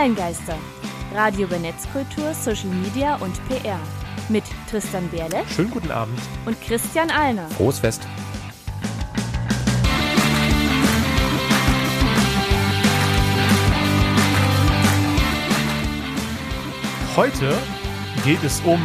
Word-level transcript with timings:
Online-Geister. 0.00 0.56
Radio 1.12 1.46
über 1.46 1.58
Netzkultur, 1.58 2.32
Social 2.32 2.70
Media 2.70 3.16
und 3.16 3.34
PR. 3.48 3.78
Mit 4.30 4.44
Tristan 4.70 5.06
Berle 5.10 5.44
Schönen 5.46 5.70
guten 5.70 5.90
Abend. 5.90 6.18
und 6.46 6.58
Christian 6.62 7.10
Alner. 7.10 7.46
Frohes 7.50 7.80
Fest. 7.80 8.00
Heute 17.14 17.52
geht 18.24 18.42
es 18.42 18.62
um 18.62 18.80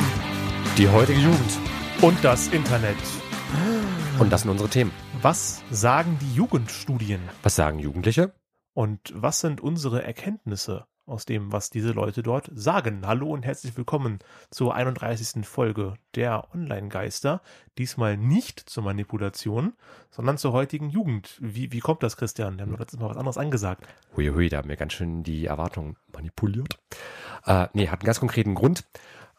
Die 0.78 0.90
heutige 0.90 1.20
Jugend. 1.22 1.60
und 2.02 2.22
das 2.26 2.50
Internet. 2.50 2.98
Und 4.20 4.34
das 4.34 4.42
sind 4.42 4.52
unsere 4.52 4.68
Themen. 4.68 4.92
Was 5.22 5.64
sagen 5.72 6.20
die 6.22 6.34
Jugendstudien? 6.34 7.22
Was 7.42 7.56
sagen 7.56 7.80
Jugendliche? 7.80 8.34
Und 8.74 9.14
was 9.16 9.40
sind 9.40 9.62
unsere 9.62 10.04
Erkenntnisse 10.04 10.86
aus 11.06 11.26
dem, 11.26 11.52
was 11.52 11.70
diese 11.70 11.92
Leute 11.92 12.24
dort 12.24 12.50
sagen? 12.54 13.06
Hallo 13.06 13.30
und 13.30 13.46
herzlich 13.46 13.78
willkommen 13.78 14.20
zur 14.50 14.74
31. 14.74 15.46
Folge 15.46 15.94
der 16.16 16.48
Online-Geister. 16.54 17.42
Diesmal 17.78 18.18
nicht 18.18 18.60
zur 18.60 18.84
Manipulation, 18.84 19.74
sondern 20.10 20.38
zur 20.38 20.52
heutigen 20.54 20.90
Jugend. 20.90 21.38
Wie, 21.40 21.72
wie 21.72 21.80
kommt 21.80 22.02
das, 22.02 22.18
Christian? 22.18 22.58
Wir 22.58 22.64
haben 22.64 22.72
doch 22.72 22.80
letztes 22.80 23.00
Mal 23.00 23.10
was 23.10 23.18
anderes 23.18 23.38
angesagt. 23.38 23.88
Hui, 24.16 24.28
hui, 24.30 24.50
da 24.50 24.58
haben 24.58 24.70
wir 24.70 24.78
ganz 24.78 24.94
schön 24.94 25.24
die 25.24 25.46
Erwartungen 25.46 25.96
manipuliert. 26.12 26.80
Äh, 27.46 27.68
nee, 27.74 27.88
hat 27.88 28.02
einen 28.02 28.08
ganz 28.08 28.20
konkreten 28.20 28.56
Grund. 28.56 28.84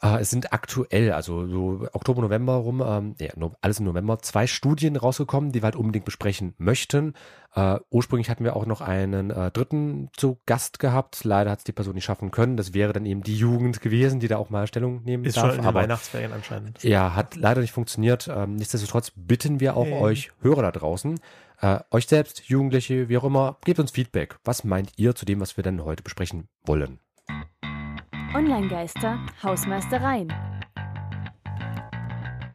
Äh, 0.02 0.20
es 0.20 0.30
sind 0.30 0.52
aktuell, 0.52 1.12
also 1.12 1.46
so 1.46 1.88
Oktober, 1.92 2.20
November 2.22 2.54
rum, 2.54 2.82
ähm, 2.86 3.14
ja, 3.18 3.30
alles 3.60 3.78
im 3.78 3.86
November, 3.86 4.18
zwei 4.18 4.46
Studien 4.46 4.96
rausgekommen, 4.96 5.52
die 5.52 5.60
wir 5.62 5.64
halt 5.66 5.76
unbedingt 5.76 6.04
besprechen 6.04 6.54
möchten. 6.58 7.14
Äh, 7.54 7.78
ursprünglich 7.88 8.28
hatten 8.28 8.44
wir 8.44 8.56
auch 8.56 8.66
noch 8.66 8.82
einen 8.82 9.30
äh, 9.30 9.50
dritten 9.50 10.10
zu 10.14 10.38
Gast 10.44 10.78
gehabt. 10.78 11.24
Leider 11.24 11.50
hat 11.50 11.58
es 11.60 11.64
die 11.64 11.72
Person 11.72 11.94
nicht 11.94 12.04
schaffen 12.04 12.30
können. 12.30 12.58
Das 12.58 12.74
wäre 12.74 12.92
dann 12.92 13.06
eben 13.06 13.22
die 13.22 13.36
Jugend 13.36 13.80
gewesen, 13.80 14.20
die 14.20 14.28
da 14.28 14.36
auch 14.36 14.50
mal 14.50 14.66
Stellung 14.66 15.02
nehmen 15.04 15.24
Ist 15.24 15.38
darf. 15.38 15.52
schon 15.52 15.60
in 15.60 15.66
aber 15.66 15.80
Weihnachtsferien 15.80 16.32
anscheinend. 16.32 16.82
Ja, 16.82 17.14
hat 17.14 17.34
leider 17.34 17.62
nicht 17.62 17.72
funktioniert. 17.72 18.28
Ähm, 18.28 18.56
nichtsdestotrotz 18.56 19.12
bitten 19.16 19.60
wir 19.60 19.76
auch 19.76 19.86
Hey. 19.86 20.00
euch 20.02 20.30
Hörer 20.42 20.62
da 20.62 20.72
draußen, 20.72 21.18
äh, 21.62 21.78
euch 21.90 22.06
selbst, 22.06 22.48
Jugendliche, 22.48 23.08
wie 23.08 23.16
auch 23.16 23.24
immer, 23.24 23.56
gebt 23.64 23.78
uns 23.80 23.92
Feedback. 23.92 24.36
Was 24.44 24.62
meint 24.64 24.92
ihr 24.96 25.14
zu 25.14 25.24
dem, 25.24 25.40
was 25.40 25.56
wir 25.56 25.64
denn 25.64 25.82
heute 25.82 26.02
besprechen 26.02 26.48
wollen? 26.66 26.98
Online-Geister, 28.36 29.18
Hausmeistereien. 29.42 30.30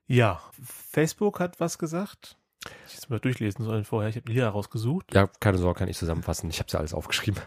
Ja, 0.05 0.39
Facebook 0.61 1.39
hat 1.39 1.59
was 1.59 1.79
gesagt. 1.79 2.38
Ich 2.85 2.93
hätte 2.93 2.97
es 2.99 3.09
mal 3.09 3.19
durchlesen 3.19 3.65
sollen 3.65 3.83
vorher. 3.83 4.07
Ich 4.11 4.15
habe 4.15 4.27
die 4.27 4.33
Lieder 4.33 4.49
rausgesucht. 4.49 5.11
Ja, 5.15 5.27
keine 5.39 5.57
Sorge, 5.57 5.79
kann 5.79 5.88
ich 5.89 5.97
zusammenfassen. 5.97 6.51
Ich 6.51 6.59
habe 6.59 6.69
ja 6.71 6.77
alles 6.77 6.93
aufgeschrieben. 6.93 7.41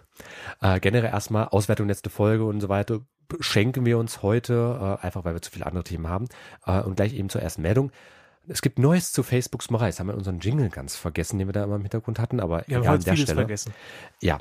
Äh, 0.61 0.81
generell 0.81 1.11
erstmal 1.13 1.47
Auswertung 1.47 1.87
letzte 1.87 2.11
Folge 2.11 2.45
und 2.45 2.61
so 2.61 2.69
weiter 2.69 3.03
schenken 3.39 3.87
wir 3.87 3.99
uns 3.99 4.21
heute, 4.23 4.99
äh, 5.01 5.07
einfach 5.07 5.25
weil 5.25 5.35
wir 5.35 5.41
zu 5.41 5.53
viele 5.53 5.67
andere 5.67 5.85
Themen 5.85 6.09
haben. 6.09 6.27
Äh, 6.67 6.81
und 6.81 6.97
gleich 6.97 7.15
eben 7.15 7.29
zur 7.29 7.41
ersten 7.41 7.63
Meldung. 7.63 7.93
Es 8.49 8.63
gibt 8.63 8.81
Neues 8.81 9.13
zu 9.13 9.23
Facebooks 9.23 9.71
Macherei. 9.71 9.91
Das 9.91 10.01
haben 10.01 10.09
wir 10.09 10.17
unseren 10.17 10.41
Jingle 10.41 10.71
ganz 10.71 10.97
vergessen, 10.97 11.39
den 11.39 11.47
wir 11.47 11.53
da 11.53 11.63
immer 11.63 11.77
im 11.77 11.83
Hintergrund 11.83 12.19
hatten, 12.19 12.41
aber 12.41 12.65
Wir 12.67 12.79
haben 12.79 12.89
an 12.89 13.01
der 13.01 13.13
vieles 13.13 13.29
Stelle. 13.29 13.43
vergessen. 13.43 13.73
Ja. 14.21 14.41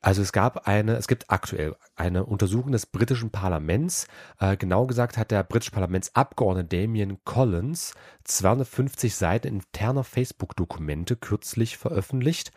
Also 0.00 0.22
es 0.22 0.32
gab 0.32 0.68
eine, 0.68 0.96
es 0.96 1.08
gibt 1.08 1.30
aktuell 1.30 1.74
eine 1.96 2.24
Untersuchung 2.24 2.70
des 2.70 2.86
britischen 2.86 3.30
Parlaments. 3.30 4.06
Äh, 4.38 4.56
genau 4.56 4.86
gesagt 4.86 5.16
hat 5.16 5.30
der 5.32 5.42
britische 5.42 5.72
Parlamentsabgeordnete 5.72 6.68
Damien 6.68 7.18
Collins 7.24 7.94
250 8.24 9.16
Seiten 9.16 9.48
interner 9.48 10.04
Facebook-Dokumente 10.04 11.16
kürzlich 11.16 11.78
veröffentlicht. 11.78 12.52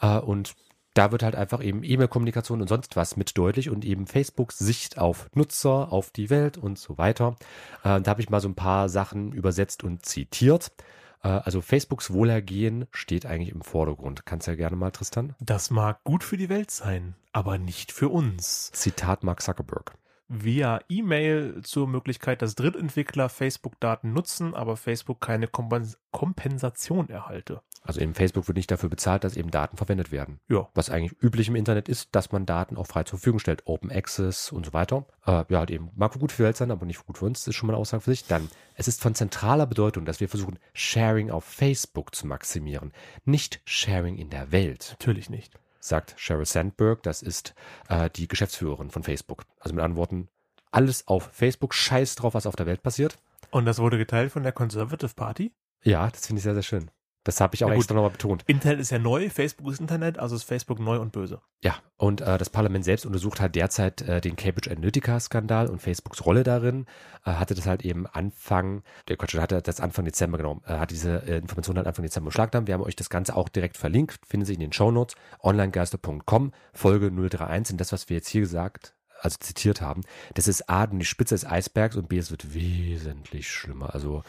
Äh, 0.00 0.18
und 0.18 0.54
da 0.94 1.10
wird 1.10 1.22
halt 1.22 1.34
einfach 1.34 1.62
eben 1.62 1.82
E-Mail-Kommunikation 1.82 2.60
und 2.60 2.68
sonst 2.68 2.96
was 2.96 3.16
mit 3.16 3.36
deutlich 3.38 3.70
und 3.70 3.86
eben 3.86 4.06
Facebooks 4.06 4.58
Sicht 4.58 4.98
auf 4.98 5.30
Nutzer, 5.34 5.90
auf 5.90 6.10
die 6.10 6.28
Welt 6.28 6.58
und 6.58 6.78
so 6.78 6.98
weiter. 6.98 7.36
Äh, 7.84 8.02
da 8.02 8.10
habe 8.10 8.20
ich 8.20 8.28
mal 8.28 8.40
so 8.40 8.48
ein 8.48 8.54
paar 8.54 8.90
Sachen 8.90 9.32
übersetzt 9.32 9.82
und 9.82 10.04
zitiert. 10.04 10.72
Äh, 11.22 11.28
also 11.28 11.60
Facebooks 11.60 12.12
Wohlergehen 12.12 12.86
steht 12.90 13.26
eigentlich 13.26 13.50
im 13.50 13.62
Vordergrund. 13.62 14.26
Kannst 14.26 14.46
ja 14.46 14.54
gerne 14.54 14.76
mal, 14.76 14.90
Tristan. 14.90 15.34
Das 15.40 15.70
mag 15.70 16.02
gut 16.04 16.24
für 16.24 16.36
die 16.36 16.48
Welt 16.48 16.70
sein, 16.70 17.14
aber 17.32 17.58
nicht 17.58 17.92
für 17.92 18.08
uns. 18.08 18.70
Zitat 18.72 19.24
Mark 19.24 19.42
Zuckerberg. 19.42 19.94
Via 20.28 20.80
E-Mail 20.88 21.60
zur 21.62 21.86
Möglichkeit, 21.86 22.40
dass 22.40 22.54
Drittentwickler 22.54 23.28
Facebook-Daten 23.28 24.14
nutzen, 24.14 24.54
aber 24.54 24.78
Facebook 24.78 25.20
keine 25.20 25.46
Kompens 25.46 25.98
Kompensation 26.10 27.10
erhalte. 27.10 27.60
Also 27.84 28.00
eben 28.00 28.14
Facebook 28.14 28.46
wird 28.46 28.56
nicht 28.56 28.70
dafür 28.70 28.88
bezahlt, 28.88 29.24
dass 29.24 29.36
eben 29.36 29.50
Daten 29.50 29.76
verwendet 29.76 30.12
werden. 30.12 30.38
Ja. 30.48 30.68
Was 30.74 30.88
eigentlich 30.88 31.20
üblich 31.20 31.48
im 31.48 31.56
Internet 31.56 31.88
ist, 31.88 32.14
dass 32.14 32.30
man 32.30 32.46
Daten 32.46 32.76
auch 32.76 32.86
frei 32.86 33.02
zur 33.02 33.18
Verfügung 33.18 33.40
stellt. 33.40 33.66
Open 33.66 33.90
Access 33.90 34.52
und 34.52 34.64
so 34.66 34.72
weiter. 34.72 35.04
Äh, 35.26 35.44
ja, 35.48 35.58
halt 35.58 35.70
eben 35.70 35.90
mag 35.96 36.12
gut 36.18 36.30
für 36.30 36.42
die 36.42 36.46
Welt 36.46 36.56
sein, 36.56 36.70
aber 36.70 36.86
nicht 36.86 37.04
gut 37.04 37.18
für 37.18 37.24
uns. 37.24 37.40
Das 37.40 37.48
ist 37.48 37.56
schon 37.56 37.66
mal 37.66 37.74
eine 37.74 37.80
Aussage 37.80 38.02
für 38.02 38.10
sich. 38.10 38.26
Dann, 38.26 38.48
es 38.76 38.86
ist 38.86 39.00
von 39.02 39.14
zentraler 39.14 39.66
Bedeutung, 39.66 40.04
dass 40.04 40.20
wir 40.20 40.28
versuchen, 40.28 40.58
Sharing 40.74 41.30
auf 41.30 41.44
Facebook 41.44 42.14
zu 42.14 42.26
maximieren. 42.26 42.92
Nicht 43.24 43.60
Sharing 43.64 44.16
in 44.16 44.30
der 44.30 44.52
Welt. 44.52 44.96
Natürlich 44.98 45.28
nicht. 45.28 45.58
sagt 45.80 46.14
Sheryl 46.16 46.46
Sandberg. 46.46 47.02
Das 47.02 47.22
ist 47.22 47.54
äh, 47.88 48.08
die 48.10 48.28
Geschäftsführerin 48.28 48.90
von 48.90 49.02
Facebook. 49.02 49.44
Also 49.58 49.74
mit 49.74 49.82
anderen 49.82 49.96
Worten, 49.98 50.28
alles 50.70 51.08
auf 51.08 51.30
Facebook, 51.32 51.74
scheiß 51.74 52.14
drauf, 52.14 52.34
was 52.34 52.46
auf 52.46 52.56
der 52.56 52.66
Welt 52.66 52.82
passiert. 52.82 53.18
Und 53.50 53.66
das 53.66 53.78
wurde 53.78 53.98
geteilt 53.98 54.32
von 54.32 54.44
der 54.44 54.52
Conservative 54.52 55.12
Party. 55.14 55.52
Ja, 55.82 56.08
das 56.08 56.26
finde 56.26 56.38
ich 56.38 56.44
sehr, 56.44 56.54
sehr 56.54 56.62
schön. 56.62 56.90
Das 57.24 57.40
habe 57.40 57.54
ich 57.54 57.62
auch 57.64 57.68
Ja, 57.68 57.74
gut. 57.74 57.82
extra 57.82 57.94
nochmal 57.94 58.10
betont. 58.10 58.42
Internet 58.48 58.80
ist 58.80 58.90
ja 58.90 58.98
neu, 58.98 59.30
Facebook 59.30 59.70
ist 59.72 59.80
Internet, 59.80 60.18
also 60.18 60.34
ist 60.34 60.42
Facebook 60.42 60.80
neu 60.80 60.98
und 60.98 61.12
böse. 61.12 61.40
Ja, 61.62 61.76
und 61.96 62.20
äh, 62.20 62.36
das 62.36 62.50
Parlament 62.50 62.84
selbst 62.84 63.06
untersucht 63.06 63.40
halt 63.40 63.54
derzeit 63.54 64.02
äh, 64.02 64.20
den 64.20 64.34
Cambridge 64.34 64.70
Analytica-Skandal 64.70 65.68
und 65.68 65.80
Facebooks 65.80 66.24
Rolle 66.26 66.42
darin. 66.42 66.86
Äh, 67.24 67.32
hatte 67.32 67.54
das 67.54 67.66
halt 67.66 67.84
eben 67.84 68.06
Anfang, 68.08 68.82
der 69.08 69.16
Quatsch, 69.16 69.36
hatte 69.36 69.62
das 69.62 69.80
Anfang 69.80 70.04
Dezember 70.04 70.36
genommen, 70.38 70.62
äh, 70.66 70.74
hat 70.74 70.90
diese 70.90 71.22
äh, 71.28 71.38
Information 71.38 71.76
halt 71.76 71.86
Anfang 71.86 72.02
Dezember 72.02 72.30
beschlagnahmt. 72.30 72.66
Wir 72.66 72.74
haben 72.74 72.82
euch 72.82 72.96
das 72.96 73.08
Ganze 73.10 73.36
auch 73.36 73.48
direkt 73.48 73.76
verlinkt, 73.76 74.18
finden 74.26 74.44
Sie 74.46 74.54
in 74.54 74.60
den 74.60 74.72
Shownotes, 74.72 75.14
onlinegeister.com, 75.40 76.52
Folge 76.72 77.06
031. 77.10 77.74
Und 77.74 77.80
das, 77.80 77.92
was 77.92 78.08
wir 78.08 78.16
jetzt 78.16 78.28
hier 78.28 78.40
gesagt 78.42 78.94
also 79.22 79.36
zitiert 79.38 79.80
haben, 79.80 80.02
das 80.34 80.48
ist 80.48 80.68
A, 80.68 80.86
die 80.86 81.04
Spitze 81.04 81.34
des 81.34 81.46
Eisbergs 81.46 81.96
und 81.96 82.08
B, 82.08 82.18
es 82.18 82.30
wird 82.30 82.54
wesentlich 82.54 83.50
schlimmer. 83.50 83.94
Also, 83.94 84.22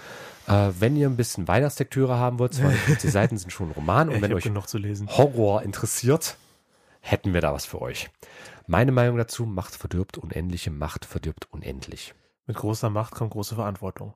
äh, 0.47 0.69
wenn 0.79 0.95
ihr 0.95 1.09
ein 1.09 1.17
bisschen 1.17 1.47
Weihnachtslektüre 1.47 2.17
haben 2.17 2.39
wollt, 2.39 2.53
52 2.53 3.11
Seiten 3.11 3.37
sind 3.37 3.51
schon 3.51 3.69
ein 3.69 3.73
Roman 3.73 4.09
und 4.09 4.15
ich 4.15 4.21
wenn 4.21 4.33
euch 4.33 4.43
genug 4.43 4.67
zu 4.67 4.77
lesen. 4.77 5.07
Horror 5.09 5.63
interessiert, 5.63 6.37
hätten 7.01 7.33
wir 7.33 7.41
da 7.41 7.53
was 7.53 7.65
für 7.65 7.81
euch. 7.81 8.09
Meine 8.67 8.91
Meinung 8.91 9.17
dazu, 9.17 9.45
Macht 9.45 9.75
verdirbt, 9.75 10.17
unendliche 10.17 10.71
Macht 10.71 11.05
verdirbt 11.05 11.47
unendlich. 11.51 12.13
Mit 12.45 12.57
großer 12.57 12.89
Macht 12.89 13.13
kommt 13.13 13.31
große 13.31 13.55
Verantwortung. 13.55 14.13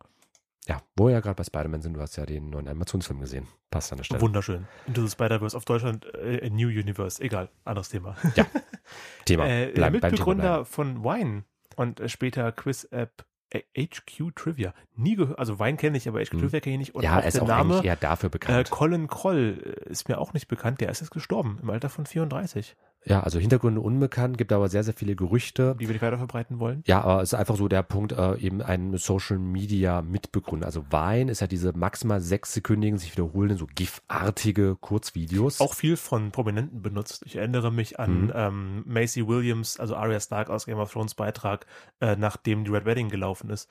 Ja, 0.68 0.82
wo 0.98 1.06
wir 1.08 1.14
ja 1.14 1.20
gerade 1.22 1.36
bei 1.36 1.44
Spider-Man 1.44 1.82
sind, 1.82 1.94
du 1.94 2.02
hast 2.02 2.18
ja 2.18 2.26
den 2.26 2.50
neuen 2.50 2.68
Animationsfilm 2.68 3.20
gesehen. 3.22 3.48
Passt 3.72 3.92
an 3.92 3.98
der 3.98 4.04
Stelle. 4.04 4.22
Wunderschön. 4.22 4.68
Into 4.86 5.02
the 5.06 5.10
Spider-Verse 5.12 5.56
auf 5.56 5.64
Deutschland, 5.66 6.06
äh, 6.14 6.46
a 6.46 6.50
New 6.50 6.68
Universe. 6.68 7.22
Egal, 7.24 7.50
anderes 7.64 7.90
Thema. 7.90 8.16
Thema. 9.26 9.48
Äh, 9.48 9.72
Bleib- 9.74 9.94
Mitbegründer 9.94 10.66
von 10.66 11.04
Wine 11.04 11.44
und 11.76 12.00
äh, 12.00 12.10
später 12.10 12.52
Quiz-App 12.52 13.26
äh, 13.50 13.62
HQ 13.78 14.36
Trivia. 14.36 14.74
Nie 14.96 15.16
gehört, 15.16 15.40
also 15.40 15.58
Wine 15.60 15.78
kenne 15.78 15.98
ich, 15.98 16.08
aber 16.10 16.20
HQ 16.22 16.34
Hm. 16.34 16.40
Trivia 16.40 16.60
kenne 16.60 16.74
ich 16.76 16.80
nicht. 16.80 16.96
Und 16.96 17.04
Ja, 17.04 17.18
auch 17.18 17.22
er 17.22 17.28
ist 17.28 17.36
der 17.36 17.44
auch 17.44 17.48
Name 17.48 17.82
eher 17.84 17.96
dafür 17.96 18.28
äh, 18.28 18.32
bekannt. 18.32 18.70
Colin 18.70 19.08
Kroll 19.08 19.76
äh, 19.86 19.90
ist 19.90 20.10
mir 20.10 20.18
auch 20.18 20.34
nicht 20.34 20.48
bekannt. 20.48 20.82
Der 20.82 20.90
ist 20.90 21.00
jetzt 21.02 21.12
gestorben 21.12 21.60
im 21.62 21.70
Alter 21.70 21.90
von 21.90 22.06
34, 22.06 22.76
ja, 23.08 23.22
also 23.22 23.40
Hintergründe 23.40 23.82
unbekannt, 23.82 24.38
gibt 24.38 24.52
aber 24.52 24.70
sehr, 24.70 24.84
sehr 24.84 24.94
viele 24.94 25.16
Gerüchte. 25.16 25.76
die 25.80 25.88
wir 25.88 25.94
nicht 25.94 26.02
weiter 26.02 26.18
verbreiten 26.18 26.60
wollen. 26.60 26.84
Ja, 26.86 27.02
aber 27.02 27.22
es 27.22 27.32
ist 27.34 27.40
einfach 27.40 27.56
so 27.56 27.68
der 27.68 27.84
Punkt, 27.84 28.12
äh, 28.12 28.36
eben 28.38 28.62
ein 28.62 28.98
Social 28.98 29.40
Media 29.40 30.02
Mitbegründer. 30.02 30.66
Also 30.66 30.86
Wein 30.90 31.30
ist 31.30 31.40
ja 31.42 31.48
diese 31.48 31.72
maximal 31.78 32.20
sechssekündigen, 32.22 32.98
sich 32.98 33.12
wiederholenden, 33.14 33.58
so 33.58 33.68
GIF-artige 33.74 34.76
Kurzvideos. 34.76 35.62
Auch 35.62 35.74
viel 35.74 35.98
von 35.98 36.32
Prominenten 36.32 36.82
benutzt. 36.82 37.24
Ich 37.26 37.36
erinnere 37.36 37.72
mich 37.72 38.00
an 38.00 38.26
Mhm. 38.26 38.32
ähm, 38.36 38.84
Macy 38.86 39.28
Williams, 39.28 39.80
also 39.80 39.96
Arya 39.96 40.20
Stark 40.20 40.50
aus 40.50 40.66
Game 40.66 40.78
of 40.80 40.92
Thrones 40.92 41.16
Beitrag, 41.16 41.66
äh, 42.02 42.16
nachdem 42.16 42.66
die 42.66 42.72
Red 42.72 42.86
Wedding 42.86 43.10
gelaufen 43.10 43.50
ist, 43.50 43.70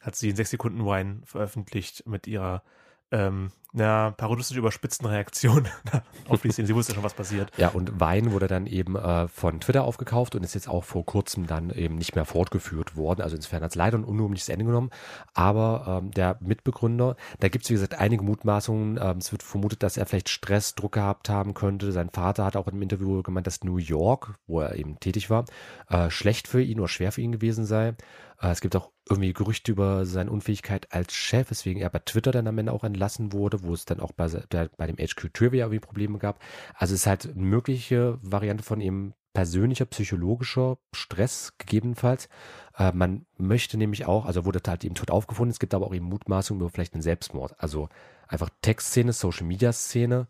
hat 0.00 0.16
sie 0.16 0.30
in 0.30 0.36
sechs 0.36 0.50
Sekunden 0.50 0.84
Wine 0.84 1.20
veröffentlicht 1.24 2.06
mit 2.06 2.26
ihrer 2.26 2.62
ähm, 3.10 3.50
na, 3.72 4.10
parodistisch 4.10 4.56
überspitzten 4.56 5.06
Reaktion 5.06 5.68
auf 6.28 6.42
die 6.42 6.50
Szene. 6.50 6.66
Sie 6.66 6.74
wusste 6.74 6.94
schon, 6.94 7.04
was 7.04 7.14
passiert. 7.14 7.50
Ja, 7.56 7.68
und 7.68 8.00
Wein 8.00 8.32
wurde 8.32 8.48
dann 8.48 8.66
eben 8.66 8.96
äh, 8.96 9.28
von 9.28 9.60
Twitter 9.60 9.84
aufgekauft 9.84 10.34
und 10.34 10.42
ist 10.42 10.54
jetzt 10.54 10.68
auch 10.68 10.84
vor 10.84 11.06
kurzem 11.06 11.46
dann 11.46 11.70
eben 11.70 11.96
nicht 11.96 12.14
mehr 12.14 12.24
fortgeführt 12.24 12.96
worden. 12.96 13.22
Also 13.22 13.36
insofern 13.36 13.62
hat 13.62 13.70
es 13.70 13.76
leider 13.76 13.98
ein 13.98 14.04
unrühmliches 14.04 14.48
Ende 14.48 14.64
genommen. 14.64 14.90
Aber 15.34 16.00
ähm, 16.02 16.10
der 16.10 16.36
Mitbegründer, 16.40 17.16
da 17.38 17.48
gibt 17.48 17.64
es 17.64 17.70
wie 17.70 17.74
gesagt 17.74 17.94
einige 17.94 18.24
Mutmaßungen. 18.24 18.98
Ähm, 19.00 19.18
es 19.18 19.30
wird 19.30 19.42
vermutet, 19.42 19.82
dass 19.82 19.96
er 19.96 20.06
vielleicht 20.06 20.28
Stress, 20.28 20.74
Druck 20.74 20.92
gehabt 20.92 21.28
haben 21.28 21.54
könnte. 21.54 21.92
Sein 21.92 22.10
Vater 22.10 22.44
hat 22.44 22.56
auch 22.56 22.66
in 22.66 22.74
einem 22.74 22.82
Interview 22.82 23.22
gemeint, 23.22 23.46
dass 23.46 23.62
New 23.62 23.76
York, 23.76 24.34
wo 24.46 24.60
er 24.60 24.74
eben 24.74 24.98
tätig 24.98 25.30
war, 25.30 25.44
äh, 25.88 26.10
schlecht 26.10 26.48
für 26.48 26.62
ihn 26.62 26.80
oder 26.80 26.88
schwer 26.88 27.12
für 27.12 27.20
ihn 27.20 27.32
gewesen 27.32 27.64
sei. 27.64 27.94
Äh, 28.40 28.50
es 28.50 28.60
gibt 28.60 28.74
auch 28.74 28.90
irgendwie 29.08 29.32
Gerüchte 29.32 29.72
über 29.72 30.06
seine 30.06 30.30
Unfähigkeit 30.30 30.92
als 30.92 31.12
Chef, 31.14 31.50
weswegen 31.50 31.82
er 31.82 31.90
bei 31.90 32.00
Twitter 32.00 32.32
dann 32.32 32.46
am 32.46 32.58
Ende 32.58 32.72
auch 32.72 32.84
entlassen 32.84 33.32
wurde, 33.32 33.62
wo 33.62 33.72
es 33.72 33.84
dann 33.84 34.00
auch 34.00 34.12
bei, 34.12 34.28
bei 34.28 34.86
dem 34.86 34.96
HQ 34.96 35.32
Trivia 35.32 35.66
irgendwie 35.66 35.80
Probleme 35.80 36.18
gab. 36.18 36.40
Also 36.74 36.94
es 36.94 37.00
ist 37.00 37.06
halt 37.06 37.24
eine 37.26 37.42
mögliche 37.42 38.18
Variante 38.22 38.62
von 38.62 38.80
ihm 38.80 39.14
persönlicher, 39.32 39.86
psychologischer 39.86 40.78
Stress 40.92 41.54
gegebenenfalls. 41.58 42.28
Äh, 42.76 42.92
man 42.92 43.26
möchte 43.36 43.78
nämlich 43.78 44.06
auch, 44.06 44.26
also 44.26 44.44
wurde 44.44 44.60
halt 44.66 44.84
eben 44.84 44.94
tot 44.94 45.10
aufgefunden, 45.10 45.50
es 45.50 45.60
gibt 45.60 45.74
aber 45.74 45.86
auch 45.86 45.94
eben 45.94 46.06
Mutmaßungen 46.06 46.60
über 46.60 46.70
vielleicht 46.70 46.94
einen 46.94 47.02
Selbstmord. 47.02 47.54
Also 47.58 47.88
einfach 48.26 48.50
Textszene, 48.62 49.12
Social 49.12 49.46
Media 49.46 49.72
Szene. 49.72 50.26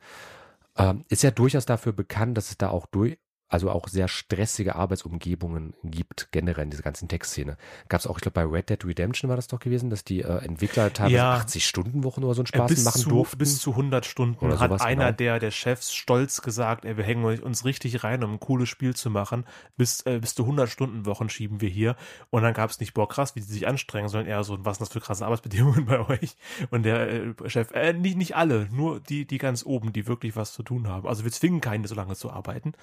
Ähm, 0.76 1.04
ist 1.08 1.22
ja 1.22 1.30
durchaus 1.30 1.66
dafür 1.66 1.92
bekannt, 1.92 2.36
dass 2.36 2.50
es 2.50 2.58
da 2.58 2.70
auch 2.70 2.86
durch, 2.86 3.18
also 3.50 3.68
auch 3.70 3.88
sehr 3.88 4.06
stressige 4.06 4.76
Arbeitsumgebungen 4.76 5.74
gibt, 5.82 6.28
generell 6.30 6.64
in 6.64 6.70
dieser 6.70 6.84
ganzen 6.84 7.08
Textszene. 7.08 7.56
Gab 7.88 8.00
es 8.00 8.06
auch, 8.06 8.16
ich 8.16 8.22
glaube, 8.22 8.34
bei 8.34 8.44
Red 8.44 8.70
Dead 8.70 8.84
Redemption 8.84 9.28
war 9.28 9.36
das 9.36 9.48
doch 9.48 9.58
gewesen, 9.58 9.90
dass 9.90 10.04
die 10.04 10.20
äh, 10.22 10.38
Entwickler 10.44 10.92
teilweise 10.92 11.16
Ja. 11.16 11.36
80-Stunden-Wochen 11.36 12.22
oder 12.22 12.34
so 12.34 12.42
einen 12.42 12.46
Äh, 12.46 12.56
Spaß 12.56 12.68
bis 12.70 12.84
machen 12.84 13.00
zu, 13.02 13.08
durften. 13.08 13.38
Bis 13.38 13.60
zu 13.60 13.70
100 13.72 14.06
Stunden 14.06 14.44
Oder 14.44 14.60
hat 14.60 14.70
sowas, 14.70 14.82
einer 14.82 15.06
genau. 15.06 15.16
der, 15.16 15.38
der 15.40 15.50
Chefs 15.50 15.92
stolz 15.92 16.42
gesagt, 16.42 16.84
ey, 16.84 16.96
wir 16.96 17.02
hängen 17.02 17.24
uns 17.24 17.64
richtig 17.64 18.04
rein, 18.04 18.22
um 18.22 18.34
ein 18.34 18.40
cooles 18.40 18.68
Spiel 18.68 18.94
zu 18.94 19.10
machen. 19.10 19.44
Bis, 19.76 20.02
äh, 20.06 20.20
bis 20.20 20.36
zu 20.36 20.44
100 20.44 20.70
Stunden 20.70 21.04
Wochen 21.04 21.28
schieben 21.28 21.60
wir 21.60 21.68
hier. 21.68 21.96
Und 22.30 22.42
dann 22.42 22.54
gab 22.54 22.70
es 22.70 22.78
nicht, 22.78 22.94
boah, 22.94 23.08
krass, 23.08 23.34
wie 23.34 23.40
die 23.40 23.46
sich 23.46 23.66
anstrengen, 23.66 24.08
sondern 24.08 24.28
eher 24.28 24.44
so, 24.44 24.64
was 24.64 24.76
sind 24.78 24.86
das 24.86 24.92
für 24.92 25.00
krasse 25.00 25.24
Arbeitsbedingungen 25.24 25.84
bei 25.86 26.08
euch? 26.08 26.36
Und 26.70 26.84
der 26.84 27.10
äh, 27.10 27.34
Chef, 27.46 27.72
äh, 27.72 27.94
nicht, 27.94 28.16
nicht 28.16 28.36
alle, 28.36 28.68
nur 28.70 29.00
die, 29.00 29.26
die 29.26 29.38
ganz 29.38 29.66
oben, 29.66 29.92
die 29.92 30.06
wirklich 30.06 30.36
was 30.36 30.52
zu 30.52 30.62
tun 30.62 30.86
haben. 30.86 31.08
Also 31.08 31.24
wir 31.24 31.32
zwingen 31.32 31.60
keine, 31.60 31.88
so 31.88 31.96
lange 31.96 32.14
zu 32.14 32.30
arbeiten. 32.30 32.74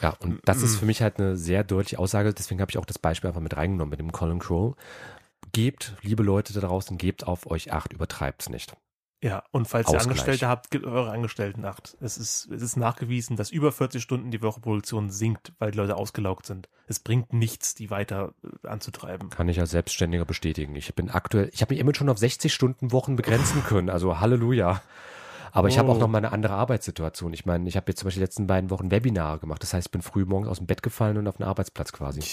Ja, 0.00 0.16
und 0.20 0.40
das 0.44 0.62
ist 0.62 0.76
für 0.76 0.86
mich 0.86 1.02
halt 1.02 1.18
eine 1.18 1.36
sehr 1.36 1.64
deutliche 1.64 1.98
Aussage, 1.98 2.32
deswegen 2.32 2.60
habe 2.60 2.70
ich 2.70 2.78
auch 2.78 2.86
das 2.86 2.98
Beispiel 2.98 3.28
einfach 3.28 3.40
mit 3.40 3.56
reingenommen 3.56 3.90
mit 3.90 4.00
dem 4.00 4.12
Colin 4.12 4.38
Crow. 4.38 4.74
Gebt, 5.52 5.94
liebe 6.02 6.22
Leute 6.22 6.52
da 6.52 6.60
draußen, 6.60 6.96
gebt 6.96 7.26
auf 7.26 7.46
euch 7.50 7.72
acht, 7.72 7.92
übertreibt's 7.92 8.48
nicht. 8.48 8.76
Ja, 9.22 9.42
und 9.50 9.68
falls 9.68 9.86
ihr 9.88 9.96
Ausgleich. 9.96 10.06
Angestellte 10.06 10.48
habt, 10.48 10.70
gebt 10.70 10.86
eure 10.86 11.10
Angestellten 11.10 11.66
acht. 11.66 11.94
Es 12.00 12.16
ist, 12.16 12.48
es 12.50 12.62
ist 12.62 12.76
nachgewiesen, 12.76 13.36
dass 13.36 13.50
über 13.50 13.70
40 13.70 14.02
Stunden 14.02 14.30
die 14.30 14.40
Woche 14.40 14.60
Produktion 14.60 15.10
sinkt, 15.10 15.52
weil 15.58 15.72
die 15.72 15.76
Leute 15.76 15.96
ausgelaugt 15.96 16.46
sind. 16.46 16.70
Es 16.86 17.00
bringt 17.00 17.34
nichts, 17.34 17.74
die 17.74 17.90
weiter 17.90 18.32
äh, 18.42 18.66
anzutreiben. 18.66 19.28
Kann 19.28 19.48
ich 19.50 19.60
als 19.60 19.72
Selbstständiger 19.72 20.24
bestätigen. 20.24 20.74
Ich 20.74 20.94
bin 20.94 21.10
aktuell, 21.10 21.50
ich 21.52 21.60
habe 21.60 21.74
mich 21.74 21.80
immer 21.80 21.94
schon 21.94 22.08
auf 22.08 22.16
60 22.16 22.52
Stunden 22.52 22.92
Wochen 22.92 23.16
begrenzen 23.16 23.62
können, 23.64 23.90
also 23.90 24.20
Halleluja. 24.20 24.80
Aber 25.52 25.68
ich 25.68 25.78
habe 25.78 25.90
auch 25.90 25.96
Oh. 25.96 26.00
noch 26.00 26.08
mal 26.08 26.18
eine 26.18 26.32
andere 26.32 26.54
Arbeitssituation. 26.54 27.32
Ich 27.32 27.44
meine, 27.46 27.68
ich 27.68 27.76
habe 27.76 27.86
jetzt 27.88 28.00
zum 28.00 28.06
Beispiel 28.06 28.20
die 28.20 28.24
letzten 28.26 28.46
beiden 28.46 28.70
Wochen 28.70 28.90
Webinare 28.90 29.38
gemacht. 29.38 29.62
Das 29.62 29.74
heißt, 29.74 29.88
ich 29.88 29.90
bin 29.90 30.02
früh 30.02 30.24
morgens 30.24 30.48
aus 30.48 30.58
dem 30.58 30.66
Bett 30.66 30.82
gefallen 30.82 31.16
und 31.18 31.26
auf 31.28 31.36
den 31.38 31.46
Arbeitsplatz 31.46 31.92
quasi. 31.92 32.20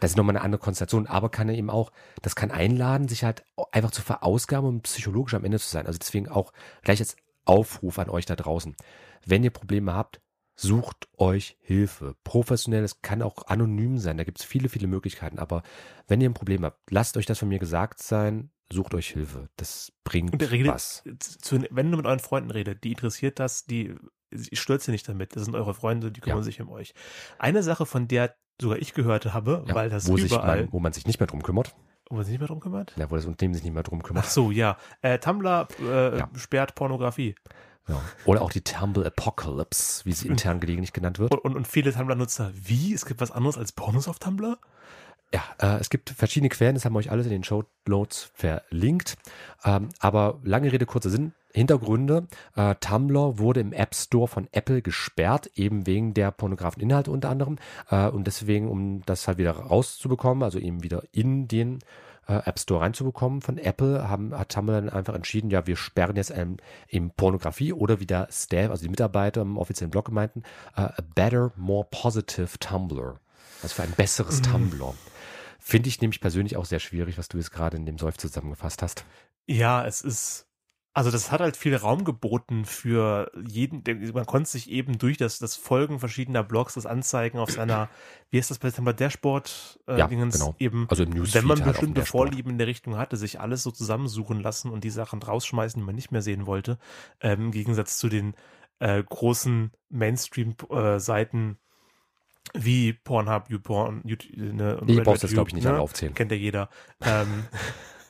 Das 0.00 0.10
ist 0.10 0.16
nochmal 0.16 0.36
eine 0.36 0.44
andere 0.44 0.60
Konstellation, 0.60 1.06
aber 1.06 1.30
kann 1.30 1.48
er 1.48 1.54
eben 1.54 1.70
auch, 1.70 1.90
das 2.20 2.34
kann 2.36 2.50
einladen, 2.50 3.08
sich 3.08 3.24
halt 3.24 3.44
einfach 3.70 3.92
zu 3.92 4.02
verausgaben 4.02 4.68
und 4.68 4.82
psychologisch 4.82 5.32
am 5.34 5.44
Ende 5.44 5.58
zu 5.58 5.68
sein. 5.68 5.86
Also 5.86 5.98
deswegen 5.98 6.28
auch 6.28 6.52
gleich 6.82 6.98
als 7.00 7.16
Aufruf 7.46 7.98
an 7.98 8.10
euch 8.10 8.26
da 8.26 8.36
draußen. 8.36 8.76
Wenn 9.24 9.44
ihr 9.44 9.50
Probleme 9.50 9.94
habt, 9.94 10.20
sucht 10.56 11.08
euch 11.16 11.56
Hilfe. 11.60 12.16
Professionell, 12.24 12.84
es 12.84 13.00
kann 13.02 13.22
auch 13.22 13.46
anonym 13.46 13.96
sein, 13.98 14.18
da 14.18 14.24
gibt 14.24 14.40
es 14.40 14.44
viele, 14.44 14.68
viele 14.68 14.88
Möglichkeiten. 14.88 15.38
Aber 15.38 15.62
wenn 16.06 16.20
ihr 16.20 16.28
ein 16.28 16.34
Problem 16.34 16.64
habt, 16.64 16.90
lasst 16.90 17.16
euch 17.16 17.24
das 17.24 17.38
von 17.38 17.48
mir 17.48 17.60
gesagt 17.60 18.02
sein, 18.02 18.50
sucht 18.72 18.94
euch 18.94 19.08
Hilfe. 19.10 19.48
Das 19.56 19.92
bringt 20.04 20.32
Und 20.32 20.50
redet, 20.50 20.72
was. 20.72 21.02
zu, 21.18 21.64
wenn 21.70 21.90
du 21.90 21.96
mit 21.96 22.06
euren 22.06 22.18
Freunden 22.20 22.50
redet, 22.50 22.84
die 22.84 22.92
interessiert 22.92 23.38
das, 23.38 23.64
die 23.64 23.94
ich 24.30 24.60
stürze 24.60 24.90
nicht 24.90 25.08
damit. 25.08 25.36
Das 25.36 25.44
sind 25.44 25.54
eure 25.54 25.74
Freunde, 25.74 26.10
die 26.10 26.20
kümmern 26.20 26.38
Ja. 26.38 26.44
sich 26.44 26.60
um 26.60 26.68
euch. 26.70 26.92
Eine 27.38 27.62
Sache, 27.62 27.86
von 27.86 28.08
der 28.08 28.34
sogar 28.60 28.78
ich 28.78 28.92
gehört 28.94 29.32
habe, 29.32 29.64
Ja, 29.68 29.74
weil 29.74 29.90
das 29.90 30.08
wo, 30.08 30.16
sich 30.16 30.26
überall, 30.32 30.62
man, 30.62 30.72
wo 30.72 30.80
man 30.80 30.92
sich 30.92 31.06
nicht 31.06 31.20
mehr 31.20 31.26
drum 31.28 31.42
kümmert. 31.42 31.74
wo 32.10 32.16
man 32.16 32.24
sich 32.24 32.32
nicht 32.32 32.40
mehr 32.40 32.48
drum 32.48 32.60
kümmert. 32.60 32.92
Ja, 32.96 33.10
wo 33.10 33.14
das 33.16 33.26
Unternehmen 33.26 33.54
sich 33.54 33.62
nicht 33.64 33.74
mehr 33.74 33.82
drum 33.84 34.00
Ach 34.02 34.06
kümmert. 34.06 34.26
so, 34.26 34.50
ja. 34.50 34.76
Äh, 35.02 35.18
Tumblr 35.20 35.68
äh, 35.80 36.18
Ja. 36.18 36.30
sperrt 36.36 36.74
Pornografie. 36.74 37.34
Ja. 37.86 38.00
Oder 38.24 38.40
auch 38.42 38.50
die 38.50 38.62
Tumble 38.62 39.04
Apocalypse, 39.06 40.04
wie 40.06 40.12
sie 40.12 40.28
intern 40.28 40.58
gelegentlich 40.58 40.92
genannt 40.92 41.18
wird. 41.18 41.32
Und, 41.32 41.40
und, 41.44 41.54
und 41.56 41.68
viele 41.68 41.92
Tumblr-Nutzer, 41.92 42.50
wie? 42.54 42.94
Es 42.94 43.04
gibt 43.06 43.20
was 43.20 43.30
anderes 43.30 43.58
als 43.58 43.72
Pornos 43.72 44.08
auf 44.08 44.18
Tumblr? 44.18 44.58
Ja, 45.34 45.42
äh, 45.58 45.80
es 45.80 45.90
gibt 45.90 46.10
verschiedene 46.10 46.48
Quellen, 46.48 46.74
das 46.74 46.84
haben 46.84 46.92
wir 46.92 47.00
euch 47.00 47.10
alles 47.10 47.26
in 47.26 47.32
den 47.32 47.42
Show 47.42 47.64
Notes 47.88 48.30
verlinkt. 48.34 49.16
Ähm, 49.64 49.88
aber 49.98 50.38
lange 50.44 50.70
Rede, 50.70 50.86
kurzer 50.86 51.10
Sinn. 51.10 51.32
Hintergründe. 51.52 52.28
Äh, 52.54 52.76
Tumblr 52.76 53.36
wurde 53.36 53.58
im 53.58 53.72
App 53.72 53.96
Store 53.96 54.28
von 54.28 54.46
Apple 54.52 54.80
gesperrt, 54.80 55.50
eben 55.56 55.88
wegen 55.88 56.14
der 56.14 56.30
pornografischen 56.30 56.84
Inhalte 56.84 57.10
unter 57.10 57.30
anderem. 57.30 57.56
Äh, 57.90 58.10
und 58.10 58.28
deswegen, 58.28 58.68
um 58.68 59.02
das 59.06 59.26
halt 59.26 59.38
wieder 59.38 59.50
rauszubekommen, 59.50 60.44
also 60.44 60.60
eben 60.60 60.84
wieder 60.84 61.02
in 61.10 61.48
den 61.48 61.80
äh, 62.28 62.34
App 62.34 62.60
Store 62.60 62.82
reinzubekommen 62.82 63.42
von 63.42 63.58
Apple, 63.58 64.08
haben, 64.08 64.38
hat 64.38 64.50
Tumblr 64.50 64.80
dann 64.80 64.88
einfach 64.88 65.14
entschieden, 65.14 65.50
ja, 65.50 65.66
wir 65.66 65.74
sperren 65.74 66.14
jetzt 66.14 66.30
ähm, 66.30 66.58
eben 66.88 67.10
Pornografie 67.10 67.72
oder 67.72 67.98
wie 67.98 68.06
der 68.06 68.28
Staff, 68.30 68.70
also 68.70 68.84
die 68.84 68.90
Mitarbeiter 68.90 69.42
im 69.42 69.58
offiziellen 69.58 69.90
Blog 69.90 70.12
meinten, 70.12 70.44
äh, 70.76 70.82
a 70.82 71.02
better, 71.16 71.50
more 71.56 71.88
positive 71.90 72.56
Tumblr. 72.60 73.18
Also 73.64 73.74
für 73.74 73.82
ein 73.82 73.94
besseres 73.96 74.42
Tumblr. 74.42 74.94
Finde 75.66 75.88
ich 75.88 75.98
nämlich 76.02 76.20
persönlich 76.20 76.58
auch 76.58 76.66
sehr 76.66 76.78
schwierig, 76.78 77.16
was 77.16 77.28
du 77.28 77.38
jetzt 77.38 77.50
gerade 77.50 77.78
in 77.78 77.86
dem 77.86 77.96
Seuf 77.96 78.18
zusammengefasst 78.18 78.82
hast. 78.82 79.06
Ja, 79.46 79.82
es 79.86 80.02
ist. 80.02 80.46
Also 80.92 81.10
das 81.10 81.32
hat 81.32 81.40
halt 81.40 81.56
viel 81.56 81.74
Raum 81.74 82.04
geboten 82.04 82.66
für 82.66 83.32
jeden, 83.48 83.82
man 84.12 84.26
konnte 84.26 84.48
sich 84.48 84.70
eben 84.70 84.98
durch 84.98 85.16
das, 85.16 85.38
das 85.38 85.56
Folgen 85.56 85.98
verschiedener 85.98 86.44
Blogs, 86.44 86.74
das 86.74 86.84
Anzeigen 86.86 87.38
auf 87.38 87.50
seiner, 87.50 87.88
wie 88.30 88.38
heißt 88.38 88.50
das 88.50 88.58
bei 88.58 88.70
Tumblr, 88.70 88.92
Dashboard, 88.92 89.80
äh, 89.88 89.98
Ja, 89.98 90.06
Dingens, 90.06 90.38
genau. 90.38 90.54
eben, 90.58 90.86
Also 90.90 91.04
wenn 91.08 91.46
man 91.46 91.64
halt 91.64 91.72
bestimmte. 91.72 92.04
Vorlieben 92.04 92.50
in 92.50 92.58
der 92.58 92.66
Richtung 92.68 92.96
hatte, 92.96 93.16
sich 93.16 93.40
alles 93.40 93.62
so 93.64 93.70
zusammensuchen 93.72 94.40
lassen 94.40 94.70
und 94.70 94.84
die 94.84 94.90
Sachen 94.90 95.20
rausschmeißen, 95.20 95.80
die 95.80 95.84
man 95.86 95.96
nicht 95.96 96.12
mehr 96.12 96.22
sehen 96.22 96.46
wollte, 96.46 96.78
ähm, 97.20 97.46
im 97.46 97.50
Gegensatz 97.50 97.96
zu 97.98 98.08
den 98.08 98.34
äh, 98.78 99.02
großen 99.02 99.72
Mainstream-Seiten 99.88 101.58
wie 102.52 102.92
Pornhub, 102.92 103.48
YouPorn, 103.48 104.02
YouTube, 104.04 104.36
ne, 104.36 104.78
und 104.78 104.90
Ich 104.90 104.98
Red 104.98 105.04
brauch's 105.04 105.22
Red 105.22 105.22
jetzt, 105.24 105.34
glaub 105.34 105.48
ich, 105.48 105.54
nicht 105.54 105.64
ne? 105.64 105.70
alle 105.70 105.80
aufzählen. 105.80 106.14
Kennt 106.14 106.30
ja 106.30 106.36
jeder. 106.36 106.68
Ähm, 107.00 107.44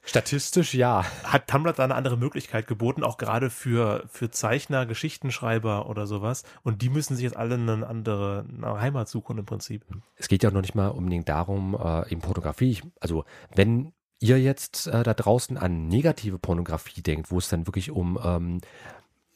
Statistisch 0.07 0.75
ja. 0.75 1.05
hat 1.25 1.49
Tumblr 1.49 1.73
da 1.73 1.83
eine 1.83 1.95
andere 1.95 2.19
Möglichkeit 2.19 2.67
geboten, 2.67 3.03
auch 3.03 3.17
gerade 3.17 3.49
für, 3.49 4.05
für 4.09 4.31
Zeichner, 4.31 4.85
Geschichtenschreiber 4.85 5.89
oder 5.89 6.07
sowas. 6.07 6.43
Und 6.63 6.83
die 6.83 6.91
müssen 6.91 7.17
sich 7.17 7.25
jetzt 7.25 7.37
alle 7.37 7.55
eine 7.55 7.87
andere 7.87 8.45
eine 8.55 8.81
Heimat 8.81 9.09
suchen 9.09 9.39
im 9.39 9.47
Prinzip. 9.47 9.85
Es 10.17 10.29
geht 10.29 10.43
ja 10.43 10.51
auch 10.51 10.55
noch 10.55 10.61
nicht 10.61 10.75
mal 10.75 10.89
unbedingt 10.89 11.29
darum, 11.31 11.75
äh, 11.75 12.11
eben 12.13 12.21
Pornografie. 12.21 12.71
Ich, 12.71 12.83
also, 13.01 13.25
wenn 13.55 13.93
ihr 14.21 14.39
jetzt 14.39 14.89
äh, 14.89 15.03
da 15.03 15.15
draußen 15.15 15.57
an 15.57 15.89
negative 15.89 16.39
Pornografie 16.39 17.01
denkt, 17.01 17.31
wo 17.31 17.39
es 17.39 17.49
dann 17.49 17.67
wirklich 17.67 17.91
um 17.91 18.19
ähm, 18.23 18.61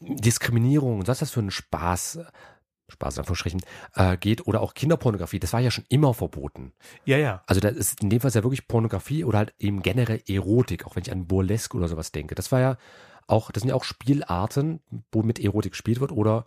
Diskriminierung 0.00 1.00
und 1.00 1.08
was 1.08 1.16
ist 1.16 1.22
das 1.22 1.30
für 1.30 1.40
ein 1.40 1.50
Spaß, 1.50 2.20
Spaß 2.88 3.16
in 3.16 3.20
Anführungsstrichen, 3.20 3.60
äh, 3.94 4.16
geht 4.16 4.46
oder 4.46 4.60
auch 4.60 4.74
Kinderpornografie, 4.74 5.38
das 5.38 5.52
war 5.52 5.60
ja 5.60 5.70
schon 5.70 5.84
immer 5.88 6.14
verboten. 6.14 6.72
Ja, 7.04 7.18
ja. 7.18 7.42
Also 7.46 7.60
das 7.60 7.74
ist 7.74 8.02
in 8.02 8.10
dem 8.10 8.20
Fall 8.20 8.30
ja 8.30 8.42
wirklich 8.42 8.68
Pornografie 8.68 9.24
oder 9.24 9.38
halt 9.38 9.54
eben 9.58 9.82
generell 9.82 10.22
Erotik, 10.26 10.86
auch 10.86 10.96
wenn 10.96 11.02
ich 11.02 11.12
an 11.12 11.26
Burlesque 11.26 11.76
oder 11.76 11.88
sowas 11.88 12.12
denke. 12.12 12.34
Das 12.34 12.50
war 12.52 12.60
ja 12.60 12.76
auch, 13.26 13.50
das 13.50 13.62
sind 13.62 13.68
ja 13.68 13.74
auch 13.74 13.84
Spielarten, 13.84 14.80
wo 15.12 15.22
mit 15.22 15.38
Erotik 15.38 15.72
gespielt 15.72 16.00
wird 16.00 16.12
oder 16.12 16.46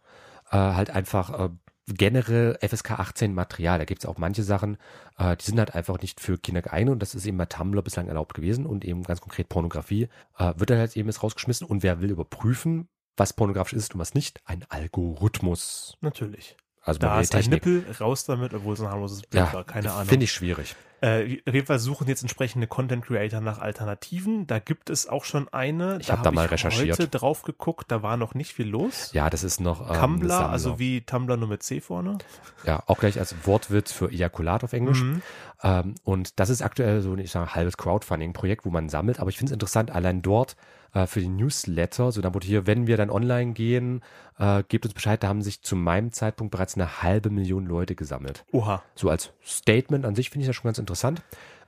äh, 0.52 0.58
halt 0.58 0.90
einfach 0.90 1.48
äh, 1.48 1.50
generell 1.88 2.58
FSK 2.62 2.92
18 3.00 3.34
Material. 3.34 3.80
Da 3.80 3.86
gibt 3.86 4.04
es 4.04 4.10
auch 4.10 4.18
manche 4.18 4.44
Sachen, 4.44 4.78
äh, 5.18 5.36
die 5.38 5.46
sind 5.46 5.60
halt 5.60 5.76
einfach 5.76 6.00
nicht 6.02 6.20
für 6.20 6.38
Kinder 6.38 6.62
geeignet 6.62 6.94
und 6.94 7.02
das 7.02 7.16
ist 7.16 7.26
eben 7.26 7.38
bei 7.38 7.46
Tumblr 7.46 7.82
bislang 7.82 8.08
erlaubt 8.08 8.34
gewesen 8.34 8.66
und 8.66 8.86
eben 8.86 9.04
ganz 9.04 9.22
konkret 9.22 9.50
Pornografie 9.50 10.10
äh, 10.38 10.54
wird 10.56 10.70
dann 10.70 10.80
halt 10.80 10.96
eben 10.98 11.10
jetzt 11.10 11.24
rausgeschmissen 11.24 11.68
und 11.68 11.84
wer 11.84 12.02
will 12.02 12.12
überprüfen, 12.12 12.88
was 13.18 13.34
pornografisch 13.34 13.74
ist 13.74 13.94
und 13.94 14.00
was 14.00 14.13
nicht, 14.13 14.41
ein 14.46 14.65
Algorithmus. 14.70 15.98
Natürlich. 16.01 16.58
Also 16.82 17.00
Da 17.00 17.20
ist 17.20 17.36
ein 17.36 17.41
Technik. 17.44 17.65
Nippel, 17.65 17.91
raus 18.00 18.25
damit, 18.25 18.53
obwohl 18.53 18.74
es 18.74 18.82
ein 18.82 18.88
harmloses 18.89 19.22
Bild 19.22 19.44
Ja, 19.44 19.53
war. 19.53 19.63
Keine 19.63 19.91
Ahnung. 19.91 20.08
Finde 20.08 20.24
ich 20.24 20.32
schwierig. 20.32 20.75
Äh, 21.01 21.63
Fall 21.63 21.79
suchen 21.79 22.08
jetzt 22.08 22.22
entsprechende 22.22 22.67
Content 22.67 23.03
Creator 23.03 23.41
nach 23.41 23.60
Alternativen. 23.60 24.46
Da 24.46 24.60
gibt 24.60 24.89
es 24.91 25.08
auch 25.08 25.25
schon 25.25 25.48
eine. 25.51 25.98
Ich 26.00 26.12
hab 26.12 26.22
da 26.22 26.31
mal 26.31 26.46
ich 26.46 26.51
recherchiert. 26.51 27.00
heute 27.00 27.08
drauf 27.08 27.41
geguckt, 27.41 27.91
da 27.91 28.03
war 28.03 28.17
noch 28.17 28.36
nicht 28.36 28.53
viel 28.53 28.67
los. 28.67 29.12
Ja, 29.12 29.29
das 29.31 29.43
ist 29.43 29.60
noch. 29.60 29.89
Ähm, 29.89 30.00
Tumblr, 30.00 30.50
also 30.50 30.77
wie 30.77 31.01
Tumblr 31.01 31.38
nur 31.38 31.50
mit 31.50 31.63
C 31.63 31.81
vorne. 31.81 32.20
Ja, 32.65 32.84
auch 32.86 33.00
gleich 33.00 33.17
als 33.17 33.36
Wortwitz 33.48 33.91
für 33.91 34.12
Ejakulat 34.12 34.63
auf 34.63 34.74
Englisch. 34.74 35.01
Mhm. 35.01 35.22
Ähm, 35.63 35.96
und 36.03 36.39
das 36.39 36.50
ist 36.50 36.62
aktuell 36.62 37.01
so, 37.01 37.15
ich 37.17 37.31
sage, 37.31 37.55
halbes 37.55 37.77
Crowdfunding-Projekt, 37.77 38.65
wo 38.65 38.70
man 38.70 38.89
sammelt. 38.89 39.20
Aber 39.20 39.29
ich 39.29 39.38
finde 39.38 39.51
es 39.51 39.53
interessant, 39.53 39.91
allein 39.91 40.22
dort 40.22 40.55
äh, 40.93 41.08
für 41.08 41.20
die 41.20 41.29
Newsletter, 41.29 42.12
so 42.12 42.22
dann 42.22 42.34
wurde 42.34 42.48
hier, 42.48 42.67
wenn 42.67 42.88
wir 42.88 42.98
dann 42.98 43.10
online 43.10 43.53
gehen, 43.53 44.01
äh, 44.39 44.63
gebt 44.67 44.86
uns 44.86 44.93
Bescheid, 44.93 45.22
da 45.22 45.27
haben 45.27 45.41
sich 45.41 45.62
zu 45.62 45.75
meinem 45.75 46.12
Zeitpunkt 46.12 46.51
bereits 46.51 46.75
eine 46.75 47.01
halbe 47.01 47.29
Million 47.29 47.65
Leute 47.65 47.96
gesammelt. 47.96 48.43
Oha. 48.51 48.84
So 48.96 49.10
als 49.10 49.31
Statement 49.46 50.05
an 50.05 50.15
sich 50.15 50.29
finde 50.29 50.43
ich 50.43 50.48
das 50.48 50.55
schon 50.55 50.67
ganz 50.67 50.79
interessant. 50.79 50.91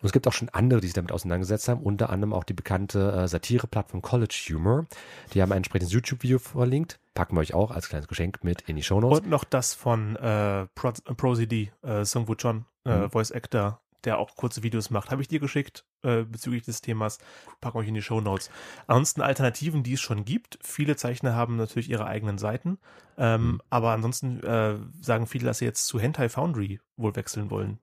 Und 0.04 0.08
es 0.08 0.12
gibt 0.12 0.28
auch 0.28 0.34
schon 0.34 0.50
andere, 0.50 0.82
die 0.82 0.88
sich 0.88 0.94
damit 0.94 1.14
auseinandergesetzt 1.14 1.70
haben, 1.70 1.82
unter 1.82 2.10
anderem 2.10 2.34
auch 2.34 2.44
die 2.44 2.54
bekannte 2.54 3.14
äh, 3.14 3.28
Satire-Plattform 3.28 4.02
College 4.02 4.36
Humor. 4.50 4.86
Die 5.34 5.42
haben 5.42 5.52
ein 5.54 5.58
entsprechendes 5.58 5.94
YouTube-Video 5.94 6.40
verlinkt. 6.40 7.00
Packen 7.14 7.38
wir 7.38 7.40
euch 7.40 7.54
auch 7.54 7.72
als 7.72 7.88
kleines 7.88 8.10
Geschenk 8.10 8.44
mit 8.44 8.62
in 8.64 8.76
die 8.76 8.84
Shownotes. 8.84 9.20
Und 9.20 9.30
noch 9.30 9.46
das 9.46 9.74
von 9.74 10.18
äh, 10.18 10.68
Pro, 10.76 10.92
ProCD, 10.92 11.72
äh, 11.84 12.04
Sungwoo 12.04 12.36
Chon, 12.36 12.66
äh, 12.86 12.98
Mhm. 12.98 13.12
Voice 13.12 13.32
Actor, 13.32 13.80
der 14.04 14.18
auch 14.18 14.36
kurze 14.36 14.64
Videos 14.64 14.90
macht. 14.90 15.10
Habe 15.10 15.22
ich 15.22 15.30
dir 15.30 15.40
geschickt 15.40 15.86
äh, 16.02 16.24
bezüglich 16.24 16.64
des 16.64 16.82
Themas. 16.82 17.20
Packen 17.62 17.78
euch 17.78 17.88
in 17.88 17.94
die 17.94 18.02
Show 18.02 18.20
Notes. 18.20 18.50
Ansonsten 18.88 19.22
Alternativen, 19.22 19.84
die 19.84 19.94
es 19.94 20.02
schon 20.02 20.26
gibt. 20.26 20.60
Viele 20.62 20.96
Zeichner 20.98 21.36
haben 21.36 21.56
natürlich 21.56 21.90
ihre 21.90 22.06
eigenen 22.06 22.38
Seiten. 22.38 22.78
Ähm, 23.18 23.44
mhm. 23.44 23.62
Aber 23.70 23.92
ansonsten 23.92 24.44
äh, 24.44 24.76
sagen 25.02 25.28
viele, 25.28 25.46
dass 25.46 25.60
sie 25.60 25.66
jetzt 25.66 25.88
zu 25.88 26.00
Hentai 26.00 26.28
Foundry 26.28 26.82
wohl 26.98 27.16
wechseln 27.16 27.50
wollen. 27.50 27.80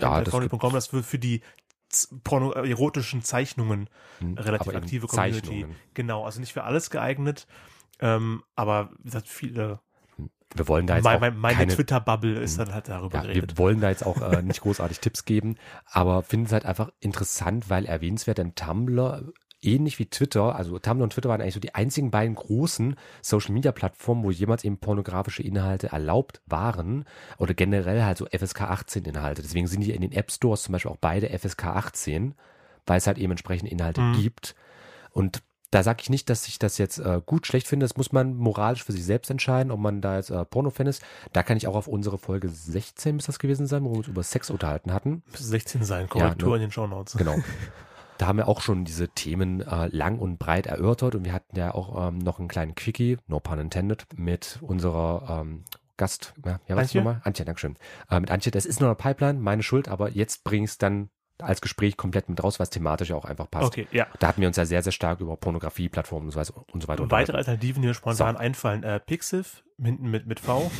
Ja, 0.00 0.16
Hentai 0.16 0.48
das 0.70 0.86
für, 0.86 1.02
für 1.02 1.18
die 1.18 1.42
porno 2.24 2.52
erotischen 2.52 3.22
Zeichnungen 3.22 3.88
hm, 4.18 4.38
relativ 4.38 4.74
aktive 4.74 5.06
Community. 5.06 5.40
Zeichnungen. 5.40 5.76
Genau, 5.94 6.24
also 6.24 6.40
nicht 6.40 6.52
für 6.52 6.64
alles 6.64 6.90
geeignet, 6.90 7.46
ähm, 8.00 8.42
aber 8.54 8.90
gesagt, 9.02 9.28
viele 9.28 9.80
wir 10.54 10.68
wollen 10.68 10.86
da 10.86 10.96
jetzt 10.96 11.04
mein, 11.04 11.16
auch 11.16 11.20
mein, 11.20 11.36
meine 11.36 11.66
Twitter-Bubble 11.66 12.38
ist 12.38 12.58
dann 12.58 12.74
halt 12.74 12.88
darüber 12.88 13.18
ja, 13.18 13.22
geredet. 13.22 13.52
Wir 13.52 13.58
wollen 13.58 13.80
da 13.80 13.88
jetzt 13.88 14.04
auch 14.04 14.20
äh, 14.20 14.42
nicht 14.42 14.60
großartig 14.60 15.00
Tipps 15.00 15.24
geben, 15.24 15.56
aber 15.86 16.22
finden 16.22 16.46
es 16.46 16.52
halt 16.52 16.66
einfach 16.66 16.90
interessant, 17.00 17.70
weil 17.70 17.86
erwähnenswert, 17.86 18.38
denn 18.38 18.54
Tumblr 18.54 19.32
ähnlich 19.62 19.98
wie 19.98 20.06
Twitter, 20.06 20.54
also 20.56 20.78
Tumblr 20.78 21.02
und 21.02 21.12
Twitter 21.12 21.28
waren 21.28 21.40
eigentlich 21.40 21.54
so 21.54 21.60
die 21.60 21.74
einzigen 21.74 22.10
beiden 22.10 22.34
großen 22.34 22.96
Social-Media-Plattformen, 23.22 24.24
wo 24.24 24.30
jemals 24.30 24.64
eben 24.64 24.78
pornografische 24.78 25.42
Inhalte 25.42 25.88
erlaubt 25.88 26.40
waren 26.46 27.04
oder 27.38 27.54
generell 27.54 28.02
halt 28.02 28.18
so 28.18 28.26
FSK 28.26 28.62
18 28.62 29.04
Inhalte. 29.04 29.42
Deswegen 29.42 29.66
sind 29.66 29.80
die 29.80 29.92
in 29.92 30.02
den 30.02 30.12
App 30.12 30.30
Stores 30.30 30.62
zum 30.62 30.72
Beispiel 30.72 30.90
auch 30.90 30.98
beide 31.00 31.28
FSK 31.36 31.66
18, 31.66 32.34
weil 32.86 32.98
es 32.98 33.06
halt 33.06 33.18
eben 33.18 33.30
entsprechende 33.30 33.70
Inhalte 33.70 34.00
mhm. 34.00 34.14
gibt. 34.14 34.54
Und 35.10 35.42
da 35.70 35.82
sage 35.82 36.02
ich 36.02 36.10
nicht, 36.10 36.28
dass 36.28 36.46
ich 36.48 36.58
das 36.58 36.76
jetzt 36.76 36.98
äh, 36.98 37.22
gut, 37.24 37.46
schlecht 37.46 37.66
finde. 37.66 37.84
Das 37.84 37.96
muss 37.96 38.12
man 38.12 38.34
moralisch 38.36 38.84
für 38.84 38.92
sich 38.92 39.04
selbst 39.04 39.30
entscheiden, 39.30 39.72
ob 39.72 39.80
man 39.80 40.02
da 40.02 40.16
jetzt 40.16 40.30
äh, 40.30 40.44
Porno-Fan 40.44 40.86
ist. 40.86 41.02
Da 41.32 41.42
kann 41.42 41.56
ich 41.56 41.66
auch 41.66 41.74
auf 41.74 41.88
unsere 41.88 42.18
Folge 42.18 42.50
16 42.50 43.14
muss 43.16 43.24
das 43.24 43.38
gewesen 43.38 43.66
sein, 43.66 43.82
wo 43.82 43.92
wir 43.92 43.98
uns 43.98 44.08
über 44.08 44.22
Sex 44.22 44.50
unterhalten 44.50 44.92
hatten. 44.92 45.22
16 45.32 45.82
sein, 45.82 46.10
Korrektur 46.10 46.48
ja, 46.48 46.50
ne? 46.50 46.56
in 46.56 46.68
den 46.68 46.72
Show 46.72 46.86
Notes. 46.86 47.16
Genau. 47.16 47.36
Da 48.22 48.28
haben 48.28 48.36
wir 48.36 48.46
auch 48.46 48.60
schon 48.60 48.84
diese 48.84 49.08
Themen 49.08 49.62
äh, 49.62 49.88
lang 49.88 50.20
und 50.20 50.38
breit 50.38 50.66
erörtert 50.66 51.16
und 51.16 51.24
wir 51.24 51.32
hatten 51.32 51.56
ja 51.56 51.74
auch 51.74 52.06
ähm, 52.06 52.18
noch 52.18 52.38
einen 52.38 52.46
kleinen 52.46 52.76
Quickie, 52.76 53.18
no 53.26 53.40
pun 53.40 53.58
intended, 53.58 54.06
mit 54.14 54.60
unserer 54.60 55.40
ähm, 55.40 55.64
Gast, 55.96 56.32
ja, 56.46 56.60
was 56.68 56.94
nochmal? 56.94 57.20
Antje, 57.24 57.44
Dankeschön. 57.44 57.76
Äh, 58.08 58.20
mit 58.20 58.30
Antje, 58.30 58.52
das 58.52 58.64
ist 58.64 58.78
nur 58.78 58.88
eine 58.88 58.94
Pipeline, 58.94 59.40
meine 59.40 59.64
Schuld, 59.64 59.88
aber 59.88 60.10
jetzt 60.10 60.44
bringe 60.44 60.66
ich 60.66 60.70
es 60.70 60.78
dann 60.78 61.10
als 61.44 61.60
Gespräch 61.60 61.96
komplett 61.96 62.28
mit 62.28 62.42
raus, 62.42 62.60
was 62.60 62.70
thematisch 62.70 63.12
auch 63.12 63.24
einfach 63.24 63.50
passt. 63.50 63.66
Okay, 63.66 63.86
ja. 63.92 64.06
Da 64.18 64.28
hatten 64.28 64.40
wir 64.40 64.48
uns 64.48 64.56
ja 64.56 64.64
sehr, 64.64 64.82
sehr 64.82 64.92
stark 64.92 65.20
über 65.20 65.36
Pornografie, 65.36 65.88
Plattformen 65.88 66.26
und 66.26 66.32
so 66.32 66.38
weiter 66.38 66.54
und 66.72 66.82
so 66.82 66.88
weiter. 66.88 67.10
Weitere 67.10 67.36
Alternativen, 67.36 67.82
die 67.82 67.88
mir 67.88 67.94
spontan 67.94 68.34
so. 68.34 68.40
einfallen, 68.40 68.82
äh, 68.82 69.00
Pixif, 69.00 69.62
hinten 69.82 70.10
mit, 70.10 70.26
mit 70.26 70.40
V. 70.40 70.70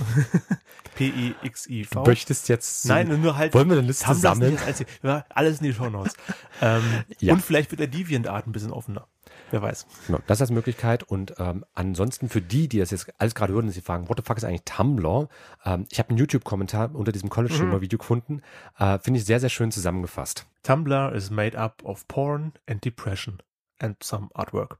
P-I-X-I-V. 0.94 2.04
Du 2.04 2.10
möchtest 2.10 2.48
jetzt. 2.48 2.86
Nein, 2.86 3.20
nur 3.20 3.36
halt. 3.36 3.54
Wollen 3.54 3.68
wir 3.68 3.78
eine 3.78 3.86
Liste 3.86 4.14
sammeln? 4.14 4.58
Als, 4.64 4.84
ja, 5.02 5.24
alles 5.30 5.58
in 5.60 5.66
die 5.66 5.72
Show 5.72 5.88
Notes. 5.88 6.14
ähm, 6.60 6.82
ja. 7.18 7.32
Und 7.32 7.42
vielleicht 7.42 7.70
wird 7.70 7.80
der 7.80 7.88
Deviant-Art 7.88 8.46
ein 8.46 8.52
bisschen 8.52 8.72
offener. 8.72 9.06
Wer 9.52 9.60
weiß. 9.60 9.86
Genau, 10.06 10.18
das 10.26 10.40
als 10.40 10.50
Möglichkeit. 10.50 11.02
Und 11.02 11.34
ähm, 11.38 11.66
ansonsten 11.74 12.30
für 12.30 12.40
die, 12.40 12.68
die 12.68 12.78
das 12.78 12.90
jetzt 12.90 13.12
alles 13.18 13.34
gerade 13.34 13.52
hören, 13.52 13.68
sie 13.70 13.82
fragen, 13.82 14.08
what 14.08 14.16
the 14.16 14.22
fuck 14.26 14.38
ist 14.38 14.44
eigentlich 14.44 14.64
Tumblr? 14.64 15.28
Ähm, 15.66 15.86
ich 15.90 15.98
habe 15.98 16.08
einen 16.08 16.18
YouTube-Kommentar 16.18 16.94
unter 16.94 17.12
diesem 17.12 17.28
College-Humor-Video 17.28 17.98
mhm. 17.98 18.00
gefunden. 18.00 18.42
Äh, 18.78 18.98
Finde 19.00 19.20
ich 19.20 19.26
sehr, 19.26 19.40
sehr 19.40 19.50
schön 19.50 19.70
zusammengefasst. 19.70 20.46
Tumblr 20.62 21.12
is 21.14 21.30
made 21.30 21.58
up 21.58 21.84
of 21.84 22.08
porn 22.08 22.54
and 22.66 22.82
depression 22.82 23.42
and 23.78 24.02
some 24.02 24.30
artwork. 24.32 24.78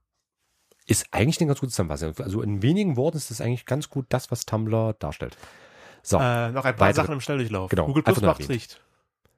Ist 0.87 1.07
eigentlich 1.12 1.38
eine 1.41 1.49
ganz 1.49 1.61
gute 1.61 1.71
Zusammenfassung. 1.71 2.14
Also 2.25 2.41
in 2.41 2.62
wenigen 2.62 2.97
Worten 2.97 3.19
ist 3.19 3.31
das 3.31 3.43
eigentlich 3.43 3.67
ganz 3.67 3.91
gut 3.91 4.07
das, 4.09 4.31
was 4.31 4.47
Tumblr 4.47 4.95
darstellt. 4.99 5.37
So, 6.02 6.19
äh, 6.19 6.50
noch 6.50 6.64
ein 6.64 6.75
paar 6.75 6.95
Sachen 6.95 7.12
im 7.12 7.21
Schnelldurchlauf. 7.21 7.69
Genau, 7.69 7.87
Google 7.87 8.02
Plus 8.02 8.23
macht 8.23 8.49
dicht. 8.49 8.81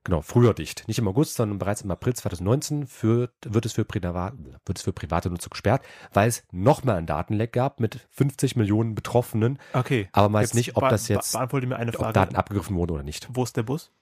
Genau, 0.04 0.20
früher 0.20 0.52
dicht. 0.52 0.86
Nicht 0.86 0.98
im 0.98 1.08
August, 1.08 1.36
sondern 1.36 1.58
bereits 1.58 1.80
im 1.80 1.90
April 1.90 2.14
2019 2.14 2.86
für, 2.86 3.30
wird, 3.42 3.64
es 3.64 3.72
für 3.72 3.86
Privat, 3.86 4.34
wird 4.66 4.78
es 4.78 4.82
für 4.82 4.92
private 4.92 5.30
Nutzer 5.30 5.48
gesperrt, 5.48 5.82
weil 6.12 6.28
es 6.28 6.44
nochmal 6.52 6.96
ein 6.96 7.06
Datenleck 7.06 7.54
gab 7.54 7.80
mit 7.80 8.06
50 8.10 8.54
Millionen 8.56 8.94
Betroffenen. 8.94 9.58
Okay. 9.72 10.08
Aber 10.12 10.28
man 10.28 10.42
weiß 10.42 10.52
nicht, 10.52 10.76
ob 10.76 10.88
das 10.90 11.08
jetzt, 11.08 11.32
beantworte 11.32 11.66
mir 11.66 11.76
eine 11.76 11.92
Frage. 11.92 12.08
ob 12.08 12.14
Daten 12.14 12.36
abgegriffen 12.36 12.76
wurden 12.76 12.92
oder 12.92 13.02
nicht. 13.02 13.28
Wo 13.32 13.42
ist 13.42 13.56
der 13.56 13.62
Bus? 13.62 13.92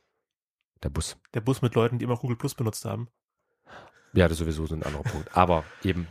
Der 0.82 0.88
Bus. 0.88 1.16
Der 1.34 1.40
Bus 1.40 1.62
mit 1.62 1.76
Leuten, 1.76 1.98
die 1.98 2.04
immer 2.04 2.16
Google 2.16 2.36
Plus 2.36 2.56
benutzt 2.56 2.84
haben. 2.84 3.08
Ja, 4.12 4.26
das 4.26 4.32
ist 4.32 4.38
sowieso 4.38 4.66
so 4.66 4.74
ein 4.74 4.82
anderer 4.82 5.04
Punkt. 5.04 5.34
Aber 5.36 5.64
eben, 5.84 6.08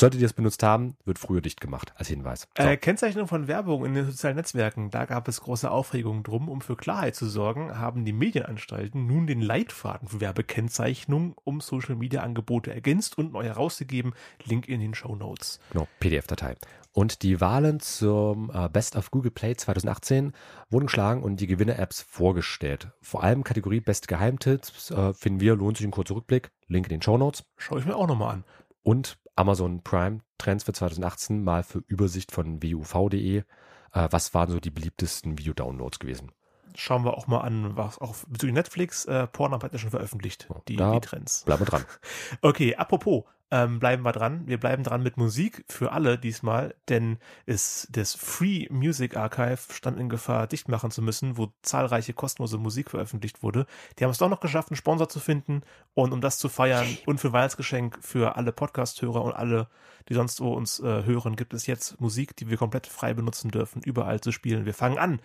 solltet 0.00 0.20
ihr 0.20 0.26
es 0.26 0.32
benutzt 0.32 0.62
haben, 0.62 0.96
wird 1.04 1.18
früher 1.18 1.40
dicht 1.40 1.60
gemacht, 1.60 1.92
als 1.96 2.08
Hinweis. 2.08 2.48
So. 2.56 2.64
Äh, 2.64 2.76
Kennzeichnung 2.76 3.26
von 3.26 3.48
Werbung 3.48 3.84
in 3.84 3.94
den 3.94 4.06
sozialen 4.06 4.36
Netzwerken, 4.36 4.90
da 4.90 5.04
gab 5.04 5.28
es 5.28 5.40
große 5.40 5.70
Aufregung 5.70 6.22
drum. 6.22 6.48
Um 6.48 6.60
für 6.60 6.76
Klarheit 6.76 7.14
zu 7.14 7.26
sorgen, 7.26 7.78
haben 7.78 8.04
die 8.04 8.12
Medienanstalten 8.12 9.06
nun 9.06 9.26
den 9.26 9.40
Leitfaden 9.40 10.08
für 10.08 10.20
Werbekennzeichnung 10.20 11.34
um 11.44 11.60
Social 11.60 11.96
Media 11.96 12.22
Angebote 12.22 12.72
ergänzt 12.72 13.18
und 13.18 13.32
neu 13.32 13.44
herausgegeben. 13.44 14.14
Link 14.44 14.68
in 14.68 14.80
den 14.80 14.94
Show 14.94 15.14
Notes. 15.14 15.60
Genau, 15.72 15.88
PDF-Datei. 16.00 16.56
Und 16.96 17.22
die 17.22 17.42
Wahlen 17.42 17.80
zum 17.80 18.50
äh, 18.54 18.70
Best 18.70 18.96
of 18.96 19.10
Google 19.10 19.30
Play 19.30 19.54
2018 19.54 20.32
wurden 20.70 20.86
geschlagen 20.86 21.22
und 21.22 21.40
die 21.40 21.46
Gewinner-Apps 21.46 22.00
vorgestellt. 22.00 22.88
Vor 23.02 23.22
allem 23.22 23.44
Kategorie 23.44 23.80
Best 23.80 24.08
Geheimtipps 24.08 24.90
äh, 24.92 25.12
finden 25.12 25.40
wir, 25.40 25.56
lohnt 25.56 25.76
sich 25.76 25.86
ein 25.86 25.90
kurzer 25.90 26.14
Rückblick. 26.14 26.50
Link 26.68 26.86
in 26.86 26.90
den 26.90 27.02
Show 27.02 27.18
Notes. 27.18 27.44
Schaue 27.58 27.80
ich 27.80 27.84
mir 27.84 27.96
auch 27.96 28.06
nochmal 28.06 28.36
an. 28.36 28.44
Und 28.82 29.18
Amazon 29.36 29.82
Prime 29.82 30.20
Trends 30.38 30.64
für 30.64 30.72
2018 30.72 31.44
mal 31.44 31.62
für 31.62 31.82
Übersicht 31.86 32.32
von 32.32 32.62
wuv.de. 32.62 33.38
Äh, 33.38 33.44
was 33.92 34.34
waren 34.34 34.50
so 34.50 34.60
die 34.60 34.70
beliebtesten 34.70 35.38
Video-Downloads 35.38 35.98
gewesen? 35.98 36.32
Schauen 36.76 37.04
wir 37.04 37.16
auch 37.16 37.26
mal 37.26 37.40
an, 37.40 37.76
was 37.76 37.98
auch 37.98 38.14
bezüglich 38.28 38.54
Netflix, 38.54 39.04
äh, 39.06 39.26
Pornhub 39.26 39.62
hat 39.62 39.72
ja 39.72 39.78
schon 39.78 39.90
veröffentlicht, 39.90 40.48
die, 40.68 40.76
die 40.76 41.00
Trends. 41.00 41.44
Bleiben 41.44 41.62
wir 41.62 41.66
dran. 41.66 41.84
Okay, 42.42 42.76
apropos, 42.76 43.24
ähm, 43.50 43.78
bleiben 43.78 44.02
wir 44.02 44.12
dran. 44.12 44.42
Wir 44.46 44.58
bleiben 44.58 44.82
dran 44.82 45.02
mit 45.02 45.16
Musik 45.16 45.64
für 45.68 45.92
alle 45.92 46.18
diesmal, 46.18 46.74
denn 46.88 47.18
es, 47.46 47.86
das 47.90 48.14
Free 48.14 48.66
Music 48.70 49.16
Archive 49.16 49.58
stand 49.72 50.00
in 50.00 50.08
Gefahr, 50.08 50.48
dicht 50.48 50.68
machen 50.68 50.90
zu 50.90 51.00
müssen, 51.00 51.36
wo 51.36 51.52
zahlreiche 51.62 52.12
kostenlose 52.12 52.58
Musik 52.58 52.90
veröffentlicht 52.90 53.44
wurde. 53.44 53.66
Die 53.98 54.04
haben 54.04 54.10
es 54.10 54.18
doch 54.18 54.28
noch 54.28 54.40
geschafft, 54.40 54.70
einen 54.70 54.76
Sponsor 54.76 55.08
zu 55.08 55.20
finden 55.20 55.62
und 55.94 56.12
um 56.12 56.20
das 56.20 56.38
zu 56.38 56.48
feiern 56.48 56.86
und 57.06 57.20
für 57.20 57.32
Weihnachtsgeschenk 57.32 57.98
für 58.00 58.36
alle 58.36 58.50
Podcast-Hörer 58.50 59.22
und 59.22 59.32
alle, 59.32 59.68
die 60.08 60.14
sonst 60.14 60.40
wo 60.40 60.52
uns 60.52 60.80
äh, 60.80 61.04
hören, 61.04 61.36
gibt 61.36 61.54
es 61.54 61.66
jetzt 61.66 62.00
Musik, 62.00 62.34
die 62.36 62.50
wir 62.50 62.56
komplett 62.56 62.88
frei 62.88 63.14
benutzen 63.14 63.52
dürfen, 63.52 63.80
überall 63.82 64.20
zu 64.20 64.32
spielen. 64.32 64.66
Wir 64.66 64.74
fangen 64.74 64.98
an 64.98 65.20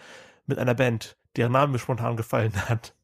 mit 0.45 0.59
einer 0.59 0.75
Band, 0.75 1.17
deren 1.35 1.51
Name 1.51 1.73
mir 1.73 1.79
spontan 1.79 2.17
gefallen 2.17 2.53
hat. 2.69 2.95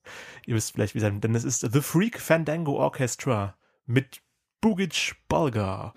Ihr 0.46 0.56
wisst 0.56 0.74
vielleicht, 0.74 0.96
wie 0.96 1.00
sein, 1.00 1.22
denn 1.22 1.36
es 1.36 1.44
ist 1.44 1.72
The 1.72 1.82
Freak 1.82 2.20
Fandango 2.20 2.78
Orchestra 2.78 3.56
mit 3.86 4.22
Bugic 4.62 5.16
Bulgar. 5.28 5.94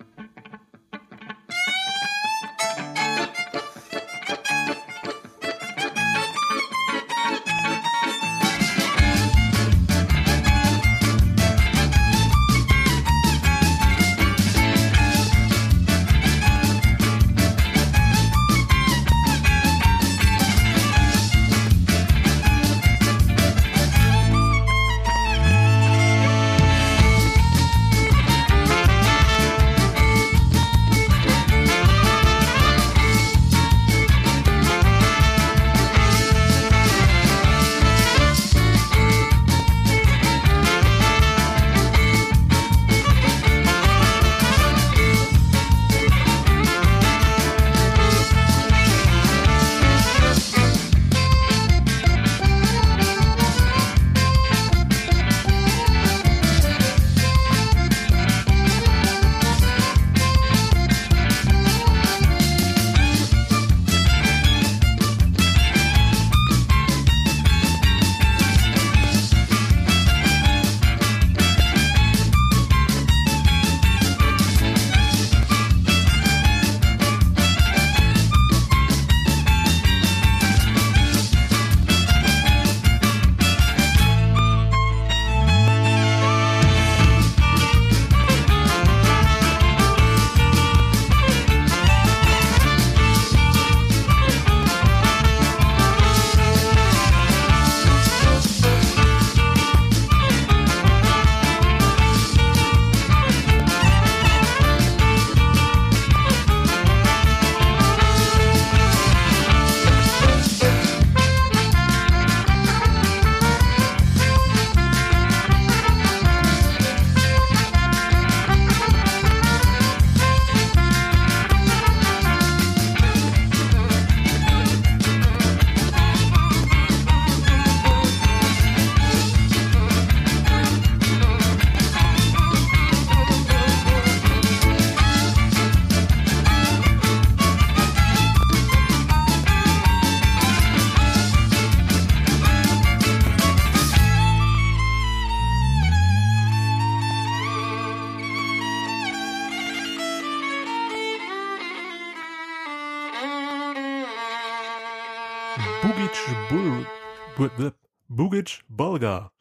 Bugic 158.40 158.64
Bulgar. 158.68 159.32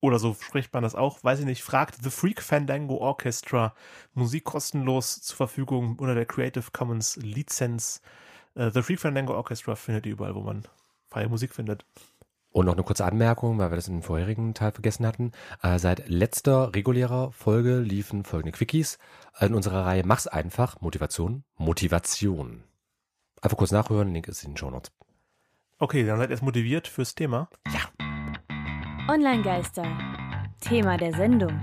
Oder 0.00 0.18
so 0.18 0.34
spricht 0.34 0.74
man 0.74 0.82
das 0.82 0.94
auch, 0.94 1.24
weiß 1.24 1.40
ich 1.40 1.46
nicht. 1.46 1.62
Fragt 1.62 2.02
The 2.02 2.10
Freak 2.10 2.42
Fandango 2.42 2.98
Orchestra. 2.98 3.74
Musik 4.12 4.44
kostenlos 4.44 5.22
zur 5.22 5.36
Verfügung 5.36 5.96
unter 5.98 6.14
der 6.14 6.26
Creative 6.26 6.66
Commons 6.72 7.16
Lizenz. 7.16 8.02
Äh, 8.54 8.70
The 8.70 8.82
Freak 8.82 9.00
Fandango 9.00 9.34
Orchestra 9.34 9.74
findet 9.74 10.04
ihr 10.04 10.12
überall, 10.12 10.34
wo 10.34 10.42
man 10.42 10.64
freie 11.08 11.28
Musik 11.28 11.54
findet. 11.54 11.86
Und 12.50 12.66
noch 12.66 12.74
eine 12.74 12.82
kurze 12.82 13.06
Anmerkung, 13.06 13.58
weil 13.58 13.70
wir 13.72 13.76
das 13.76 13.86
dem 13.86 14.02
vorherigen 14.02 14.52
Teil 14.52 14.72
vergessen 14.72 15.06
hatten. 15.06 15.32
Äh, 15.62 15.78
seit 15.78 16.06
letzter 16.08 16.74
regulärer 16.74 17.32
Folge 17.32 17.78
liefen 17.78 18.24
folgende 18.24 18.52
Quickies 18.52 18.98
in 19.40 19.54
unserer 19.54 19.86
Reihe 19.86 20.04
Mach's 20.04 20.26
einfach, 20.26 20.82
Motivation, 20.82 21.44
Motivation. 21.56 22.64
Einfach 23.40 23.56
kurz 23.56 23.72
nachhören, 23.72 24.12
Link 24.12 24.28
ist 24.28 24.44
in 24.44 24.50
den 24.50 24.56
Show 24.58 24.70
Notes. 24.70 24.92
Okay, 25.80 26.06
dann 26.06 26.18
seid 26.18 26.30
ihr 26.30 26.38
motiviert 26.40 26.86
fürs 26.86 27.16
Thema. 27.16 27.48
Online-Geister. 29.08 29.84
Thema 30.60 30.96
der 30.96 31.12
Sendung. 31.12 31.60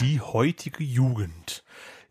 Die 0.00 0.20
heutige 0.20 0.82
Jugend. 0.82 1.62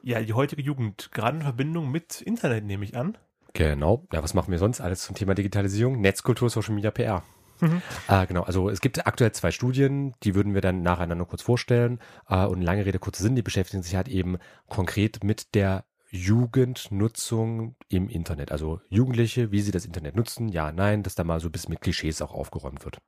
Ja, 0.04 0.22
die 0.22 0.34
heutige 0.34 0.62
Jugend, 0.62 1.12
gerade 1.12 1.38
in 1.38 1.44
Verbindung 1.44 1.92
mit 1.92 2.22
Internet, 2.22 2.66
nehme 2.66 2.86
ich 2.86 2.96
an. 2.96 3.18
Genau. 3.54 4.06
Ja, 4.14 4.22
was 4.22 4.36
machen 4.36 4.52
wir 4.52 4.60
sonst 4.60 4.80
alles 4.80 5.02
zum 5.02 5.16
Thema 5.16 5.34
Digitalisierung? 5.34 6.00
Netzkultur, 6.02 6.52
Social 6.52 6.76
Media, 6.76 6.92
PR. 6.92 7.24
Mhm. 7.62 7.82
Äh, 8.08 8.28
genau, 8.28 8.44
also 8.44 8.70
es 8.70 8.80
gibt 8.80 9.08
aktuell 9.08 9.32
zwei 9.32 9.50
Studien, 9.50 10.14
die 10.22 10.36
würden 10.36 10.54
wir 10.54 10.62
dann 10.62 10.84
nacheinander 10.84 11.26
kurz 11.26 11.42
vorstellen. 11.42 12.00
Äh, 12.30 12.46
und 12.46 12.62
lange 12.62 12.86
Rede, 12.86 13.00
kurzer 13.00 13.24
Sinn, 13.24 13.36
die 13.36 13.42
beschäftigen 13.42 13.82
sich 13.82 13.96
halt 13.96 14.08
eben 14.08 14.38
konkret 14.68 15.24
mit 15.24 15.56
der 15.56 15.84
Jugendnutzung 16.10 17.76
im 17.90 18.10
Internet. 18.10 18.52
Also 18.52 18.82
Jugendliche, 18.90 19.52
wie 19.52 19.62
sie 19.62 19.72
das 19.72 19.86
Internet 19.86 20.16
nutzen, 20.16 20.50
ja, 20.50 20.72
nein, 20.72 21.04
dass 21.04 21.16
da 21.16 21.24
mal 21.24 21.40
so 21.40 21.50
ein 21.50 21.52
bisschen 21.52 21.72
mit 21.72 21.82
Klischees 21.82 22.22
auch 22.22 22.34
aufgeräumt 22.34 22.86
wird. 22.86 23.00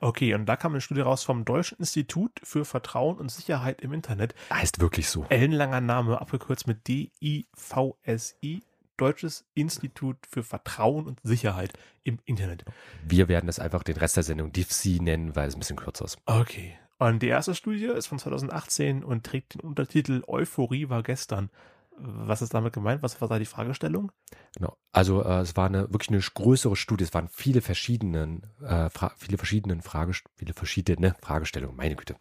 Okay, 0.00 0.34
und 0.34 0.44
da 0.46 0.56
kam 0.56 0.72
eine 0.72 0.82
Studie 0.82 1.00
raus 1.00 1.22
vom 1.22 1.46
Deutschen 1.46 1.78
Institut 1.78 2.32
für 2.42 2.66
Vertrauen 2.66 3.16
und 3.16 3.30
Sicherheit 3.30 3.80
im 3.80 3.94
Internet. 3.94 4.34
Heißt 4.50 4.80
wirklich 4.80 5.08
so. 5.08 5.24
Ellenlanger 5.30 5.80
Name, 5.80 6.20
abgekürzt 6.20 6.66
mit 6.66 6.86
DIVSI, 6.88 8.62
Deutsches 8.96 9.46
Institut 9.54 10.18
für 10.28 10.42
Vertrauen 10.42 11.06
und 11.06 11.20
Sicherheit 11.22 11.72
im 12.02 12.18
Internet. 12.26 12.64
Wir 13.02 13.28
werden 13.28 13.46
das 13.46 13.58
einfach 13.58 13.82
den 13.82 13.96
Rest 13.96 14.16
der 14.16 14.22
Sendung 14.24 14.52
DIFSI 14.52 15.00
nennen, 15.00 15.34
weil 15.34 15.48
es 15.48 15.56
ein 15.56 15.60
bisschen 15.60 15.76
kürzer 15.76 16.04
ist. 16.04 16.18
Okay. 16.26 16.76
Und 16.98 17.22
die 17.22 17.28
erste 17.28 17.54
Studie 17.54 17.86
ist 17.86 18.06
von 18.06 18.18
2018 18.18 19.02
und 19.02 19.24
trägt 19.24 19.54
den 19.54 19.62
Untertitel 19.62 20.22
Euphorie 20.26 20.90
war 20.90 21.02
gestern. 21.02 21.50
Was 21.96 22.42
ist 22.42 22.52
damit 22.54 22.72
gemeint? 22.72 23.02
Was 23.02 23.20
war 23.20 23.28
da 23.28 23.38
die 23.38 23.44
Fragestellung? 23.44 24.10
Genau. 24.56 24.76
Also 24.92 25.22
äh, 25.22 25.40
es 25.40 25.56
war 25.56 25.66
eine 25.66 25.92
wirklich 25.92 26.10
eine 26.10 26.20
größere 26.20 26.76
Studie. 26.76 27.04
Es 27.04 27.14
waren 27.14 27.28
viele 27.28 27.60
verschiedenen, 27.60 28.46
äh, 28.62 28.90
viele 29.16 29.38
verschiedenen 29.38 29.80
Frage, 29.82 30.12
viele 30.36 30.54
verschiedene 30.54 31.14
Fragestellungen. 31.20 31.76
Meine 31.76 31.96
Güte, 31.96 32.16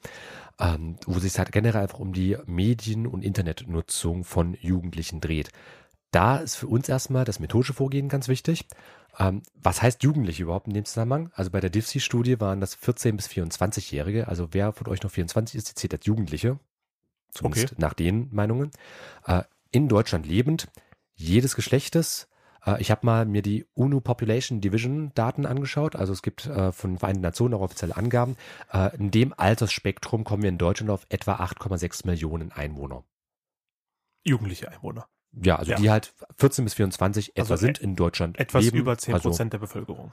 ähm, 0.60 0.98
wo 1.06 1.20
sich 1.20 1.38
halt 1.38 1.52
generell 1.52 1.82
einfach 1.82 2.00
um 2.00 2.14
die 2.14 2.38
Medien- 2.46 3.08
und 3.08 3.24
Internetnutzung 3.24 4.24
von 4.24 4.56
Jugendlichen 4.62 5.22
dreht. 5.22 5.50
Da 6.12 6.38
ist 6.38 6.56
für 6.56 6.68
uns 6.68 6.88
erstmal 6.88 7.26
das 7.26 7.40
methodische 7.40 7.74
Vorgehen 7.74 8.08
ganz 8.10 8.28
wichtig. 8.28 8.68
Ähm, 9.18 9.42
was 9.56 9.82
heißt 9.82 10.04
Jugendliche 10.04 10.44
überhaupt 10.44 10.68
in 10.68 10.74
dem 10.74 10.86
Zusammenhang? 10.86 11.32
Also 11.34 11.50
bei 11.52 11.60
der 11.60 11.70
DIFSI-Studie 11.72 12.40
waren 12.40 12.62
das 12.62 12.76
14 12.76 13.16
bis 13.16 13.28
24-Jährige. 13.28 14.28
Also 14.28 14.50
wer 14.52 14.74
von 14.74 14.88
euch 14.88 15.02
noch 15.02 15.12
24 15.12 15.56
ist, 15.56 15.70
die 15.70 15.76
zählt 15.76 15.94
als 15.94 16.06
Jugendliche. 16.06 16.60
Zumindest 17.32 17.74
Okay. 17.74 17.76
nach 17.80 17.94
den 17.96 18.30
Meinungen. 18.32 18.72
Äh, 19.26 19.44
in 19.74 19.90
Deutschland 19.90 20.26
lebend, 20.26 20.70
jedes 21.16 21.56
Geschlechtes. 21.56 22.30
Äh, 22.66 22.80
ich 22.82 22.92
habe 22.92 23.06
mal 23.06 23.26
mir 23.26 23.42
die 23.42 23.66
UNO 23.74 24.00
Population 24.00 24.62
Division 24.62 25.12
Daten 25.16 25.46
angeschaut. 25.46 25.96
Also 25.96 26.14
es 26.14 26.22
gibt 26.22 26.46
äh, 26.46 26.72
von 26.72 26.98
Vereinten 26.98 27.22
Nationen 27.22 27.54
auch 27.56 27.62
offizielle 27.62 27.98
Angaben. 27.98 28.38
Äh, 28.72 28.96
in 28.96 29.12
dem 29.12 29.34
Altersspektrum 29.36 30.24
kommen 30.24 30.44
wir 30.44 30.50
in 30.50 30.58
Deutschland 30.58 30.90
auf 30.92 31.06
etwa 31.10 31.36
8,6 31.36 32.06
Millionen 32.08 32.52
Einwohner. 32.52 33.04
Jugendliche 34.24 34.72
Einwohner. 34.72 35.08
Ja, 35.34 35.56
also 35.58 35.72
Ja. 35.72 35.78
die 35.78 35.90
halt 35.90 36.14
14 36.38 36.64
bis 36.64 36.76
24 36.76 37.32
etwa 37.36 37.42
Also 37.42 37.56
sind 37.58 37.80
in 37.80 37.96
Deutschland 37.96 38.40
Etwas 38.40 38.64
leben. 38.66 38.78
über 38.78 38.98
10 38.98 39.14
Also, 39.16 39.30
Prozent 39.30 39.52
der 39.54 39.58
Bevölkerung. 39.58 40.12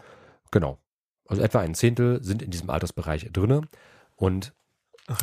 genau. 0.51 0.79
Also 1.29 1.43
etwa 1.43 1.61
ein 1.61 1.75
Zehntel 1.75 2.25
sind 2.25 2.43
in 2.43 2.51
diesem 2.51 2.71
Altersbereich 2.71 3.31
drinne. 3.33 3.63
Und 4.17 4.53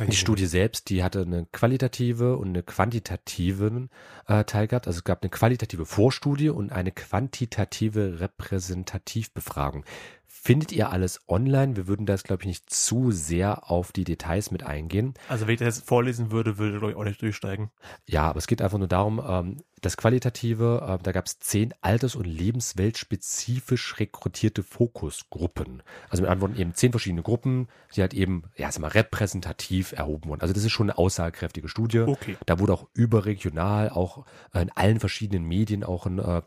die 0.06 0.16
Studie 0.16 0.46
selbst, 0.46 0.90
die 0.90 1.02
hatte 1.02 1.22
eine 1.22 1.46
qualitative 1.50 2.36
und 2.36 2.48
eine 2.48 2.62
quantitative 2.62 3.88
äh, 4.26 4.44
Teil 4.44 4.68
gehabt. 4.68 4.86
Also 4.86 4.98
es 4.98 5.04
gab 5.04 5.22
eine 5.22 5.30
qualitative 5.30 5.86
Vorstudie 5.86 6.50
und 6.50 6.72
eine 6.72 6.92
quantitative 6.92 8.20
Repräsentativbefragung. 8.20 9.84
Findet 10.30 10.72
ihr 10.72 10.90
alles 10.90 11.20
online? 11.26 11.74
Wir 11.76 11.86
würden 11.88 12.04
das, 12.04 12.22
glaube 12.22 12.42
ich, 12.42 12.46
nicht 12.46 12.70
zu 12.70 13.10
sehr 13.10 13.70
auf 13.70 13.92
die 13.92 14.04
Details 14.04 14.50
mit 14.50 14.62
eingehen. 14.62 15.14
Also 15.26 15.46
wenn 15.46 15.54
ich 15.54 15.60
das 15.60 15.80
vorlesen 15.80 16.30
würde, 16.30 16.58
würde 16.58 16.90
ich 16.90 16.96
auch 16.96 17.04
nicht 17.04 17.22
durchsteigen. 17.22 17.70
Ja, 18.06 18.28
aber 18.28 18.38
es 18.38 18.46
geht 18.46 18.60
einfach 18.60 18.78
nur 18.78 18.88
darum, 18.88 19.22
ähm, 19.26 19.56
das 19.80 19.96
Qualitative, 19.96 20.98
äh, 21.00 21.02
da 21.02 21.12
gab 21.12 21.26
es 21.26 21.38
zehn 21.38 21.72
alters- 21.80 22.14
und 22.14 22.26
lebensweltspezifisch 22.26 23.98
rekrutierte 23.98 24.62
Fokusgruppen. 24.62 25.82
Also 26.10 26.22
mit 26.22 26.30
anderen 26.30 26.52
Worten 26.52 26.60
eben 26.60 26.74
zehn 26.74 26.90
verschiedene 26.90 27.22
Gruppen, 27.22 27.68
die 27.96 28.02
halt 28.02 28.12
eben, 28.12 28.44
ja, 28.56 28.70
sag 28.70 28.82
mal, 28.82 28.88
repräsentativ 28.88 29.92
erhoben 29.92 30.28
wurden. 30.28 30.42
Also 30.42 30.52
das 30.52 30.64
ist 30.64 30.72
schon 30.72 30.90
eine 30.90 30.98
aussagekräftige 30.98 31.68
Studie. 31.68 32.00
Okay. 32.00 32.36
Da 32.44 32.58
wurde 32.58 32.74
auch 32.74 32.86
überregional, 32.92 33.88
auch 33.88 34.26
in 34.52 34.70
allen 34.72 35.00
verschiedenen 35.00 35.44
Medien, 35.44 35.84
auch 35.84 36.06
in 36.06 36.18
äh, 36.18 36.42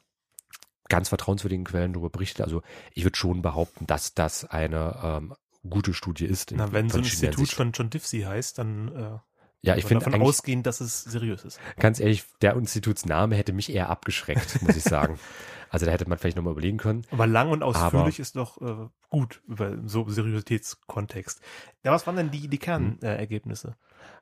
ganz 0.92 1.10
vertrauenswürdigen 1.10 1.64
Quellen 1.64 1.94
darüber 1.94 2.10
berichtet. 2.10 2.42
Also 2.42 2.62
ich 2.94 3.06
würde 3.06 3.18
schon 3.18 3.42
behaupten, 3.42 3.88
dass 3.88 4.14
das 4.14 4.46
eine 4.46 5.00
ähm, 5.02 5.34
gute 5.68 5.94
Studie 5.94 6.26
ist. 6.26 6.52
Na, 6.52 6.72
wenn 6.74 6.90
so 6.90 6.98
ein 6.98 7.06
Institut 7.06 7.50
schon, 7.50 7.74
schon 7.74 7.90
DIFSI 7.90 8.22
heißt, 8.22 8.58
dann 8.58 8.90
äh, 8.90 9.18
ja, 9.64 9.76
ich 9.78 9.86
finde 9.86 10.04
davon 10.04 10.22
ausgehen, 10.22 10.64
dass 10.64 10.82
es 10.82 11.04
seriös 11.04 11.46
ist. 11.46 11.60
ganz 11.78 12.00
ehrlich, 12.00 12.24
der 12.42 12.56
Institutsname 12.56 13.36
hätte 13.36 13.54
mich 13.54 13.72
eher 13.72 13.90
abgeschreckt, 13.90 14.62
muss 14.64 14.76
ich 14.76 14.84
sagen. 14.84 15.18
Also 15.74 15.86
da 15.86 15.94
hätte 15.94 16.08
man 16.08 16.18
vielleicht 16.18 16.36
nochmal 16.36 16.52
überlegen 16.52 16.78
können. 16.78 17.04
Aber 17.12 17.26
lang 17.28 17.50
und 17.50 17.64
ausführlich 17.64 18.16
Aber- 18.16 18.20
ist 18.22 18.36
doch 18.36 18.62
äh, 18.62 18.90
gut 19.10 19.42
über 19.48 19.78
so 19.86 20.08
Seriositätskontext. 20.08 21.40
Ja, 21.86 21.94
was 21.94 22.06
waren 22.06 22.18
denn 22.18 22.30
die, 22.30 22.50
die 22.50 22.58
Kernergebnisse? 22.58 23.70
Äh? 23.70 23.74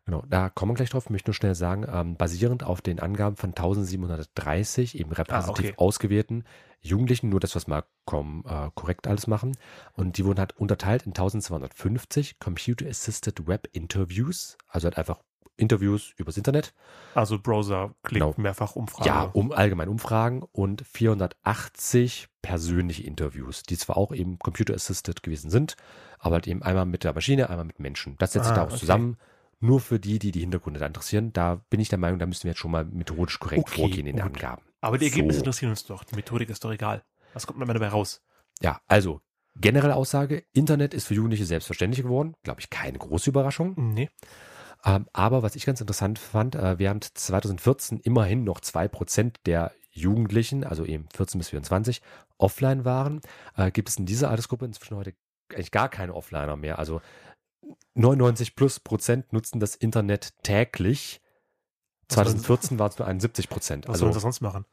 Genau, 0.05 0.23
da 0.29 0.49
kommen 0.49 0.71
wir 0.71 0.75
gleich 0.75 0.91
drauf. 0.91 1.05
Ich 1.05 1.09
möchte 1.09 1.29
nur 1.29 1.33
schnell 1.35 1.55
sagen, 1.55 1.87
ähm, 1.91 2.15
basierend 2.17 2.63
auf 2.63 2.81
den 2.81 2.99
Angaben 2.99 3.35
von 3.35 3.49
1730 3.49 4.99
eben 4.99 5.11
repräsentativ 5.11 5.65
Ah, 5.65 5.69
okay. 5.69 5.73
ausgewählten 5.77 6.43
Jugendlichen, 6.81 7.29
nur 7.29 7.39
das, 7.39 7.55
was 7.55 7.67
wir 7.67 7.85
kom 8.05 8.43
äh, 8.47 8.69
korrekt 8.75 9.07
alles 9.07 9.27
machen. 9.27 9.57
Und 9.93 10.17
die 10.17 10.25
wurden 10.25 10.39
halt 10.39 10.55
unterteilt 10.55 11.03
in 11.03 11.09
1250 11.11 12.39
Computer 12.39 12.87
Assisted 12.87 13.47
Web 13.47 13.67
Interviews, 13.73 14.57
also 14.67 14.85
halt 14.85 14.97
einfach 14.97 15.19
Interviews 15.59 16.13
übers 16.17 16.37
Internet. 16.37 16.73
also 17.15 17.37
Browser 17.39 17.93
klickt 18.03 18.23
Genau. 18.25 18.33
mehrfach 18.37 18.75
Umfrage. 18.75 19.07
Ja, 19.09 19.23
um 19.33 19.51
allgemein 19.51 19.89
Umfragen 19.89 20.43
und 20.51 20.83
480 20.87 22.27
persönliche 22.41 23.03
Interviews, 23.03 23.63
die 23.63 23.77
zwar 23.77 23.97
auch 23.97 24.11
eben 24.13 24.39
Computer 24.39 24.73
Assisted 24.73 25.23
gewesen 25.23 25.49
sind, 25.49 25.75
aber 26.19 26.35
halt 26.35 26.47
eben 26.47 26.63
einmal 26.63 26.85
mit 26.85 27.03
der 27.03 27.13
Maschine, 27.13 27.49
einmal 27.49 27.65
mit 27.65 27.79
Menschen. 27.79 28.15
Das 28.17 28.33
setzt 28.33 28.45
sich 28.45 28.51
Ah, 28.53 28.55
daraus 28.55 28.73
okay. 28.73 28.79
zusammen. 28.81 29.17
Nur 29.61 29.81
für 29.81 29.99
die, 29.99 30.19
die 30.19 30.31
die 30.31 30.39
Hintergründe 30.39 30.79
da 30.79 30.85
interessieren, 30.85 31.33
da 31.33 31.55
bin 31.69 31.81
ich 31.81 31.89
der 31.89 31.97
Meinung, 31.97 32.17
da 32.17 32.25
müssten 32.25 32.45
wir 32.45 32.51
jetzt 32.51 32.59
schon 32.59 32.71
mal 32.71 32.85
methodisch 32.85 33.39
korrekt 33.39 33.63
Okay, 33.67 33.81
vorgehen 33.81 34.07
in 34.07 34.15
den 34.15 34.25
gut. 34.25 34.35
Angaben. 34.35 34.61
Aber 34.81 34.97
die 34.97 35.05
Ergebnisse 35.05 35.39
So. 35.39 35.41
interessieren 35.43 35.71
uns 35.71 35.83
doch. 35.85 36.05
Die 36.05 36.15
Methodik 36.15 36.49
ist 36.49 36.63
doch 36.63 36.71
egal. 36.71 37.03
Was 37.33 37.45
kommt 37.45 37.59
denn 37.59 37.67
dabei 37.67 37.89
raus? 37.89 38.21
Ja, 38.61 38.79
also 38.87 39.19
generelle 39.59 39.95
Aussage, 39.95 40.43
Internet 40.53 40.93
ist 40.93 41.07
für 41.07 41.13
Jugendliche 41.15 41.43
selbstverständlich 41.45 42.03
geworden. 42.03 42.35
Glaube 42.43 42.61
ich, 42.61 42.69
keine 42.69 42.97
große 42.97 43.29
Überraschung. 43.29 43.73
Nee. 43.75 44.09
Ähm, 44.85 45.07
aber 45.13 45.43
was 45.43 45.55
ich 45.55 45.65
ganz 45.65 45.81
interessant 45.81 46.19
fand, 46.19 46.55
äh, 46.55 46.79
während 46.79 47.03
2014 47.17 47.99
immerhin 47.99 48.43
noch 48.43 48.59
2% 48.61 49.35
der 49.45 49.71
Jugendlichen, 49.91 50.63
also 50.63 50.85
eben 50.85 51.07
14 51.13 51.39
bis 51.39 51.49
24, 51.49 52.01
offline 52.37 52.85
waren, 52.85 53.21
äh, 53.57 53.71
gibt 53.71 53.89
es 53.89 53.97
in 53.97 54.05
dieser 54.05 54.29
Altersgruppe 54.29 54.65
inzwischen 54.65 54.95
heute 54.95 55.13
eigentlich 55.51 55.71
gar 55.71 55.89
keine 55.89 56.13
Offliner 56.13 56.55
mehr. 56.55 56.79
Also 56.79 57.01
99 57.95 58.55
plus 58.55 58.79
Prozent 58.79 59.33
nutzen 59.33 59.59
das 59.59 59.75
Internet 59.75 60.33
täglich. 60.43 61.21
Was 62.07 62.15
sollen 62.15 62.27
sie- 62.27 62.33
2014 62.43 62.79
waren 62.79 62.89
es 62.91 62.97
nur 62.99 63.07
71 63.07 63.49
Prozent. 63.49 63.87
Was 63.87 63.99
sollen 63.99 64.09
Also 64.09 64.19
sie 64.19 64.23
sonst 64.23 64.41
machen? 64.41 64.65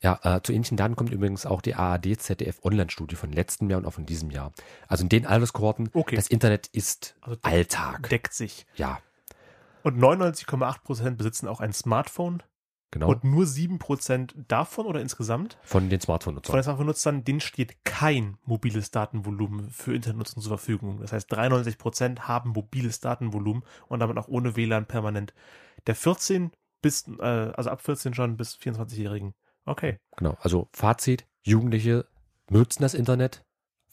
Ja, 0.00 0.18
äh, 0.22 0.42
zu 0.42 0.52
ähnlichen 0.52 0.76
Daten 0.76 0.96
kommt 0.96 1.12
übrigens 1.12 1.46
auch 1.46 1.60
die 1.62 1.74
ARD 1.74 2.16
ZDF 2.18 2.58
Online-Studie 2.64 3.16
von 3.16 3.32
letztem 3.32 3.70
Jahr 3.70 3.78
und 3.78 3.86
auch 3.86 3.92
von 3.94 4.06
diesem 4.06 4.30
Jahr. 4.30 4.52
Also 4.88 5.02
in 5.04 5.08
den 5.08 5.26
Alterskohorten, 5.26 5.90
Okay. 5.92 6.16
das 6.16 6.26
Internet 6.28 6.66
ist 6.68 7.16
Also 7.20 7.38
Alltag. 7.42 8.08
Deckt 8.08 8.34
sich. 8.34 8.66
Ja, 8.74 8.98
Und 9.82 9.98
99,8% 9.98 11.16
besitzen 11.16 11.48
auch 11.48 11.60
ein 11.60 11.72
Smartphone. 11.72 12.42
genau. 12.90 13.08
Und 13.08 13.24
nur 13.24 13.44
7% 13.46 14.34
davon 14.48 14.86
oder 14.86 15.00
insgesamt 15.00 15.56
von 15.62 15.88
den 15.88 16.00
von 16.00 16.04
Smartphone-Nutzern. 16.06 16.54
den 16.56 16.62
Smartphone-Nutzern, 16.62 17.24
denen 17.24 17.40
steht 17.40 17.84
kein 17.84 18.36
mobiles 18.44 18.90
Datenvolumen 18.90 19.70
für 19.70 19.94
Internetnutzung 19.94 20.42
zur 20.42 20.50
Verfügung. 20.58 21.00
Das 21.00 21.12
heißt, 21.12 21.32
93% 21.32 22.20
haben 22.28 22.50
mobiles 22.50 23.00
Datenvolumen 23.00 23.62
und 23.88 24.00
damit 24.00 24.18
auch 24.18 24.28
ohne 24.28 24.56
WLAN 24.56 24.86
permanent. 24.86 25.32
Der 25.86 25.94
14 25.94 26.50
bis, 26.82 27.06
äh, 27.18 27.22
also 27.22 27.70
ab 27.70 27.80
14 27.80 28.12
schon 28.14 28.36
bis 28.36 28.56
24-Jährigen. 28.56 29.34
Okay. 29.64 29.98
Genau. 30.16 30.36
Also 30.40 30.68
Fazit, 30.72 31.26
Jugendliche 31.42 32.06
benutzen 32.46 32.82
das 32.82 32.94
Internet 32.94 33.44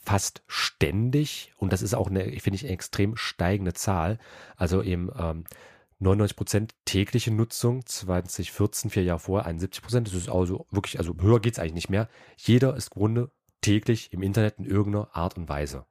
fast 0.02 0.44
ständig 0.48 1.54
und 1.58 1.74
das 1.74 1.82
ist 1.82 1.94
auch 1.94 2.08
eine, 2.08 2.24
finde 2.40 2.56
ich, 2.56 2.64
eine 2.64 2.74
extrem 2.74 3.16
steigende 3.16 3.74
Zahl. 3.74 4.18
Also 4.56 4.82
eben 4.82 5.10
ähm, 5.18 5.44
99 6.00 6.36
Prozent 6.38 6.76
tägliche 6.86 7.32
Nutzung, 7.32 7.86
2014, 7.86 8.90
vier 8.90 9.04
Jahre 9.04 9.20
vorher, 9.20 9.46
71 9.46 9.84
Prozent. 9.84 10.08
Das 10.08 10.14
ist 10.16 10.30
also 10.30 10.66
wirklich, 10.72 10.98
also 10.98 11.14
höher 11.20 11.40
geht's 11.40 11.60
eigentlich 11.60 11.74
nicht 11.74 11.90
mehr. 11.90 12.08
Jeder 12.38 12.76
ist 12.76 12.94
im 12.96 13.00
Grunde 13.00 13.32
täglich 13.62 14.14
im 14.14 14.24
Internet 14.24 14.58
in 14.58 14.66
irgendeiner 14.66 15.14
Art 15.16 15.38
und 15.38 15.50
Weise. 15.50 15.86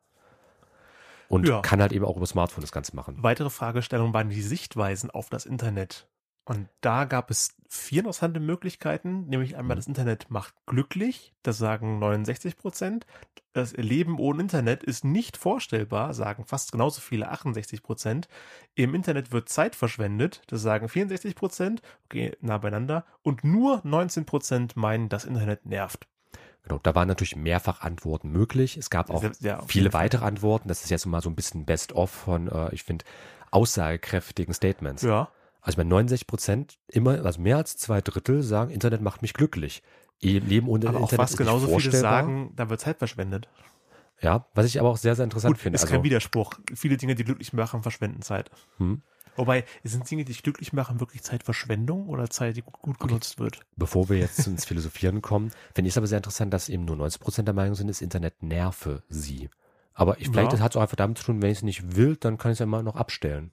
Und 1.28 1.46
Ja. 1.46 1.60
kann 1.60 1.82
halt 1.82 1.92
eben 1.92 2.06
auch 2.06 2.16
über 2.16 2.26
Smartphone 2.26 2.62
das 2.62 2.72
Ganze 2.72 2.96
machen. 2.96 3.18
Weitere 3.22 3.50
Fragestellung 3.50 4.14
waren 4.14 4.30
die 4.30 4.40
Sichtweisen 4.40 5.10
auf 5.10 5.28
das 5.28 5.44
Internet. 5.44 6.08
Und 6.48 6.66
da 6.80 7.04
gab 7.04 7.30
es 7.30 7.54
vier 7.68 7.98
interessante 8.00 8.40
Möglichkeiten, 8.40 9.26
nämlich 9.28 9.56
einmal 9.56 9.74
Mhm. 9.76 9.78
das 9.80 9.86
Internet 9.86 10.30
macht 10.30 10.54
glücklich, 10.64 11.34
das 11.42 11.58
sagen 11.58 11.98
69 11.98 12.56
Prozent. 12.56 13.04
Das 13.52 13.72
Leben 13.76 14.18
ohne 14.18 14.40
Internet 14.40 14.82
ist 14.82 15.04
nicht 15.04 15.36
vorstellbar, 15.36 16.14
sagen 16.14 16.46
fast 16.46 16.72
genauso 16.72 17.02
viele, 17.02 17.28
68 17.28 17.82
Prozent. 17.82 18.28
Im 18.74 18.94
Internet 18.94 19.30
wird 19.30 19.50
Zeit 19.50 19.76
verschwendet, 19.76 20.42
das 20.46 20.62
sagen 20.62 20.88
64 20.88 21.34
Prozent, 21.34 21.82
okay, 22.06 22.34
nah 22.40 22.56
beieinander. 22.56 23.04
Und 23.22 23.44
nur 23.44 23.82
19 23.84 24.24
Prozent 24.24 24.74
meinen, 24.74 25.10
das 25.10 25.26
Internet 25.26 25.66
nervt. 25.66 26.06
Genau, 26.62 26.78
da 26.82 26.94
waren 26.94 27.08
natürlich 27.08 27.36
mehrfach 27.36 27.82
Antworten 27.82 28.30
möglich. 28.30 28.78
Es 28.78 28.88
gab 28.88 29.10
auch 29.10 29.22
Ja, 29.40 29.60
viele 29.66 29.92
weitere 29.92 30.24
Antworten. 30.24 30.68
Das 30.68 30.82
ist 30.82 30.90
jetzt 30.90 31.04
mal 31.04 31.20
so 31.20 31.28
ein 31.28 31.34
bisschen 31.36 31.66
Best-of 31.66 32.10
von, 32.10 32.48
äh, 32.48 32.74
ich 32.74 32.84
finde, 32.84 33.04
aussagekräftigen 33.50 34.54
Statements. 34.54 35.02
Ja, 35.02 35.30
Also 35.68 35.76
bei 35.76 35.84
69 35.84 36.26
Prozent, 36.26 36.78
immer, 36.88 37.22
also 37.26 37.42
mehr 37.42 37.58
als 37.58 37.76
zwei 37.76 38.00
Drittel 38.00 38.42
sagen, 38.42 38.70
Internet 38.70 39.02
macht 39.02 39.20
mich 39.20 39.34
glücklich. 39.34 39.82
Leben 40.22 40.66
ohne 40.66 40.88
aber 40.88 40.96
auch 40.96 41.02
Internet 41.02 41.28
fast 41.28 41.34
ist 41.34 41.40
nicht 41.40 41.46
genauso 41.46 41.78
viele 41.78 41.90
sagen, 41.90 42.52
da 42.56 42.70
wird 42.70 42.80
Zeit 42.80 42.96
verschwendet. 42.96 43.50
Ja, 44.22 44.46
was 44.54 44.64
ich 44.64 44.80
aber 44.80 44.88
auch 44.88 44.96
sehr, 44.96 45.14
sehr 45.14 45.24
interessant 45.24 45.56
Gut, 45.56 45.62
finde. 45.62 45.76
ist 45.76 45.82
Also, 45.82 45.92
kein 45.92 46.04
Widerspruch. 46.04 46.54
Viele 46.74 46.96
Dinge, 46.96 47.14
die 47.16 47.22
glücklich 47.22 47.52
machen, 47.52 47.82
verschwenden 47.82 48.22
Zeit. 48.22 48.50
hm, 48.78 49.02
Wobei, 49.36 49.66
sind 49.84 50.10
Dinge, 50.10 50.24
die 50.24 50.32
dich 50.32 50.42
glücklich 50.42 50.72
machen, 50.72 51.00
wirklich 51.00 51.22
Zeitverschwendung 51.22 52.08
oder 52.08 52.30
Zeit, 52.30 52.56
die 52.56 52.62
gut, 52.62 52.80
gut 52.80 52.98
genutzt 52.98 53.38
wird? 53.38 53.60
bevor 53.76 54.08
wir 54.08 54.16
jetzt 54.16 54.46
ins 54.46 54.64
Philosophieren 54.64 55.20
kommen, 55.20 55.50
finde 55.74 55.88
ich 55.88 55.92
es 55.92 55.98
aber 55.98 56.06
sehr 56.06 56.16
interessant, 56.16 56.50
dass 56.54 56.70
eben 56.70 56.86
nur 56.86 56.96
90 56.96 57.20
Prozent 57.20 57.46
der 57.46 57.54
Meinung 57.54 57.74
sind, 57.74 57.88
das 57.88 58.00
Internet 58.00 58.42
nerve 58.42 59.02
sie. 59.10 59.50
Aber 59.92 60.18
ich, 60.18 60.28
vielleicht 60.30 60.54
Ja. 60.54 60.60
hat 60.60 60.72
es 60.72 60.76
auch 60.78 60.80
einfach 60.82 60.96
damit 60.96 61.18
zu 61.18 61.24
tun, 61.24 61.42
wenn 61.42 61.50
ich 61.50 61.58
es 61.58 61.62
nicht 61.62 61.94
will, 61.94 62.16
dann 62.16 62.38
kann 62.38 62.52
ich 62.52 62.54
es 62.56 62.60
ja 62.60 62.64
immer 62.64 62.82
noch 62.82 62.96
abstellen. 62.96 63.52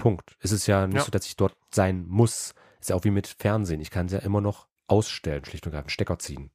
Punkt. 0.00 0.36
Es 0.40 0.52
ist 0.52 0.66
ja 0.66 0.86
nicht 0.86 0.96
Ja. 0.96 1.04
so, 1.04 1.10
dass 1.10 1.26
ich 1.26 1.36
dort 1.36 1.54
sein 1.72 2.04
muss. 2.08 2.54
Ist 2.80 2.90
ja 2.90 2.96
auch 2.96 3.04
wie 3.04 3.10
mit 3.10 3.28
Fernsehen. 3.28 3.80
Ich 3.80 3.90
kann 3.90 4.06
es 4.06 4.12
ja 4.12 4.18
immer 4.20 4.40
noch 4.40 4.66
ausstellen, 4.88 5.44
schlicht 5.44 5.66
und 5.66 5.72
ergreifend 5.72 5.92
Stecker 5.92 6.18
ziehen. 6.18 6.50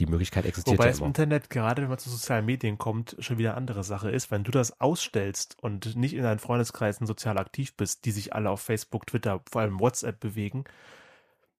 Die 0.00 0.06
Möglichkeit 0.06 0.46
existiert 0.46 0.78
Wobei 0.78 0.86
ja 0.86 0.90
das 0.90 0.98
immer. 0.98 1.08
Internet, 1.08 1.50
gerade 1.50 1.82
wenn 1.82 1.88
man 1.88 1.98
zu 1.98 2.08
sozialen 2.08 2.46
Medien 2.46 2.78
kommt, 2.78 3.16
schon 3.18 3.38
wieder 3.38 3.50
eine 3.50 3.58
andere 3.58 3.82
Sache 3.82 4.10
ist. 4.10 4.30
Wenn 4.30 4.44
du 4.44 4.52
das 4.52 4.80
ausstellst 4.80 5.56
und 5.60 5.96
nicht 5.96 6.14
in 6.14 6.22
deinen 6.22 6.38
Freundeskreisen 6.38 7.06
sozial 7.06 7.36
aktiv 7.38 7.74
bist, 7.76 8.04
die 8.04 8.12
sich 8.12 8.32
alle 8.32 8.50
auf 8.50 8.60
Facebook, 8.60 9.06
Twitter, 9.06 9.40
vor 9.50 9.60
allem 9.62 9.80
WhatsApp 9.80 10.20
bewegen, 10.20 10.64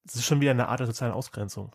das 0.05 0.15
ist 0.15 0.25
schon 0.25 0.39
wieder 0.41 0.51
eine 0.51 0.69
Art 0.69 0.79
der 0.79 0.87
sozialen 0.87 1.13
Ausgrenzung. 1.13 1.71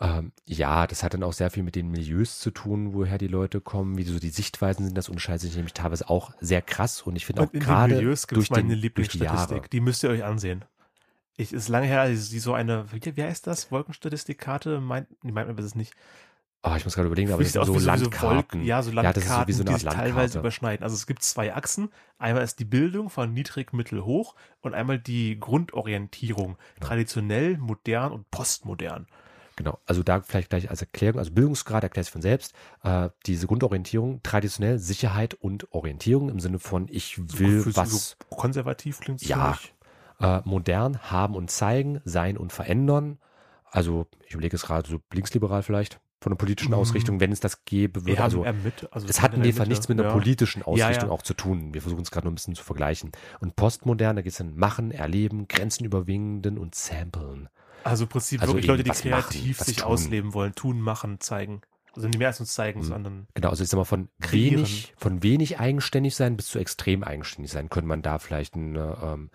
Ähm, 0.00 0.32
ja, 0.44 0.86
das 0.86 1.02
hat 1.02 1.14
dann 1.14 1.24
auch 1.24 1.32
sehr 1.32 1.50
viel 1.50 1.64
mit 1.64 1.74
den 1.74 1.90
Milieus 1.90 2.38
zu 2.38 2.52
tun, 2.52 2.94
woher 2.94 3.18
die 3.18 3.26
Leute 3.26 3.60
kommen, 3.60 3.98
wie 3.98 4.04
so 4.04 4.18
die 4.18 4.30
Sichtweisen 4.30 4.84
sind. 4.84 4.96
Das 4.96 5.08
unterscheidet 5.08 5.42
sich 5.42 5.56
nämlich 5.56 5.74
teilweise 5.74 6.08
auch 6.08 6.32
sehr 6.40 6.62
krass. 6.62 7.02
Und 7.02 7.16
ich 7.16 7.26
finde 7.26 7.42
auch 7.42 7.52
gerade 7.52 8.00
durch, 8.00 8.50
meine 8.50 8.68
den, 8.68 8.92
durch 8.94 9.08
die. 9.08 9.18
Lieblingsstatistik. 9.18 9.70
Die 9.70 9.80
müsst 9.80 10.04
ihr 10.04 10.10
euch 10.10 10.24
ansehen. 10.24 10.64
Ich, 11.36 11.52
ist 11.52 11.68
lange 11.68 11.86
her, 11.86 12.00
als 12.00 12.30
die 12.30 12.38
so 12.38 12.52
eine, 12.52 12.90
wie, 12.92 13.00
wie 13.16 13.22
heißt 13.22 13.46
das? 13.46 13.70
Wolkenstatistikkarte? 13.70 14.80
Meint, 14.80 15.08
nee, 15.22 15.32
meint 15.32 15.48
man 15.48 15.56
das 15.56 15.74
nicht. 15.74 15.94
Oh, 16.64 16.74
ich 16.76 16.84
muss 16.84 16.94
gerade 16.94 17.06
überlegen, 17.06 17.30
aber 17.30 17.40
Wie 17.40 17.44
das 17.44 17.52
sind 17.52 17.64
so 17.64 17.78
Landkarten. 17.78 18.64
ja, 18.64 18.82
so 18.82 18.90
Ja, 18.90 19.02
Landkarten, 19.02 19.46
das 19.46 19.48
ist 19.48 19.56
so 19.56 19.64
so 19.64 19.72
die 19.72 19.74
sich 19.74 19.88
teilweise 19.88 20.40
überschneiden. 20.40 20.82
Also 20.82 20.94
es 20.94 21.06
gibt 21.06 21.22
zwei 21.22 21.54
Achsen. 21.54 21.90
Einmal 22.18 22.42
ist 22.42 22.58
die 22.58 22.64
Bildung 22.64 23.10
von 23.10 23.32
niedrig, 23.32 23.72
mittel, 23.72 24.04
hoch 24.04 24.34
und 24.60 24.74
einmal 24.74 24.98
die 24.98 25.38
Grundorientierung. 25.38 26.56
Traditionell, 26.80 27.56
modern 27.58 28.10
und 28.12 28.28
postmodern. 28.32 29.06
Genau, 29.58 29.76
also 29.86 30.04
da 30.04 30.20
vielleicht 30.20 30.50
gleich 30.50 30.70
als 30.70 30.82
Erklärung, 30.82 31.18
also 31.18 31.32
Bildungsgrad 31.32 31.82
erklärt 31.82 32.06
sich 32.06 32.12
von 32.12 32.22
selbst, 32.22 32.54
äh, 32.84 33.08
diese 33.26 33.48
Grundorientierung, 33.48 34.22
traditionell 34.22 34.78
Sicherheit 34.78 35.34
und 35.34 35.72
Orientierung 35.72 36.28
im 36.28 36.38
Sinne 36.38 36.60
von 36.60 36.86
ich 36.88 37.18
will 37.40 37.62
So- 37.62 37.74
was 37.76 38.10
so 38.10 38.14
konservativ 38.30 39.00
klingt 39.00 39.20
Ja. 39.22 39.58
äh, 40.20 40.40
modern 40.44 40.98
haben 41.10 41.34
und 41.34 41.50
zeigen, 41.50 42.00
sein 42.04 42.36
und 42.38 42.52
verändern. 42.52 43.18
Also 43.64 44.06
ich 44.26 44.34
überlege 44.34 44.54
es 44.54 44.62
gerade 44.62 44.88
so 44.88 45.00
linksliberal 45.12 45.64
vielleicht 45.64 46.00
von 46.20 46.30
der 46.30 46.36
politischen 46.36 46.70
Mhm. 46.70 46.78
Ausrichtung, 46.78 47.18
wenn 47.18 47.32
es 47.32 47.40
das 47.40 47.64
gäbe, 47.64 48.06
würde 48.06 48.22
also 48.22 48.44
mit, 48.62 48.88
also 48.92 49.08
es 49.08 49.20
hat 49.22 49.34
in 49.34 49.42
dem 49.42 49.54
Fall 49.54 49.66
nichts 49.66 49.88
mit 49.88 49.98
einer 49.98 50.08
ja. 50.08 50.12
politischen 50.14 50.60
Ja, 50.60 50.66
Ausrichtung 50.66 51.08
ja. 51.08 51.14
auch 51.14 51.22
zu 51.22 51.34
tun. 51.34 51.74
Wir 51.74 51.82
versuchen 51.82 52.02
es 52.02 52.12
gerade 52.12 52.26
nur 52.26 52.32
ein 52.32 52.36
bisschen 52.36 52.54
zu 52.54 52.62
vergleichen. 52.62 53.10
Und 53.40 53.56
postmodern, 53.56 54.14
da 54.16 54.22
geht 54.22 54.32
es 54.32 54.38
dann 54.38 54.56
machen, 54.56 54.92
erleben, 54.92 55.48
Grenzen 55.48 55.84
überwinden 55.84 56.58
und 56.58 56.74
samplen. 56.76 57.48
Also 57.84 58.04
im 58.04 58.08
Prinzip 58.10 58.40
Also 58.40 58.54
wirklich 58.54 58.66
Leute, 58.66 58.82
die 58.82 58.90
machen, 58.90 59.02
kreativ 59.02 59.60
was 59.60 59.66
sich 59.66 59.76
tun. 59.78 59.86
ausleben 59.86 60.34
wollen, 60.34 60.54
tun, 60.54 60.80
machen, 60.80 61.20
zeigen. 61.20 61.62
Also 61.94 62.08
nicht 62.08 62.18
mehr 62.18 62.28
als 62.28 62.38
uns 62.40 62.52
zeigen, 62.52 62.80
Mhm. 62.80 62.84
sondern 62.84 63.26
Genau, 63.34 63.48
also 63.48 63.64
ich 63.64 63.70
sag 63.70 63.76
mal 63.78 63.84
von 63.84 64.08
Kreieren. 64.20 64.58
wenig, 64.58 64.94
von 64.96 65.22
wenig 65.22 65.58
eigenständig 65.58 66.14
sein 66.14 66.36
bis 66.36 66.46
zu 66.48 66.58
extrem 66.58 67.02
eigenständig 67.02 67.50
sein, 67.50 67.68
könnte 67.70 67.88
man 67.88 68.02
da 68.02 68.18
vielleicht 68.18 68.54
eine, 68.54 68.96
ähm, 69.02 69.30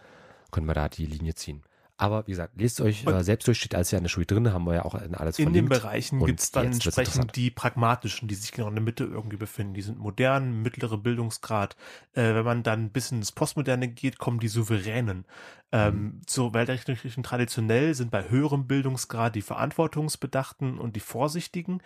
können 0.51 0.67
wir 0.67 0.73
da 0.73 0.87
die 0.87 1.05
Linie 1.05 1.33
ziehen. 1.35 1.63
Aber 1.95 2.25
wie 2.25 2.31
gesagt, 2.31 2.59
lest 2.59 2.81
euch 2.81 3.05
äh, 3.05 3.23
selbst 3.23 3.47
durch, 3.47 3.59
steht 3.59 3.75
alles 3.75 3.91
ja 3.91 3.99
in 3.99 4.03
der 4.03 4.09
Schule 4.09 4.25
drin, 4.25 4.51
haben 4.51 4.65
wir 4.65 4.73
ja 4.73 4.85
auch 4.85 4.95
in 4.95 5.13
alles 5.13 5.37
in 5.37 5.53
den 5.53 5.67
verlinkt. 5.67 5.69
Bereichen 5.69 6.25
gibt 6.25 6.39
es 6.39 6.51
dann 6.51 6.65
entsprechend 6.65 7.35
die 7.35 7.51
pragmatischen, 7.51 8.27
die 8.27 8.35
sich 8.35 8.51
genau 8.51 8.67
in 8.67 8.75
der 8.75 8.83
Mitte 8.83 9.03
irgendwie 9.03 9.37
befinden. 9.37 9.75
Die 9.75 9.83
sind 9.83 9.99
modern, 9.99 10.63
mittlere 10.63 10.97
Bildungsgrad. 10.97 11.75
Äh, 12.13 12.33
wenn 12.33 12.45
man 12.45 12.63
dann 12.63 12.85
ein 12.85 12.89
bisschen 12.89 13.19
ins 13.19 13.31
Postmoderne 13.31 13.87
geht, 13.87 14.17
kommen 14.17 14.39
die 14.39 14.47
Souveränen. 14.47 15.25
Ähm, 15.71 15.95
Mhm. 15.95 16.21
so 16.27 16.53
weltrechtlichen 16.53 17.23
traditionell 17.23 17.93
sind 17.93 18.09
bei 18.09 18.27
höherem 18.29 18.65
Bildungsgrad 18.67 19.35
die 19.35 19.41
Verantwortungsbedachten 19.41 20.79
und 20.79 20.95
die 20.95 20.99
Vorsichtigen. 20.99 21.81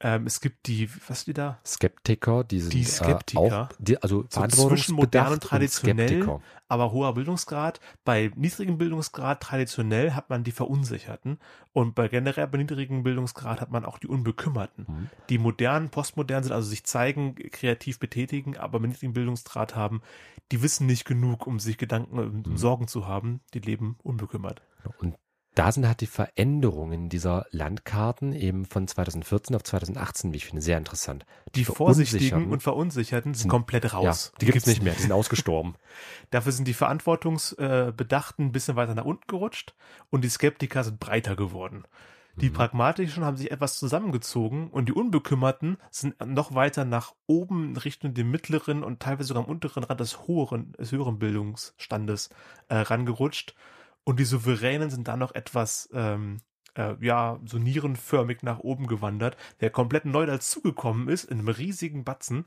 Ähm, 0.00 0.26
es 0.26 0.40
gibt 0.40 0.66
die, 0.66 0.88
was 1.08 1.24
die 1.26 1.32
da? 1.32 1.60
Skeptiker, 1.64 2.42
die 2.42 2.60
sind 2.60 2.72
Die 2.72 2.80
Äh, 2.82 2.84
Skeptiker. 2.84 3.68
auch, 3.70 3.76
die, 3.78 4.02
also 4.02 4.24
So 4.28 4.44
zwischen 4.48 4.96
modern 4.96 5.34
und 5.34 5.42
traditionell. 5.42 6.08
Skeptiker. 6.08 6.40
aber 6.68 6.90
hoher 6.90 7.14
Bildungsgrad. 7.14 7.80
Bei 8.04 8.32
niedrigem 8.34 8.78
Bildungsgrad 8.78 9.40
traditionell 9.42 10.12
hat 10.12 10.30
man 10.30 10.42
die 10.42 10.50
Verunsicherten 10.52 11.38
und 11.72 11.94
bei 11.94 12.08
generell 12.08 12.46
bei 12.48 12.58
niedrigem 12.58 13.02
Bildungsgrad 13.02 13.60
hat 13.60 13.70
man 13.70 13.84
auch 13.84 13.98
die 13.98 14.06
Unbekümmerten. 14.08 14.86
Mhm. 14.88 15.10
Die 15.28 15.38
modernen, 15.38 15.90
postmodernen 15.90 16.44
sind 16.44 16.52
also 16.52 16.68
sich 16.70 16.84
zeigen, 16.84 17.34
kreativ 17.52 17.98
betätigen, 18.00 18.56
aber 18.56 18.80
mit 18.80 18.90
niedrigem 18.90 19.12
Bildungsgrad 19.12 19.76
haben, 19.76 20.00
die 20.50 20.62
wissen 20.62 20.86
nicht 20.86 21.04
genug, 21.04 21.46
um 21.46 21.60
sich 21.60 21.76
Gedanken 21.78 22.18
und 22.18 22.46
Mhm. 22.46 22.56
Sorgen 22.56 22.88
zu 22.88 23.06
haben, 23.06 23.40
die 23.54 23.60
leben 23.60 23.96
unbekümmert. 24.02 24.62
Und 24.98 25.14
da 25.54 25.70
sind 25.70 25.86
halt 25.86 26.00
die 26.00 26.06
Veränderungen 26.06 27.08
dieser 27.10 27.46
Landkarten 27.50 28.32
eben 28.32 28.64
von 28.64 28.88
2014 28.88 29.54
auf 29.56 29.62
2018, 29.64 30.32
wie 30.32 30.38
ich 30.38 30.46
finde, 30.46 30.62
sehr 30.62 30.78
interessant. 30.78 31.26
Die 31.54 31.64
Vorsichtigen 31.64 32.50
und 32.50 32.62
Verunsicherten 32.62 33.34
sind 33.34 33.42
sind- 33.42 33.50
komplett 33.50 33.92
raus. 33.92 34.32
Ja, 34.32 34.38
die 34.40 34.46
gibt 34.46 34.56
es 34.58 34.66
nicht 34.66 34.82
mehr, 34.82 34.94
die 34.94 35.02
sind 35.02 35.12
ausgestorben. 35.12 35.74
Dafür 36.30 36.52
sind 36.52 36.66
die 36.68 36.74
Verantwortungsbedachten 36.74 38.46
ein 38.46 38.52
bisschen 38.52 38.76
weiter 38.76 38.94
nach 38.94 39.04
unten 39.04 39.26
gerutscht 39.26 39.74
und 40.10 40.22
die 40.24 40.28
Skeptiker 40.28 40.84
sind 40.84 41.00
breiter 41.00 41.36
geworden. 41.36 41.84
Die 42.36 42.48
Mhm. 42.48 42.54
Pragmatischen 42.54 43.24
haben 43.26 43.36
sich 43.36 43.50
etwas 43.50 43.78
zusammengezogen 43.78 44.68
und 44.70 44.88
die 44.88 44.94
Unbekümmerten 44.94 45.76
sind 45.90 46.14
noch 46.24 46.54
weiter 46.54 46.86
nach 46.86 47.12
oben 47.26 47.76
Richtung 47.76 48.14
dem 48.14 48.30
mittleren 48.30 48.82
und 48.82 49.00
teilweise 49.00 49.28
sogar 49.28 49.44
am 49.44 49.50
unteren 49.50 49.84
Rand 49.84 50.00
des 50.00 50.26
höheren, 50.26 50.72
des 50.78 50.92
höheren 50.92 51.18
Bildungsstandes 51.18 52.30
äh, 52.68 52.76
rangerutscht. 52.76 53.54
Und 54.04 54.18
die 54.18 54.24
Souveränen 54.24 54.90
sind 54.90 55.08
dann 55.08 55.20
noch 55.20 55.34
etwas, 55.34 55.88
ähm, 55.92 56.40
äh, 56.76 56.94
ja, 57.00 57.40
so 57.44 57.58
nierenförmig 57.58 58.42
nach 58.42 58.58
oben 58.58 58.86
gewandert, 58.86 59.36
der 59.60 59.70
komplett 59.70 60.04
neu 60.04 60.26
dazugekommen 60.26 61.08
ist, 61.08 61.24
in 61.24 61.38
einem 61.38 61.48
riesigen 61.48 62.04
Batzen. 62.04 62.46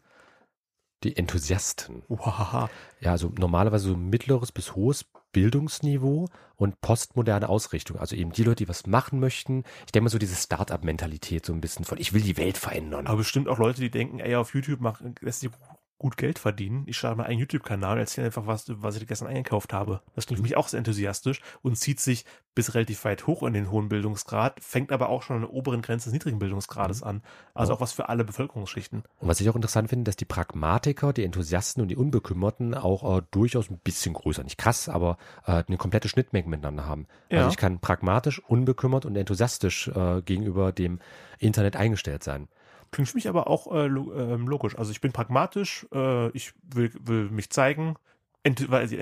Die 1.03 1.15
Enthusiasten. 1.15 2.03
Wow. 2.07 2.69
Ja, 2.99 3.11
also 3.11 3.31
normalerweise 3.37 3.89
so 3.89 3.97
mittleres 3.97 4.51
bis 4.51 4.75
hohes 4.75 5.05
Bildungsniveau 5.35 6.29
und 6.55 6.79
postmoderne 6.79 7.49
Ausrichtung. 7.49 7.99
Also 7.99 8.15
eben 8.15 8.31
die 8.31 8.43
Leute, 8.43 8.63
die 8.63 8.69
was 8.69 8.87
machen 8.87 9.19
möchten. 9.19 9.63
Ich 9.85 9.91
denke 9.91 10.05
mal 10.05 10.09
so 10.09 10.17
diese 10.17 10.35
Start-up-Mentalität 10.35 11.45
so 11.45 11.53
ein 11.53 11.59
bisschen 11.59 11.83
von, 11.83 11.99
ich 11.99 12.13
will 12.13 12.21
die 12.21 12.37
Welt 12.37 12.57
verändern. 12.57 13.05
Aber 13.05 13.17
bestimmt 13.17 13.49
auch 13.49 13.59
Leute, 13.59 13.81
die 13.81 13.91
denken, 13.91 14.19
ey, 14.19 14.35
auf 14.35 14.53
YouTube 14.53 14.79
mach, 14.79 15.01
lässt 15.19 15.41
sich 15.41 15.51
gut 15.97 16.17
Geld 16.17 16.39
verdienen. 16.39 16.84
Ich 16.88 16.97
starte 16.97 17.17
mal 17.17 17.23
einen 17.23 17.39
YouTube-Kanal 17.39 17.93
und 17.93 17.99
erzähle 17.99 18.27
einfach 18.27 18.47
was, 18.47 18.65
was 18.67 18.97
ich 18.97 19.08
gestern 19.08 19.29
eingekauft 19.29 19.71
habe. 19.71 20.01
Das 20.13 20.25
klingt 20.25 20.39
für 20.39 20.43
mich 20.43 20.58
auch 20.58 20.67
sehr 20.67 20.79
enthusiastisch 20.79 21.41
und 21.62 21.77
zieht 21.77 21.99
sich 22.01 22.25
bis 22.53 22.73
relativ 22.73 23.03
weit 23.05 23.27
hoch 23.27 23.43
in 23.43 23.53
den 23.53 23.69
hohen 23.71 23.89
Bildungsgrad, 23.89 24.62
fängt 24.62 24.91
aber 24.91 25.10
auch 25.10 25.23
schon 25.23 25.38
an 25.38 25.41
der 25.43 25.51
oberen 25.51 25.81
Grenze 25.81 26.05
des 26.05 26.13
niedrigen 26.13 26.39
Bildungsgrades 26.39 27.01
an. 27.03 27.21
Also 27.53 27.71
Ja. 27.71 27.77
auch 27.77 27.81
was 27.81 27.91
für 27.93 28.08
alle 28.10 28.23
Bevölkerungsschichten. 28.23 29.03
Und 29.19 29.27
was 29.27 29.39
ich 29.41 29.49
auch 29.49 29.55
interessant 29.55 29.89
finde, 29.89 30.03
dass 30.05 30.15
die 30.15 30.25
Pragmatiker, 30.25 31.12
die 31.13 31.23
Enthusiasten 31.23 31.81
und 31.81 31.88
die 31.89 31.97
Unbekümmerten 31.97 32.73
auch 32.73 33.17
äh, 33.17 33.21
durchaus 33.31 33.69
ein 33.69 33.79
bisschen 33.79 34.13
größer, 34.13 34.43
nicht 34.43 34.58
krass, 34.58 34.89
aber 34.89 35.17
äh, 35.45 35.63
eine 35.67 35.77
komplette 35.77 36.08
Schnittmenge 36.10 36.47
miteinander 36.47 36.86
haben. 36.88 37.08
Ja. 37.29 37.39
Also 37.39 37.49
ich 37.51 37.58
kann 37.58 37.79
pragmatisch, 37.79 38.39
unbekümmert 38.39 39.05
und 39.05 39.15
enthusiastisch 39.15 39.89
äh, 39.89 40.21
gegenüber 40.21 40.71
dem 40.71 40.99
Internet 41.39 41.75
eingestellt 41.75 42.23
sein. 42.23 42.47
Klingt 42.95 43.10
für 43.10 43.17
mich 43.17 43.27
aber 43.27 43.47
auch 43.47 43.75
äh, 43.75 43.88
lo 43.88 44.13
äh, 44.13 44.36
logisch. 44.38 44.77
Also 44.77 44.91
ich 44.91 45.01
bin 45.01 45.12
pragmatisch, 45.12 45.86
äh, 45.93 46.29
ich 46.29 46.53
will, 46.63 46.93
will 47.01 47.29
mich 47.29 47.49
zeigen, 47.49 47.95
ent 48.41 48.71
weil 48.71 48.89
ich 48.89 48.97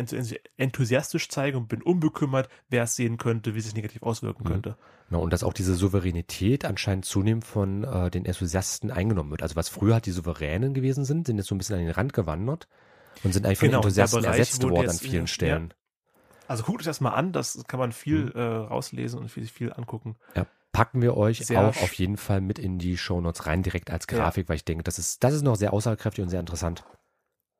enthusiastisch 0.57 1.29
zeige 1.29 1.57
und 1.57 1.67
bin 1.67 1.83
unbekümmert, 1.83 2.49
wer 2.69 2.81
es 2.83 2.95
sehen 2.95 3.17
könnte, 3.17 3.53
wie 3.53 3.59
es 3.59 3.65
sich 3.65 3.75
negativ 3.75 4.01
auswirken 4.01 4.45
Mhm. 4.45 4.47
könnte. 4.47 4.77
Genau, 5.09 5.21
und 5.21 5.31
dass 5.31 5.43
auch 5.43 5.53
diese 5.53 5.75
Souveränität 5.75 6.65
anscheinend 6.65 7.05
zunehmend 7.05 7.45
von 7.45 7.83
äh, 7.83 8.09
den 8.09 8.25
Enthusiasten 8.25 8.89
eingenommen 8.89 9.29
wird. 9.29 9.43
Also 9.43 9.55
was 9.55 9.69
früher 9.69 9.93
halt 9.93 10.07
die 10.07 10.11
Souveränen 10.11 10.73
gewesen 10.73 11.05
sind, 11.05 11.27
sind 11.27 11.37
jetzt 11.37 11.49
so 11.49 11.53
ein 11.53 11.59
bisschen 11.59 11.75
an 11.75 11.83
den 11.83 11.91
Rand 11.91 12.13
gewandert 12.13 12.67
und 13.23 13.31
sind 13.31 13.45
eigentlich 13.45 13.59
von 13.59 13.67
Genau, 13.67 13.81
den 13.81 13.93
der 13.93 14.05
Enthusiasten 14.05 14.23
ersetzt 14.25 14.63
worden 14.63 14.89
an 14.89 14.95
jetzt, 14.95 15.01
vielen 15.01 15.25
ja, 15.25 15.27
Stellen. 15.27 15.73
Also 16.47 16.63
guckt 16.63 16.79
euch 16.79 16.85
das 16.85 16.99
mal 16.99 17.11
an, 17.11 17.31
das 17.31 17.63
kann 17.67 17.79
man 17.79 17.91
viel 17.91 18.25
Mhm. 18.25 18.31
äh, 18.33 18.41
rauslesen 18.41 19.19
und 19.19 19.29
viel, 19.29 19.45
viel 19.45 19.71
angucken. 19.71 20.15
Ja, 20.35 20.47
packen 20.73 21.01
wir 21.01 21.15
euch 21.15 21.45
Sehr 21.45 21.59
auch 21.59 21.77
auf 21.81 21.93
jeden 21.93 22.17
Fall 22.17 22.41
mit 22.41 22.59
in 22.59 22.79
die 22.79 22.97
Shownotes 22.97 23.45
rein, 23.45 23.63
direkt 23.63 23.89
als 23.91 24.07
Grafik, 24.07 24.49
weil 24.49 24.57
ich 24.57 24.65
denke, 24.65 24.83
das 24.83 24.99
ist, 24.99 25.23
das 25.23 25.33
ist 25.33 25.43
noch 25.43 25.55
sehr 25.55 25.71
aussagekräftig 25.71 26.21
und 26.23 26.29
sehr 26.29 26.41
interessant. 26.41 26.83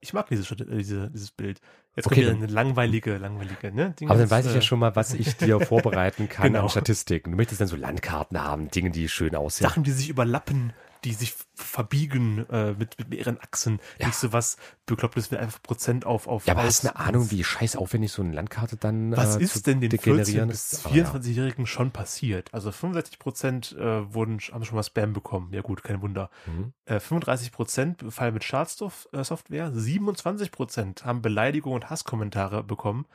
Ich 0.02 0.12
mag 0.12 0.28
dieses, 0.28 0.46
Schritt- 0.48 0.60
äh, 0.68 0.76
diese, 0.78 1.10
dieses 1.12 1.32
Bild. 1.32 1.62
Jetzt 1.96 2.08
Okay, 2.08 2.16
kommt 2.26 2.28
wieder 2.28 2.32
eine 2.46 2.54
langweilige, 2.54 3.16
langweilige, 3.18 3.72
ne? 3.72 3.92
Dinge, 3.92 4.12
Aber 4.12 4.20
dann 4.20 4.30
weiß 4.30 4.48
ich 4.48 4.52
äh, 4.52 4.56
ja 4.56 4.62
schon 4.62 4.80
mal, 4.80 4.98
was 4.98 5.14
ich 5.14 5.38
dir 5.38 5.62
vorbereiten 5.62 6.28
kann 6.28 6.48
Genau. 6.52 6.64
an 6.64 6.70
Statistiken. 6.70 7.32
Du 7.32 7.38
möchtest 7.38 7.62
dann 7.62 7.70
so 7.70 7.78
Landkarten 7.78 8.44
haben, 8.44 8.70
Dinge, 8.70 8.90
die 8.92 9.08
schön 9.08 9.34
aussehen. 9.34 9.66
Sachen, 9.66 9.84
die 9.84 9.92
sich 9.92 10.10
überlappen, 10.10 10.74
die 11.04 11.14
sich 11.14 11.34
verbiegen 11.56 12.46
äh, 12.50 12.74
mit, 12.74 12.98
mit 12.98 13.14
ihren 13.14 13.40
Achsen. 13.40 13.80
Ja. 14.00 14.08
Nicht 14.08 14.18
so 14.18 14.34
was 14.34 14.58
Beklopptes 14.86 15.32
mit 15.32 15.40
einfach 15.40 15.62
Prozent 15.62 16.06
auf. 16.06 16.28
auf 16.28 16.46
Ja, 16.46 16.54
aber 16.54 16.64
hast 16.64 16.84
du 16.84 16.90
eine 16.90 16.98
Ahnung, 16.98 17.32
wie 17.32 17.44
scheiß 17.44 17.76
aufwendig 17.76 18.12
so 18.12 18.22
eine 18.22 18.34
Landkarte 18.34 18.78
dann 18.78 19.16
Was 19.16 19.38
äh, 19.38 19.44
ist 19.44 19.68
denn 19.68 19.82
den 19.82 19.92
14- 19.92 19.98
degenerieren 19.98 20.50
bis 20.50 20.74
ist? 20.74 20.86
Aber 20.86 20.96
ja. 20.96 21.06
24-Jährigen 21.06 21.66
schon 21.66 21.92
passiert? 21.92 22.54
Also 22.54 22.72
65 22.72 23.20
Prozent 23.20 23.72
äh, 23.74 24.14
wurden, 24.14 24.40
haben 24.40 24.66
schon 24.66 24.76
mal 24.76 24.84
Spam 24.84 25.14
bekommen. 25.14 25.50
Ja 25.54 25.62
gut, 25.62 25.84
kein 25.84 26.02
Wunder. 26.02 26.30
Mhm. 26.46 26.74
Äh, 26.86 27.00
35 27.00 27.52
Prozent 27.52 27.98
befallen 27.98 28.34
mit 28.34 28.44
Schadstoff-Software. 28.44 29.72
27 29.74 30.52
Prozent 30.52 31.06
haben 31.06 31.22
Beleidigungen 31.22 31.76
und 31.76 31.90
Hasskommentare 31.90 32.64
bekommen. 32.64 33.06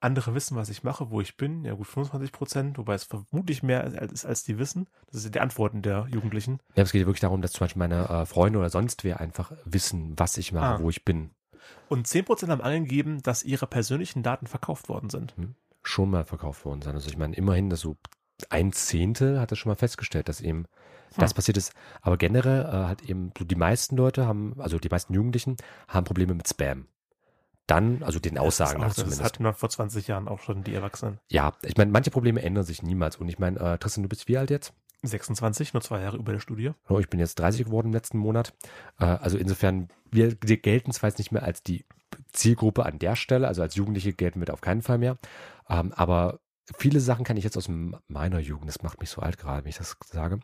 Andere 0.00 0.34
wissen, 0.34 0.56
was 0.56 0.68
ich 0.68 0.82
mache, 0.84 1.10
wo 1.10 1.20
ich 1.20 1.36
bin. 1.36 1.64
Ja 1.64 1.74
gut, 1.74 1.86
25 1.86 2.32
Prozent, 2.32 2.78
wobei 2.78 2.94
es 2.94 3.04
vermutlich 3.04 3.62
mehr 3.62 3.84
ist, 3.84 4.24
als 4.26 4.44
die 4.44 4.58
wissen. 4.58 4.86
Das 5.10 5.22
sind 5.22 5.34
die 5.34 5.40
Antworten 5.40 5.82
der 5.82 6.06
Jugendlichen. 6.10 6.60
Ja, 6.74 6.82
es 6.82 6.92
geht 6.92 7.00
ja 7.00 7.06
wirklich 7.06 7.20
darum, 7.20 7.42
dass 7.42 7.52
zum 7.52 7.60
Beispiel 7.64 7.80
meine 7.80 8.08
äh, 8.08 8.26
Freunde 8.26 8.58
oder 8.58 8.70
sonst 8.70 9.04
wer 9.04 9.20
einfach 9.20 9.52
wissen, 9.64 10.12
was 10.16 10.36
ich 10.36 10.52
mache, 10.52 10.64
Ah. 10.76 10.78
wo 10.80 10.90
ich 10.90 11.04
bin. 11.04 11.30
Und 11.88 12.06
10 12.06 12.24
Prozent 12.24 12.52
haben 12.52 12.60
angegeben, 12.60 13.22
dass 13.22 13.42
ihre 13.42 13.66
persönlichen 13.66 14.22
Daten 14.22 14.46
verkauft 14.46 14.88
worden 14.88 15.10
sind. 15.10 15.34
Schon 15.82 16.10
mal 16.10 16.24
verkauft 16.24 16.64
worden 16.64 16.82
sein. 16.82 16.94
Also 16.94 17.08
ich 17.08 17.16
meine, 17.16 17.34
immerhin, 17.36 17.70
dass 17.70 17.80
so 17.80 17.96
ein 18.50 18.72
Zehntel 18.72 19.40
hat 19.40 19.50
er 19.50 19.56
schon 19.56 19.70
mal 19.70 19.76
festgestellt, 19.76 20.28
dass 20.28 20.40
eben 20.40 20.66
das 21.16 21.30
Hm. 21.30 21.36
passiert 21.36 21.56
ist. 21.56 21.72
Aber 22.02 22.16
generell 22.18 22.66
äh, 22.66 22.86
hat 22.88 23.02
eben 23.02 23.32
so 23.38 23.44
die 23.44 23.54
meisten 23.54 23.96
Leute 23.96 24.26
haben, 24.26 24.54
also 24.60 24.78
die 24.78 24.88
meisten 24.90 25.14
Jugendlichen 25.14 25.56
haben 25.88 26.04
Probleme 26.04 26.34
mit 26.34 26.46
Spam. 26.48 26.86
Dann, 27.66 28.02
also 28.04 28.20
den 28.20 28.38
Aussagen 28.38 28.80
nach 28.80 28.86
auch, 28.86 28.88
das 28.88 28.96
zumindest. 28.96 29.24
hatten 29.24 29.42
wir 29.42 29.52
vor 29.52 29.68
20 29.68 30.06
Jahren 30.06 30.28
auch 30.28 30.40
schon 30.40 30.62
die 30.62 30.74
Erwachsenen. 30.74 31.18
Ja, 31.30 31.52
ich 31.62 31.76
meine, 31.76 31.90
manche 31.90 32.10
Probleme 32.10 32.40
ändern 32.42 32.64
sich 32.64 32.82
niemals. 32.82 33.16
Und 33.16 33.28
ich 33.28 33.38
meine, 33.38 33.58
äh, 33.58 33.78
Tristan, 33.78 34.02
du 34.02 34.08
bist 34.08 34.28
wie 34.28 34.38
alt 34.38 34.50
jetzt? 34.50 34.72
26, 35.02 35.72
nur 35.72 35.82
zwei 35.82 36.00
Jahre 36.00 36.16
über 36.16 36.32
der 36.32 36.40
Studie. 36.40 36.72
Oh, 36.88 36.98
ich 36.98 37.08
bin 37.08 37.20
jetzt 37.20 37.38
30 37.38 37.64
geworden 37.64 37.88
im 37.88 37.92
letzten 37.92 38.18
Monat. 38.18 38.54
Äh, 38.98 39.04
also 39.04 39.38
insofern, 39.38 39.88
wir, 40.10 40.34
gelten 40.34 40.92
zwar 40.92 41.10
jetzt 41.10 41.18
nicht 41.18 41.32
mehr 41.32 41.42
als 41.42 41.62
die 41.62 41.84
Zielgruppe 42.32 42.86
an 42.86 42.98
der 42.98 43.16
Stelle, 43.16 43.48
also 43.48 43.62
als 43.62 43.74
Jugendliche 43.74 44.12
gelten 44.12 44.40
wir 44.40 44.46
da 44.46 44.52
auf 44.52 44.60
keinen 44.60 44.82
Fall 44.82 44.98
mehr. 44.98 45.16
Ähm, 45.68 45.92
aber 45.92 46.40
viele 46.76 47.00
Sachen 47.00 47.24
kann 47.24 47.36
ich 47.36 47.44
jetzt 47.44 47.56
aus 47.56 47.68
meiner 47.68 48.38
Jugend, 48.38 48.68
das 48.68 48.82
macht 48.82 49.00
mich 49.00 49.10
so 49.10 49.20
alt 49.20 49.38
gerade, 49.38 49.64
wenn 49.64 49.70
ich 49.70 49.78
das 49.78 49.96
sage, 50.04 50.40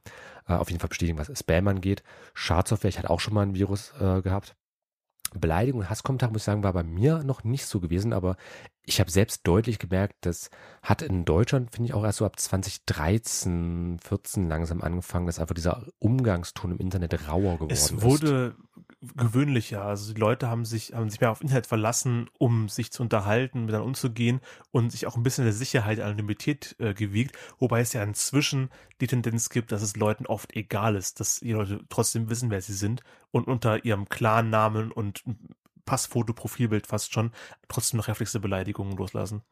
äh, 0.49 0.55
auf 0.55 0.71
jeden 0.71 0.81
Fall 0.81 0.89
bestätigen, 0.89 1.19
was 1.19 1.31
Spam 1.39 1.69
angeht. 1.69 2.03
Schadsoftware, 2.35 2.89
ich 2.89 2.99
hatte 2.99 3.11
auch 3.11 3.21
schon 3.21 3.35
mal 3.35 3.43
ein 3.43 3.55
Virus 3.55 3.93
äh, 4.01 4.23
gehabt. 4.23 4.57
Beleidigung 5.41 5.81
und 5.81 5.91
Hasskommentar, 5.91 6.31
muss 6.31 6.43
ich 6.43 6.45
sagen, 6.45 6.63
war 6.63 6.73
bei 6.73 6.83
mir 6.83 7.23
noch 7.25 7.45
nicht 7.45 7.67
so 7.67 7.81
gewesen, 7.81 8.13
aber 8.13 8.37
ich 8.85 9.01
habe 9.01 9.11
selbst 9.11 9.47
deutlich 9.47 9.79
gemerkt, 9.79 10.17
das 10.23 10.51
hat 10.83 11.03
in 11.03 11.25
Deutschland, 11.25 11.71
finde 11.71 11.89
ich, 11.89 11.95
auch 11.95 12.05
erst 12.05 12.19
so 12.19 12.27
ab 12.27 12.39
2013, 12.39 13.99
14 14.03 14.49
langsam 14.49 14.83
angefangen, 14.83 15.27
dass 15.27 15.39
einfach 15.39 15.55
dieser 15.55 15.87
Umgangston 15.99 16.73
im 16.73 16.79
Internet 16.79 17.29
rauer 17.29 17.55
geworden 17.55 17.73
Es 17.73 17.91
ist. 17.91 18.03
Gewöhnlicher. 19.17 19.85
Also 19.85 20.15
die 20.15 20.21
Leute 20.21 20.49
haben 20.49 20.65
sich, 20.65 20.95
haben 20.95 21.11
sich 21.11 21.21
mehr 21.21 21.31
auf 21.31 21.41
Internet 21.41 21.67
verlassen, 21.67 22.31
um 22.39 22.69
sich 22.69 22.93
zu 22.93 23.03
unterhalten, 23.03 23.63
miteinander 23.63 23.87
umzugehen 23.87 24.41
und 24.71 24.91
sich 24.91 25.07
auch 25.07 25.17
ein 25.17 25.23
bisschen 25.23 25.45
der 25.45 25.53
Sicherheit, 25.53 25.99
der 25.99 26.07
Anonymität 26.07 26.77
äh, 26.79 26.95
gewiegt. 26.95 27.37
Wobei 27.59 27.81
es 27.81 27.93
ja 27.93 28.03
inzwischen 28.03 28.71
die 29.01 29.09
Tendenz 29.09 29.49
gibt, 29.51 29.73
dass 29.73 29.83
es 29.83 29.97
Leuten 29.97 30.27
oft 30.27 30.55
egal 30.55 30.95
ist, 30.95 31.21
dass 31.21 31.41
die 31.41 31.53
Leute 31.53 31.81
trotzdem 31.89 32.31
wissen, 32.31 32.51
wer 32.51 32.63
sie 32.63 32.75
sind 32.75 33.03
und 33.31 33.49
unter 33.49 33.85
ihrem 33.85 34.09
Klarnamen 34.09 34.93
und 34.93 35.25
Passfoto, 35.85 36.33
Profilbild 36.33 36.87
fast 36.87 37.13
schon 37.13 37.33
trotzdem 37.69 37.99
noch 37.99 38.09
heftigste 38.09 38.39
Beleidigungen 38.39 38.97
loslassen. 38.97 39.43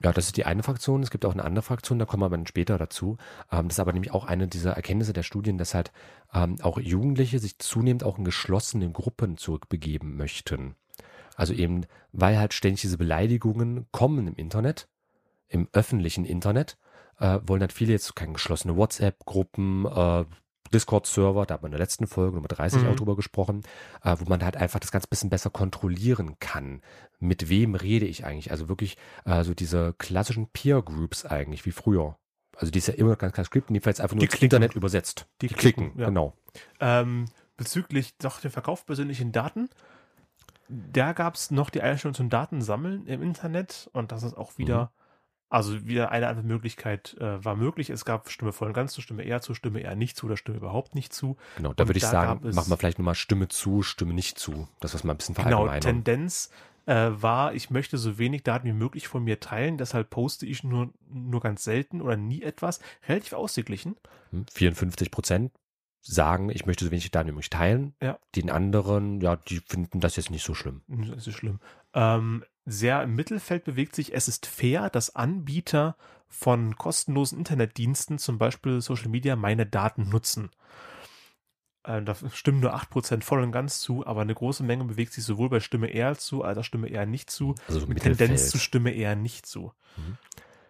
Ja, 0.00 0.12
das 0.12 0.26
ist 0.26 0.36
die 0.36 0.44
eine 0.44 0.62
Fraktion. 0.62 1.02
Es 1.02 1.10
gibt 1.10 1.24
auch 1.24 1.32
eine 1.32 1.44
andere 1.44 1.62
Fraktion, 1.62 1.98
da 1.98 2.04
kommen 2.04 2.22
wir 2.22 2.30
dann 2.30 2.46
später 2.46 2.78
dazu. 2.78 3.16
Ähm, 3.50 3.68
das 3.68 3.76
ist 3.76 3.80
aber 3.80 3.92
nämlich 3.92 4.12
auch 4.12 4.24
eine 4.24 4.46
dieser 4.46 4.72
Erkenntnisse 4.72 5.12
der 5.12 5.24
Studien, 5.24 5.58
dass 5.58 5.74
halt 5.74 5.92
ähm, 6.32 6.56
auch 6.62 6.78
Jugendliche 6.78 7.40
sich 7.40 7.58
zunehmend 7.58 8.04
auch 8.04 8.18
in 8.18 8.24
geschlossene 8.24 8.90
Gruppen 8.92 9.36
zurückbegeben 9.36 10.16
möchten. 10.16 10.76
Also 11.34 11.52
eben, 11.52 11.84
weil 12.12 12.38
halt 12.38 12.54
ständig 12.54 12.82
diese 12.82 12.98
Beleidigungen 12.98 13.86
kommen 13.90 14.28
im 14.28 14.36
Internet, 14.36 14.88
im 15.48 15.68
öffentlichen 15.72 16.24
Internet, 16.24 16.78
äh, 17.18 17.40
wollen 17.42 17.60
halt 17.60 17.72
viele 17.72 17.92
jetzt 17.92 18.14
keine 18.14 18.34
geschlossene 18.34 18.76
WhatsApp-Gruppen, 18.76 19.86
äh, 19.86 20.24
Discord-Server, 20.70 21.46
da 21.46 21.54
hat 21.54 21.62
man 21.62 21.68
in 21.70 21.78
der 21.78 21.80
letzten 21.80 22.06
Folge 22.06 22.36
Nummer 22.36 22.48
30 22.48 22.82
Mhm. 22.82 22.88
auch 22.88 22.96
drüber 22.96 23.16
gesprochen, 23.16 23.62
äh, 24.02 24.16
wo 24.18 24.24
man 24.28 24.42
halt 24.44 24.56
einfach 24.56 24.80
das 24.80 24.90
ganz 24.92 25.06
bisschen 25.06 25.30
besser 25.30 25.50
kontrollieren 25.50 26.38
kann. 26.40 26.82
Mit 27.18 27.48
wem 27.48 27.74
rede 27.74 28.06
ich 28.06 28.24
eigentlich? 28.24 28.50
Also 28.50 28.68
wirklich 28.68 28.96
äh, 29.24 29.44
so 29.44 29.54
diese 29.54 29.94
klassischen 29.98 30.46
Peer-Groups 30.48 31.24
eigentlich, 31.26 31.66
wie 31.66 31.72
früher. 31.72 32.16
Also 32.56 32.70
die 32.72 32.78
ist 32.78 32.88
ja 32.88 32.94
immer 32.94 33.14
ganz 33.16 33.34
klar 33.34 33.44
Skript, 33.44 33.70
jedenfalls 33.70 34.00
einfach 34.00 34.14
nur 34.16 34.20
Die 34.20 34.26
ins 34.26 34.34
klicken. 34.34 34.56
Internet 34.56 34.74
übersetzt. 34.76 35.26
Die 35.42 35.48
klicken, 35.48 35.92
ja. 35.96 36.06
genau. 36.06 36.34
Ähm, 36.80 37.26
bezüglich 37.56 38.16
doch 38.18 38.40
dem 38.40 38.50
Verkauf 38.50 38.84
persönlichen 38.86 39.30
Daten, 39.32 39.68
da 40.68 41.12
gab 41.12 41.34
es 41.34 41.50
noch 41.50 41.70
die 41.70 41.80
Einstellung 41.80 42.14
zum 42.14 42.28
Datensammeln 42.30 43.06
im 43.06 43.22
Internet 43.22 43.88
und 43.92 44.12
das 44.12 44.22
ist 44.22 44.36
auch 44.36 44.58
wieder, 44.58 44.84
Mhm. 44.84 44.97
Also 45.50 45.86
wieder 45.86 46.10
eine 46.12 46.28
andere 46.28 46.46
Möglichkeit 46.46 47.16
äh, 47.20 47.44
war 47.44 47.56
möglich. 47.56 47.90
Es 47.90 48.04
gab 48.04 48.30
Stimme 48.30 48.52
voll 48.52 48.68
und 48.68 48.74
ganz 48.74 48.92
zu, 48.92 49.00
Stimme 49.00 49.22
eher 49.22 49.40
zu, 49.40 49.54
Stimme 49.54 49.80
eher 49.80 49.96
nicht 49.96 50.16
zu 50.16 50.26
oder 50.26 50.36
Stimme 50.36 50.58
überhaupt 50.58 50.94
nicht 50.94 51.12
zu. 51.12 51.36
Genau, 51.56 51.72
da 51.72 51.84
Und 51.84 51.88
würde 51.88 51.98
ich 51.98 52.04
sagen, 52.04 52.54
machen 52.54 52.70
wir 52.70 52.76
vielleicht 52.76 52.98
nochmal 52.98 53.14
Stimme 53.14 53.48
zu, 53.48 53.82
Stimme 53.82 54.12
nicht 54.12 54.38
zu. 54.38 54.68
Das 54.80 54.94
was 54.94 55.04
mal 55.04 55.14
ein 55.14 55.16
bisschen 55.16 55.34
Genau, 55.34 55.64
verallgemeinern. 55.64 56.04
Tendenz 56.04 56.50
äh, 56.86 57.10
war, 57.10 57.54
ich 57.54 57.70
möchte 57.70 57.98
so 57.98 58.18
wenig 58.18 58.42
Daten 58.42 58.66
wie 58.66 58.72
möglich 58.72 59.08
von 59.08 59.24
mir 59.24 59.40
teilen, 59.40 59.78
deshalb 59.78 60.10
poste 60.10 60.46
ich 60.46 60.64
nur, 60.64 60.90
nur 61.10 61.40
ganz 61.40 61.64
selten 61.64 62.00
oder 62.02 62.16
nie 62.16 62.42
etwas. 62.42 62.80
Relativ 63.08 63.32
ausgeglichen. 63.32 63.96
Hm, 64.30 64.46
54 64.52 65.10
Prozent 65.10 65.52
sagen, 66.00 66.48
ich 66.50 66.64
möchte 66.64 66.84
so 66.84 66.90
wenig 66.90 67.10
Daten 67.10 67.28
wie 67.28 67.32
möglich 67.32 67.50
teilen. 67.50 67.94
Ja. 68.00 68.18
Den 68.34 68.50
anderen, 68.50 69.20
ja, 69.20 69.36
die 69.36 69.60
finden 69.66 70.00
das 70.00 70.16
jetzt 70.16 70.30
nicht 70.30 70.44
so 70.44 70.54
schlimm. 70.54 70.82
Das 70.88 71.26
ist 71.26 71.34
schlimm. 71.34 71.60
Ähm, 71.98 72.44
sehr 72.64 73.02
im 73.02 73.16
Mittelfeld 73.16 73.64
bewegt 73.64 73.96
sich, 73.96 74.14
es 74.14 74.28
ist 74.28 74.46
fair, 74.46 74.88
dass 74.88 75.16
Anbieter 75.16 75.96
von 76.28 76.76
kostenlosen 76.76 77.38
Internetdiensten, 77.38 78.18
zum 78.18 78.38
Beispiel 78.38 78.80
Social 78.80 79.08
Media, 79.08 79.34
meine 79.34 79.66
Daten 79.66 80.08
nutzen. 80.08 80.50
Äh, 81.82 82.02
da 82.02 82.14
stimmen 82.32 82.60
nur 82.60 82.76
8% 82.76 83.22
voll 83.24 83.42
und 83.42 83.50
ganz 83.50 83.80
zu, 83.80 84.06
aber 84.06 84.20
eine 84.20 84.34
große 84.34 84.62
Menge 84.62 84.84
bewegt 84.84 85.12
sich 85.12 85.24
sowohl 85.24 85.48
bei 85.48 85.58
Stimme 85.58 85.88
eher 85.88 86.16
zu, 86.16 86.44
als 86.44 86.58
auch 86.58 86.64
Stimme 86.64 86.88
eher 86.88 87.04
nicht 87.04 87.30
zu. 87.30 87.56
Also 87.66 87.80
so 87.80 87.86
Mit 87.86 87.96
Mittelfeld. 87.96 88.18
Tendenz 88.18 88.50
zu 88.50 88.58
Stimme 88.58 88.92
eher 88.92 89.16
nicht 89.16 89.46
zu. 89.46 89.72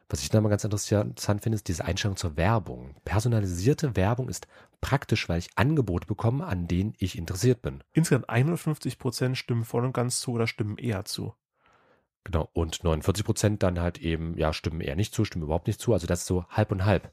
Was 0.09 0.23
ich 0.23 0.31
da 0.31 0.41
mal 0.41 0.49
ganz 0.49 0.65
interessant 0.65 1.43
finde, 1.43 1.57
ist 1.57 1.69
diese 1.69 1.85
Einstellung 1.85 2.17
zur 2.17 2.37
Werbung. 2.37 2.95
Personalisierte 3.05 3.95
Werbung 3.95 4.29
ist 4.29 4.47
praktisch, 4.81 5.29
weil 5.29 5.39
ich 5.39 5.51
Angebote 5.57 6.07
bekomme, 6.07 6.47
an 6.47 6.67
denen 6.67 6.95
ich 6.99 7.19
interessiert 7.19 7.61
bin. 7.61 7.85
Insgesamt 7.93 8.31
51% 8.31 9.35
stimmen 9.35 9.65
voll 9.65 9.85
und 9.85 9.93
ganz 9.93 10.21
zu 10.21 10.33
oder 10.33 10.47
stimmen 10.47 10.79
eher 10.79 11.05
zu. 11.05 11.35
Genau. 12.25 12.49
Und 12.55 12.85
49 12.85 13.25
Prozent 13.25 13.63
dann 13.63 13.81
halt 13.81 13.99
eben, 13.99 14.37
ja, 14.39 14.53
stimmen 14.53 14.81
eher 14.81 14.97
nicht 14.97 15.15
zu, 15.15 15.25
stimmen 15.25 15.45
überhaupt 15.45 15.67
nicht 15.67 15.81
zu. 15.81 15.93
Also 15.93 16.07
das 16.07 16.21
ist 16.21 16.27
so 16.27 16.45
halb 16.49 16.73
und 16.73 16.87
halb. 16.87 17.13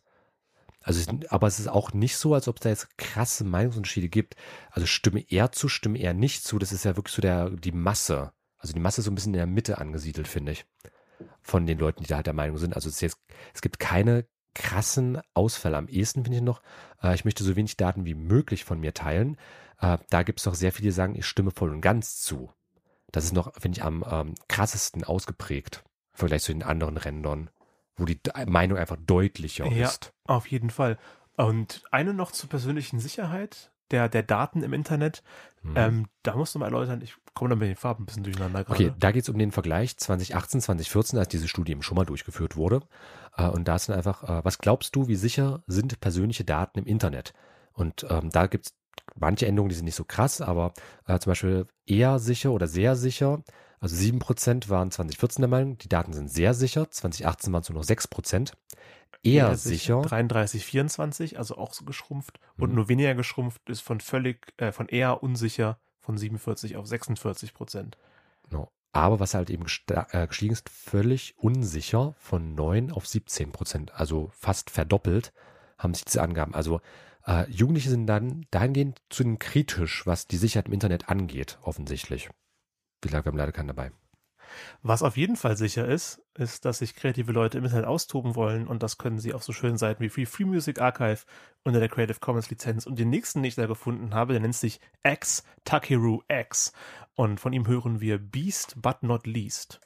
Also, 0.82 1.12
aber 1.30 1.48
es 1.48 1.60
ist 1.60 1.68
auch 1.68 1.94
nicht 1.94 2.16
so, 2.16 2.34
als 2.34 2.48
ob 2.48 2.58
es 2.58 2.62
da 2.62 2.70
jetzt 2.70 2.98
krasse 2.98 3.44
Meinungsunterschiede 3.44 4.08
gibt. 4.08 4.36
Also 4.72 4.86
stimme 4.86 5.26
eher 5.30 5.52
zu, 5.52 5.68
stimme 5.68 5.98
eher 5.98 6.14
nicht 6.14 6.44
zu. 6.44 6.60
Das 6.60 6.72
ist 6.72 6.86
ja 6.86 6.96
wirklich 6.96 7.16
so 7.16 7.22
der, 7.22 7.50
die 7.50 7.72
Masse. 7.72 8.32
Also 8.58 8.74
die 8.74 8.80
Masse 8.80 9.02
ist 9.02 9.06
so 9.06 9.12
ein 9.12 9.16
bisschen 9.16 9.34
in 9.34 9.40
der 9.40 9.48
Mitte 9.48 9.80
angesiedelt, 9.80 10.28
finde 10.28 10.54
ich. 10.54 10.66
Von 11.42 11.66
den 11.66 11.78
Leuten, 11.78 12.04
die 12.04 12.08
da 12.08 12.18
halt 12.18 12.28
der 12.28 12.34
Meinung 12.34 12.58
sind. 12.58 12.76
Also 12.76 12.90
es, 12.90 13.02
jetzt, 13.02 13.20
es 13.54 13.62
gibt 13.62 13.80
keine 13.80 14.26
krassen 14.54 15.20
Ausfälle. 15.34 15.78
Am 15.78 15.88
ehesten 15.88 16.24
finde 16.24 16.38
ich 16.38 16.44
noch, 16.44 16.62
äh, 17.04 17.14
ich 17.14 17.26
möchte 17.26 17.44
so 17.44 17.56
wenig 17.56 17.78
Daten 17.78 18.06
wie 18.06 18.16
möglich 18.16 18.64
von 18.64 18.80
mir 18.80 18.94
teilen. 18.94 19.38
Äh, 19.80 19.98
da 20.10 20.24
gibt 20.24 20.40
es 20.40 20.46
doch 20.46 20.56
sehr 20.56 20.72
viele, 20.72 20.88
die 20.88 20.92
sagen, 20.92 21.16
ich 21.16 21.26
stimme 21.26 21.52
voll 21.52 21.72
und 21.72 21.82
ganz 21.82 22.22
zu. 22.22 22.52
Das 23.12 23.26
ist 23.26 23.34
noch, 23.34 23.54
finde 23.54 23.78
ich, 23.78 23.84
am 23.84 24.04
ähm, 24.10 24.36
krassesten 24.48 25.04
ausgeprägt 25.04 25.84
im 26.14 26.18
Vergleich 26.18 26.44
zu 26.44 26.54
den 26.54 26.64
anderen 26.64 26.98
Rändern, 26.98 27.50
wo 27.96 28.06
die 28.06 28.20
Meinung 28.46 28.78
einfach 28.78 28.98
deutlicher 29.06 29.68
Ja. 29.68 29.88
ist. 29.88 30.14
Auf 30.26 30.48
jeden 30.48 30.70
Fall. 30.70 30.98
Und 31.38 31.84
eine 31.92 32.14
noch 32.14 32.32
zur 32.32 32.50
persönlichen 32.50 33.00
Sicherheit. 33.00 33.72
Der, 33.92 34.10
der 34.10 34.24
Daten 34.24 34.64
im 34.64 34.74
Internet. 34.74 35.24
Mhm. 35.62 35.74
Ähm, 35.76 36.06
da 36.24 36.36
musst 36.36 36.56
du 36.56 36.60
mal 36.60 36.66
erläutern, 36.66 37.02
ich 37.02 37.16
komme 37.34 37.50
da 37.50 37.56
mit 37.56 37.70
den 37.70 37.76
Farben 37.76 38.04
ein 38.04 38.06
bisschen 38.06 38.24
durcheinander 38.24 38.64
gerade. 38.64 38.86
Okay, 38.86 38.94
da 38.98 39.12
geht 39.12 39.24
es 39.24 39.30
um 39.30 39.38
den 39.38 39.52
Vergleich 39.52 39.98
2018, 39.98 40.62
2014, 40.62 41.20
als 41.20 41.28
diese 41.30 41.48
Studie 41.48 41.74
eben 41.74 41.84
schon 41.84 41.96
mal 41.96 42.06
durchgeführt 42.06 42.56
wurde. 42.56 42.82
Äh, 43.38 43.48
und 43.48 43.68
da 43.68 43.76
ist 43.76 43.90
dann 43.90 43.96
einfach, 43.96 44.24
äh, 44.24 44.44
was 44.44 44.58
glaubst 44.60 44.96
du, 44.96 45.08
wie 45.08 45.16
sicher 45.16 45.64
sind 45.68 46.00
persönliche 46.00 46.44
Daten 46.44 46.80
im 46.80 46.86
Internet? 46.86 47.34
Und 47.74 48.06
ähm, 48.10 48.30
da 48.30 48.48
gibt 48.48 48.68
es 48.68 48.74
manche 49.16 49.48
Änderungen, 49.48 49.70
die 49.70 49.76
sind 49.76 49.86
nicht 49.86 49.96
so 49.96 50.06
krass, 50.06 50.42
aber 50.42 50.74
äh, 51.08 51.20
zum 51.20 51.32
Beispiel 51.32 51.68
eher 51.86 52.20
sicher 52.20 52.52
oder 52.52 52.68
sehr 52.68 52.96
sicher. 52.96 53.44
Also 53.80 53.96
7% 53.96 54.70
waren 54.70 54.90
2014 54.90 55.42
der 55.42 55.50
Meinung, 55.50 55.78
die 55.78 55.90
Daten 55.90 56.14
sind 56.14 56.32
sehr 56.32 56.54
sicher. 56.54 56.90
2018 56.90 57.54
waren 57.54 57.62
es 57.62 57.70
nur 57.70 57.80
noch 57.80 57.86
6%. 57.86 58.54
Eher 59.24 59.56
sicher. 59.56 60.02
33, 60.02 60.66
24, 60.66 61.38
also 61.38 61.58
auch 61.58 61.74
so 61.74 61.86
geschrumpft. 61.86 62.40
Und 62.58 62.70
Mhm. 62.70 62.76
nur 62.76 62.90
weniger 62.90 63.16
geschrumpft 63.16 63.70
ist 63.70 63.82
von 63.82 64.00
völlig, 64.00 64.54
äh, 64.58 64.72
von 64.72 64.88
eher 64.88 65.24
unsicher 65.24 65.80
von 66.00 66.18
47 66.18 66.76
auf 66.78 66.86
46 66.88 67.54
Prozent. 67.54 67.98
Genau. 68.50 68.72
Aber 68.92 69.20
was 69.20 69.34
halt 69.34 69.50
eben 69.50 69.66
äh, 69.90 70.28
gestiegen 70.28 70.54
ist, 70.54 70.70
völlig 70.70 71.36
unsicher 71.38 72.16
von 72.18 72.56
9 72.56 72.92
auf 72.92 73.08
17 73.08 73.52
Prozent. 73.52 73.94
Also 73.94 74.30
fast 74.34 74.70
verdoppelt 74.70 75.34
haben 75.78 75.94
sich 75.94 76.06
diese 76.06 76.22
Angaben. 76.22 76.56
Also 76.56 76.80
äh, 77.26 77.50
Jugendliche 77.50 77.90
sind 77.90 78.08
dann 78.08 78.46
dahingehend 78.52 79.02
zu 79.10 79.24
kritisch, 79.38 80.06
was 80.06 80.28
die 80.28 80.38
Sicherheit 80.38 80.68
im 80.68 80.74
Internet 80.74 81.10
angeht, 81.10 81.58
offensichtlich. 81.62 82.30
Wie 83.02 83.10
lange 83.10 83.26
wir 83.26 83.32
haben 83.32 83.38
leider 83.38 83.52
keinen 83.52 83.68
dabei. 83.68 83.92
Was 84.82 85.04
auf 85.04 85.18
jeden 85.18 85.36
Fall 85.36 85.58
sicher 85.58 85.88
ist, 85.88 86.22
ist, 86.36 86.66
dass 86.66 86.80
sich 86.80 86.96
kreative 86.96 87.32
Leute 87.32 87.58
im 87.58 87.64
Internet 87.64 87.86
austoben 87.86 88.36
wollen 88.36 88.68
und 88.68 88.84
das 88.84 88.98
können 88.98 89.20
sie 89.20 89.34
auf 89.34 89.44
so 89.44 89.54
schönen 89.54 89.78
Seiten 89.78 90.04
wie 90.04 90.10
Free, 90.10 90.26
Free 90.26 90.46
Music 90.46 90.82
Archive 90.82 91.20
unter 91.64 91.80
der 91.80 91.90
Creative 91.90 92.20
Commons 92.20 92.50
Lizenz. 92.50 92.86
Und 92.86 93.00
den 93.00 93.10
nächsten, 93.10 93.40
den 93.40 93.50
ich 93.50 93.56
da 93.56 93.66
gefunden 93.66 94.14
habe, 94.14 94.34
der 94.34 94.42
nennt 94.42 94.56
sich 94.56 94.80
X 95.04 95.44
Takeru 95.64 96.22
X. 96.28 96.74
Und 97.16 97.40
von 97.40 97.54
ihm 97.54 97.68
hören 97.68 98.02
wir 98.02 98.18
Beast 98.18 98.82
But 98.82 99.02
Not 99.04 99.26
Least. 99.26 99.80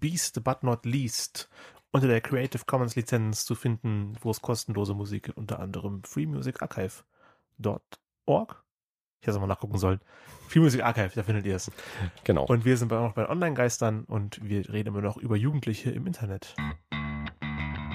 Beast 0.00 0.42
But 0.42 0.62
Not 0.62 0.86
Least 0.86 1.50
unter 1.92 2.08
der 2.08 2.20
Creative 2.20 2.64
Commons 2.64 2.96
Lizenz 2.96 3.44
zu 3.44 3.54
finden, 3.54 4.14
wo 4.20 4.30
es 4.30 4.40
kostenlose 4.40 4.94
Musik 4.94 5.24
gibt, 5.24 5.38
unter 5.38 5.60
anderem 5.60 6.02
freemusicarchive.org. 6.04 8.64
Ich 9.20 9.26
hätte 9.26 9.36
es 9.36 9.40
mal 9.40 9.46
nachgucken 9.46 9.78
sollen. 9.78 10.00
Free 10.48 10.60
Music 10.60 10.82
Archive, 10.82 11.10
da 11.14 11.22
findet 11.22 11.44
ihr 11.44 11.56
es. 11.56 11.70
Genau. 12.24 12.46
Und 12.46 12.64
wir 12.64 12.76
sind 12.76 12.92
auch 12.92 13.02
noch 13.02 13.12
bei 13.12 13.28
Online-Geistern 13.28 14.04
und 14.04 14.40
wir 14.42 14.72
reden 14.72 14.88
immer 14.88 15.02
noch 15.02 15.18
über 15.18 15.36
Jugendliche 15.36 15.90
im 15.90 16.06
Internet. 16.06 16.54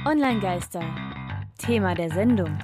Online-Geister. 0.06 0.84
Thema 1.58 1.96
der 1.96 2.12
Sendung. 2.12 2.60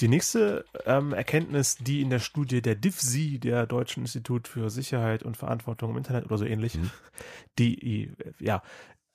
Die 0.00 0.08
nächste 0.08 0.64
ähm, 0.84 1.12
Erkenntnis, 1.12 1.76
die 1.76 2.02
in 2.02 2.10
der 2.10 2.18
Studie 2.18 2.60
der 2.62 2.74
DIFSI, 2.74 3.38
der 3.38 3.66
Deutschen 3.66 4.02
Institut 4.02 4.48
für 4.48 4.70
Sicherheit 4.70 5.22
und 5.22 5.36
Verantwortung 5.36 5.92
im 5.92 5.96
Internet 5.98 6.26
oder 6.26 6.38
so 6.38 6.44
ähnlich, 6.44 6.74
Mhm. 6.76 6.90
die, 7.58 8.04
äh, 8.04 8.32
ja, 8.38 8.62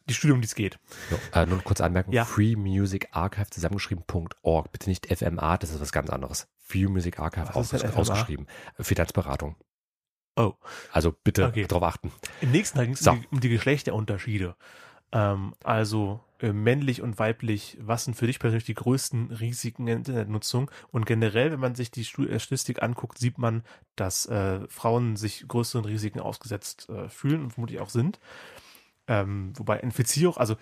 die 0.09 0.13
Studie, 0.15 0.33
um 0.33 0.41
die 0.41 0.47
es 0.47 0.55
geht. 0.55 0.79
So, 1.09 1.15
äh, 1.33 1.45
nur 1.45 1.55
eine 1.55 1.63
kurze 1.63 1.83
Anmerkung. 1.85 2.13
Ja. 2.13 2.25
Free 2.25 2.55
Music 2.55 3.09
Archive 3.11 3.49
zusammengeschrieben.org. 3.51 4.71
Bitte 4.71 4.89
nicht 4.89 5.05
FMA, 5.15 5.57
das 5.57 5.69
ist 5.71 5.79
was 5.81 5.91
ganz 5.91 6.09
anderes. 6.09 6.47
Free 6.59 6.87
Music 6.87 7.19
Archive 7.19 7.53
aus, 7.55 7.73
ausgeschrieben. 7.73 8.47
Finanzberatung. 8.79 9.55
Oh. 10.37 10.53
Also 10.91 11.11
bitte 11.23 11.45
Okay. 11.47 11.65
darauf 11.67 11.83
achten. 11.83 12.11
Im 12.41 12.51
nächsten 12.51 12.77
Teil 12.77 12.85
ging 12.87 12.95
es 12.95 13.01
So. 13.01 13.11
um, 13.11 13.39
die- 13.39 13.49
Geschlechterunterschiede. 13.49 14.55
Ähm, 15.11 15.53
also 15.63 16.21
männlich 16.41 17.01
und 17.01 17.19
weiblich, 17.19 17.77
was 17.79 18.05
sind 18.05 18.15
für 18.15 18.27
dich 18.27 18.39
persönlich 18.39 18.65
die 18.65 18.73
größten 18.73 19.31
Risiken 19.31 19.83
in 19.83 19.85
der 19.87 19.95
Internetnutzung? 19.97 20.71
Und 20.91 21.05
generell, 21.05 21.51
wenn 21.51 21.59
man 21.59 21.75
sich 21.75 21.91
die 21.91 22.01
äh, 22.01 22.39
Statistik 22.39 22.81
anguckt, 22.81 23.17
sieht 23.17 23.37
man, 23.37 23.63
dass 23.95 24.25
äh, 24.25 24.67
Frauen 24.67 25.15
sich 25.15 25.47
größeren 25.47 25.85
Risiken 25.85 26.19
ausgesetzt 26.19 26.89
äh, 26.89 27.09
fühlen 27.09 27.43
und 27.43 27.51
vermutlich 27.51 27.79
auch 27.79 27.89
sind. 27.89 28.19
Ähm, 29.07 29.53
wobei 29.57 29.79
Infizierung, 29.79 30.37
also 30.37 30.55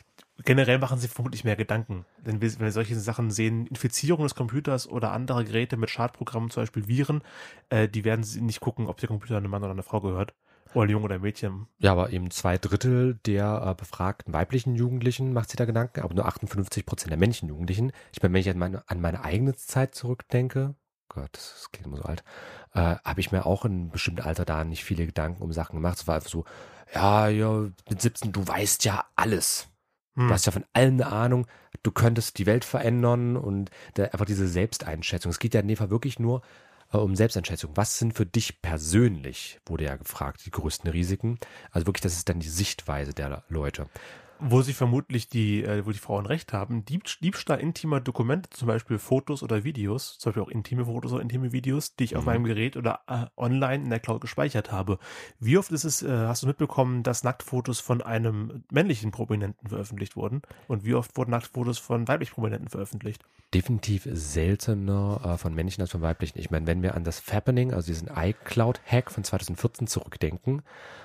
generell 0.44 0.80
machen 0.80 1.00
sie 1.00 1.08
vermutlich 1.08 1.44
mehr 1.44 1.56
Gedanken. 1.56 2.06
Denn 2.26 2.42
wenn 2.42 2.60
wir 2.60 2.72
solche 2.72 3.00
Sachen 3.00 3.32
sehen, 3.32 3.68
Infizierung 3.68 4.24
des 4.24 4.36
Computers 4.36 4.88
oder 4.88 5.12
andere 5.12 5.46
Geräte 5.46 5.78
mit 5.78 5.90
Schadprogrammen, 5.90 6.50
zum 6.50 6.64
Beispiel 6.64 6.88
Viren, 6.88 7.22
äh, 7.70 7.88
die 7.88 8.06
werden 8.06 8.24
sie 8.24 8.42
nicht 8.42 8.60
gucken, 8.60 8.88
ob 8.88 8.98
der 8.98 9.08
Computer 9.08 9.38
einem 9.38 9.52
Mann 9.52 9.64
oder 9.64 9.72
einer 9.72 9.84
Frau 9.84 10.02
gehört. 10.02 10.34
Oder 10.74 10.86
ein 10.86 10.90
Junge 10.90 11.06
oder 11.06 11.20
Mädchen. 11.20 11.68
Ja, 11.80 11.92
aber 11.92 12.12
eben 12.12 12.30
zwei 12.30 12.58
Drittel 12.58 13.20
der 13.26 13.64
äh, 13.66 13.74
befragten 13.76 14.34
weiblichen 14.34 14.76
Jugendlichen 14.76 15.34
macht 15.34 15.50
sich 15.50 15.58
da 15.58 15.66
Gedanken, 15.66 16.02
aber 16.02 16.14
nur 16.14 16.26
58 16.26 16.86
Prozent 16.86 17.12
der 17.12 17.18
männlichen 17.18 17.50
Jugendlichen. 17.50 17.92
Ich 18.12 18.22
meine, 18.22 18.34
wenn 18.34 18.42
ich 18.42 18.50
an 18.50 18.58
meine, 18.58 18.84
an 18.88 19.02
meine 19.02 19.24
eigene 19.24 19.56
Zeit 19.56 19.96
zurückdenke, 19.96 20.76
Gott, 21.10 21.30
das 21.32 21.70
klingt 21.72 21.88
immer 21.88 21.98
so 21.98 22.04
alt, 22.04 22.24
äh, 22.74 22.96
habe 23.04 23.20
ich 23.20 23.32
mir 23.32 23.46
auch 23.46 23.66
in 23.66 23.72
einem 23.72 23.90
bestimmten 23.90 24.22
Alter 24.22 24.46
da 24.46 24.64
nicht 24.64 24.84
viele 24.84 25.08
Gedanken 25.08 25.42
um 25.42 25.52
Sachen 25.52 25.76
gemacht. 25.76 25.98
Es 25.98 26.08
war 26.08 26.16
einfach 26.16 26.30
so, 26.30 26.46
ja, 26.94 27.28
ja, 27.28 27.68
mit 27.90 28.02
17, 28.02 28.32
du 28.32 28.48
weißt 28.48 28.86
ja 28.86 29.06
alles. 29.16 29.68
Hm. 30.16 30.28
Du 30.28 30.34
hast 30.34 30.46
ja 30.46 30.52
von 30.52 30.66
allem 30.74 30.96
eine 30.96 31.08
Ahnung, 31.08 31.48
du 31.82 31.92
könntest 31.92 32.38
die 32.38 32.46
Welt 32.46 32.64
verändern 32.64 33.38
und 33.38 33.72
da 33.96 34.06
einfach 34.06 34.26
diese 34.26 34.48
Selbsteinschätzung. 34.48 35.32
Es 35.32 35.40
geht 35.40 35.56
ja 35.56 35.62
in 35.62 35.68
dem 35.68 35.78
Fall 35.78 35.90
wirklich 35.90 36.20
nur 36.20 36.42
um 36.92 37.16
Selbsteinschätzung. 37.16 37.72
Was 37.76 38.00
sind 38.00 38.14
für 38.14 38.26
dich 38.26 38.62
persönlich, 38.62 39.60
wurde 39.66 39.86
ja 39.86 39.96
gefragt, 39.96 40.42
die 40.46 40.52
größten 40.52 40.90
Risiken? 40.90 41.38
Also 41.72 41.88
wirklich, 41.88 42.02
das 42.02 42.14
ist 42.14 42.30
dann 42.30 42.40
die 42.40 42.50
Sichtweise 42.50 43.14
der 43.14 43.44
Leute. 43.50 43.88
Wo 44.42 44.62
sie 44.62 44.74
vermutlich 44.74 45.28
die, 45.28 45.64
äh, 45.64 45.86
wo 45.86 45.92
die 45.92 45.98
Frauen 46.00 46.26
recht 46.26 46.54
haben, 46.54 46.86
Dieb, 46.86 47.04
Diebstahl 47.22 47.60
intimer 47.60 48.00
Dokumente, 48.00 48.50
zum 48.52 48.68
Beispiel 48.70 48.98
Fotos 48.98 49.44
oder 49.44 49.64
Videos, 49.66 50.18
zum 50.18 50.30
Beispiel 50.30 50.44
auch 50.44 50.48
intime 50.50 50.86
Fotos 50.86 51.12
oder 51.12 51.22
intime 51.22 51.52
Videos, 51.52 51.96
die 51.98 52.06
ich 52.06 52.16
auf 52.16 52.24
Mhm. 52.24 52.26
meinem 52.28 52.44
Gerät 52.46 52.78
oder 52.78 53.02
äh, 53.08 53.26
online 53.36 53.84
in 53.84 53.90
der 53.90 54.00
Cloud 54.00 54.22
gespeichert 54.22 54.72
habe. 54.72 54.98
Wie 55.40 55.58
oft 55.58 55.72
ist 55.72 55.84
es, 55.84 56.02
äh, 56.02 56.10
hast 56.10 56.44
du 56.44 56.48
mitbekommen, 56.48 57.04
dass 57.04 57.24
Nacktfotos 57.24 57.80
von 57.82 58.02
einem 58.02 58.64
männlichen 58.72 59.12
Prominenten 59.12 59.68
veröffentlicht 59.70 60.16
wurden? 60.16 60.42
Und 60.68 60.86
wie 60.86 60.94
oft 60.94 61.18
wurden 61.18 61.32
Nacktfotos 61.32 61.78
von 61.78 62.08
weiblichen 62.08 62.34
Prominenten 62.34 62.70
veröffentlicht? 62.70 63.24
Definitiv 63.54 64.08
seltener 64.12 65.20
äh, 65.26 65.38
von 65.38 65.54
männlichen 65.54 65.82
als 65.82 65.92
von 65.92 66.02
weiblichen. 66.02 66.40
Ich 66.40 66.50
meine, 66.50 66.66
wenn 66.68 66.82
wir 66.82 66.96
an 66.96 67.04
das 67.04 67.20
Fappening, 67.20 67.74
also 67.74 67.88
diesen 67.88 68.10
iCloud-Hack 68.16 69.12
von 69.12 69.24
2014 69.24 69.88
zurückdenken, 69.88 70.62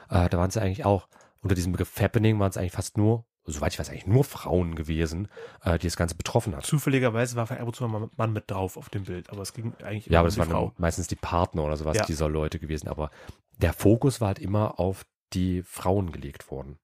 äh, 0.08 0.28
da 0.28 0.38
waren 0.38 0.48
es 0.48 0.54
ja 0.54 0.62
eigentlich 0.62 0.84
auch, 0.84 1.08
unter 1.44 1.54
diesem 1.54 1.72
Begriff 1.72 1.88
Fappening 1.90 2.38
waren 2.40 2.50
es 2.50 2.56
eigentlich 2.56 2.72
fast 2.72 2.96
nur, 2.96 3.26
soweit 3.44 3.72
ich 3.74 3.78
weiß, 3.78 3.90
eigentlich 3.90 4.06
nur 4.06 4.24
Frauen 4.24 4.74
gewesen, 4.74 5.28
äh, 5.62 5.78
die 5.78 5.86
das 5.86 5.96
Ganze 5.96 6.14
betroffen 6.16 6.56
hat. 6.56 6.64
Zufälligerweise 6.64 7.36
war 7.36 7.50
ab 7.50 7.66
und 7.66 7.76
zu 7.76 7.86
mal 7.86 8.02
ein 8.02 8.10
Mann 8.16 8.32
mit 8.32 8.50
drauf 8.50 8.76
auf 8.76 8.88
dem 8.88 9.04
Bild, 9.04 9.30
aber 9.30 9.42
es 9.42 9.52
ging 9.52 9.74
eigentlich 9.84 10.06
Ja, 10.06 10.20
aber 10.20 10.28
um 10.30 10.34
das 10.34 10.46
die 10.46 10.52
waren 10.52 10.72
meistens 10.78 11.06
die 11.06 11.16
Partner 11.16 11.64
oder 11.64 11.76
sowas 11.76 11.96
Ja. 11.96 12.04
dieser 12.04 12.28
Leute 12.28 12.58
gewesen. 12.58 12.88
Aber 12.88 13.10
der 13.58 13.72
Fokus 13.72 14.20
war 14.20 14.28
halt 14.28 14.38
immer 14.38 14.80
auf 14.80 15.04
die 15.34 15.62
Frauen 15.62 16.10
gelegt 16.12 16.50
worden. 16.50 16.78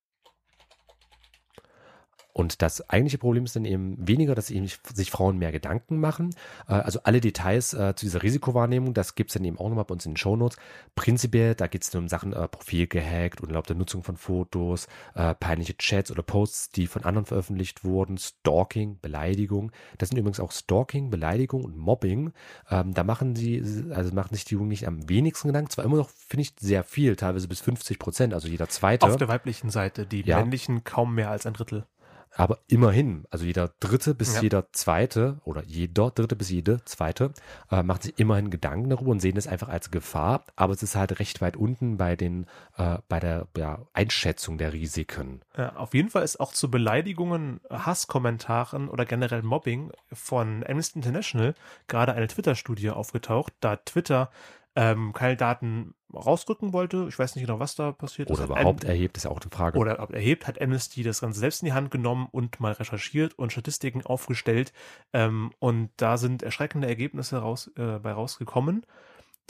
Und 2.32 2.62
das 2.62 2.88
eigentliche 2.88 3.18
Problem 3.18 3.44
ist 3.44 3.56
dann 3.56 3.64
eben 3.64 3.96
weniger, 4.06 4.34
dass 4.34 4.50
eben 4.50 4.68
sich 4.94 5.10
Frauen 5.10 5.38
mehr 5.38 5.52
Gedanken 5.52 5.98
machen. 5.98 6.30
Äh, 6.68 6.74
Also 6.74 7.00
alle 7.04 7.20
Details 7.20 7.74
äh, 7.74 7.94
zu 7.96 8.06
dieser 8.06 8.22
Risikowahrnehmung, 8.22 8.94
das 8.94 9.14
gibt's 9.14 9.34
dann 9.34 9.44
eben 9.44 9.58
auch 9.58 9.68
nochmal 9.68 9.84
bei 9.84 9.92
uns 9.94 10.06
in 10.06 10.12
den 10.12 10.16
Shownotes. 10.16 10.56
Prinzipiell, 10.94 11.54
da 11.54 11.66
geht's 11.66 11.90
dann 11.90 12.02
um 12.02 12.08
Sachen 12.08 12.32
äh, 12.32 12.48
Profil 12.48 12.86
gehackt, 12.86 13.40
unerlaubte 13.40 13.74
Nutzung 13.74 14.02
von 14.02 14.16
Fotos, 14.16 14.86
äh, 15.14 15.34
peinliche 15.34 15.76
Chats 15.76 16.10
oder 16.10 16.22
Posts, 16.22 16.70
die 16.70 16.86
von 16.86 17.04
anderen 17.04 17.26
veröffentlicht 17.26 17.84
wurden, 17.84 18.18
Stalking, 18.18 18.98
Beleidigung. 19.00 19.72
Das 19.98 20.08
sind 20.10 20.18
übrigens 20.18 20.40
auch 20.40 20.52
Stalking, 20.52 21.10
Beleidigung 21.10 21.64
und 21.64 21.76
Mobbing. 21.76 22.32
Ähm, 22.70 22.94
da 22.94 23.04
machen 23.04 23.36
sie, 23.36 23.62
also 23.90 24.14
machen 24.14 24.34
sich 24.34 24.44
die 24.44 24.54
Jugendlichen 24.54 24.86
am 24.86 25.08
wenigsten 25.08 25.48
Gedanken. 25.48 25.70
Zwar 25.70 25.84
immer 25.84 25.96
noch, 25.96 26.10
finde 26.10 26.42
ich, 26.42 26.54
sehr 26.58 26.84
viel, 26.84 27.16
teilweise 27.16 27.48
bis 27.48 27.60
50 27.60 27.98
Prozent, 27.98 28.34
also 28.34 28.48
jeder 28.48 28.68
zweite. 28.68 29.06
Auf 29.06 29.16
der 29.16 29.28
weiblichen 29.28 29.70
Seite, 29.70 30.06
die 30.06 30.22
Ja. 30.22 30.38
männlichen 30.38 30.84
kaum 30.84 31.14
mehr 31.14 31.30
als 31.30 31.46
ein 31.46 31.54
Drittel. 31.54 31.86
Aber 32.32 32.58
immerhin, 32.68 33.24
also 33.30 33.44
jeder 33.44 33.72
dritte 33.80 34.14
bis 34.14 34.36
Ja. 34.36 34.42
jeder 34.42 34.72
zweite 34.72 35.40
oder 35.44 35.64
jeder 35.64 36.10
dritte 36.10 36.36
bis 36.36 36.48
jede 36.48 36.84
zweite 36.84 37.32
äh, 37.70 37.82
macht 37.82 38.04
sich 38.04 38.18
immerhin 38.18 38.50
Gedanken 38.50 38.90
darüber 38.90 39.10
und 39.10 39.20
sehen 39.20 39.36
es 39.36 39.46
einfach 39.46 39.68
als 39.68 39.90
Gefahr. 39.90 40.44
Aber 40.56 40.72
es 40.72 40.82
ist 40.82 40.94
halt 40.94 41.18
recht 41.18 41.40
weit 41.40 41.56
unten 41.56 41.96
bei 41.96 42.16
den 42.16 42.46
äh, 42.76 42.98
bei 43.08 43.18
der 43.20 43.48
ja, 43.56 43.80
Einschätzung 43.92 44.58
der 44.58 44.72
Risiken. 44.72 45.40
Ja, 45.56 45.76
auf 45.76 45.92
jeden 45.94 46.08
Fall 46.08 46.22
ist 46.22 46.38
auch 46.38 46.52
zu 46.52 46.70
Beleidigungen, 46.70 47.60
Hasskommentaren 47.68 48.88
oder 48.88 49.04
generell 49.04 49.42
Mobbing 49.42 49.92
von 50.12 50.64
Amnesty 50.66 50.98
International 50.98 51.54
gerade 51.88 52.14
eine 52.14 52.28
Twitter-Studie 52.28 52.90
aufgetaucht, 52.90 53.52
da 53.60 53.76
Twitter 53.76 54.30
ähm, 54.76 55.12
keine 55.12 55.36
Daten 55.36 55.94
rausrücken 56.12 56.72
wollte. 56.72 57.06
Ich 57.08 57.18
weiß 57.18 57.34
nicht 57.36 57.46
genau, 57.46 57.58
was 57.60 57.74
da 57.74 57.92
passiert 57.92 58.30
Oder 58.30 58.40
ist. 58.40 58.46
überhaupt 58.46 58.84
Am- 58.84 58.90
erhebt, 58.90 59.16
ist 59.16 59.24
ja 59.24 59.30
auch 59.30 59.40
eine 59.40 59.50
Frage. 59.50 59.78
oder 59.78 60.00
ob 60.00 60.12
erhebt, 60.12 60.46
hat 60.46 60.60
Amnesty 60.60 61.02
das 61.02 61.20
Ganze 61.20 61.40
selbst 61.40 61.62
in 61.62 61.66
die 61.66 61.72
Hand 61.72 61.90
genommen 61.90 62.28
und 62.30 62.60
mal 62.60 62.72
recherchiert 62.72 63.38
und 63.38 63.52
Statistiken 63.52 64.04
aufgestellt. 64.04 64.72
Ähm, 65.12 65.52
und 65.58 65.90
da 65.96 66.16
sind 66.16 66.42
erschreckende 66.42 66.88
Ergebnisse 66.88 67.38
raus, 67.38 67.70
äh, 67.76 67.98
bei 67.98 68.12
rausgekommen, 68.12 68.84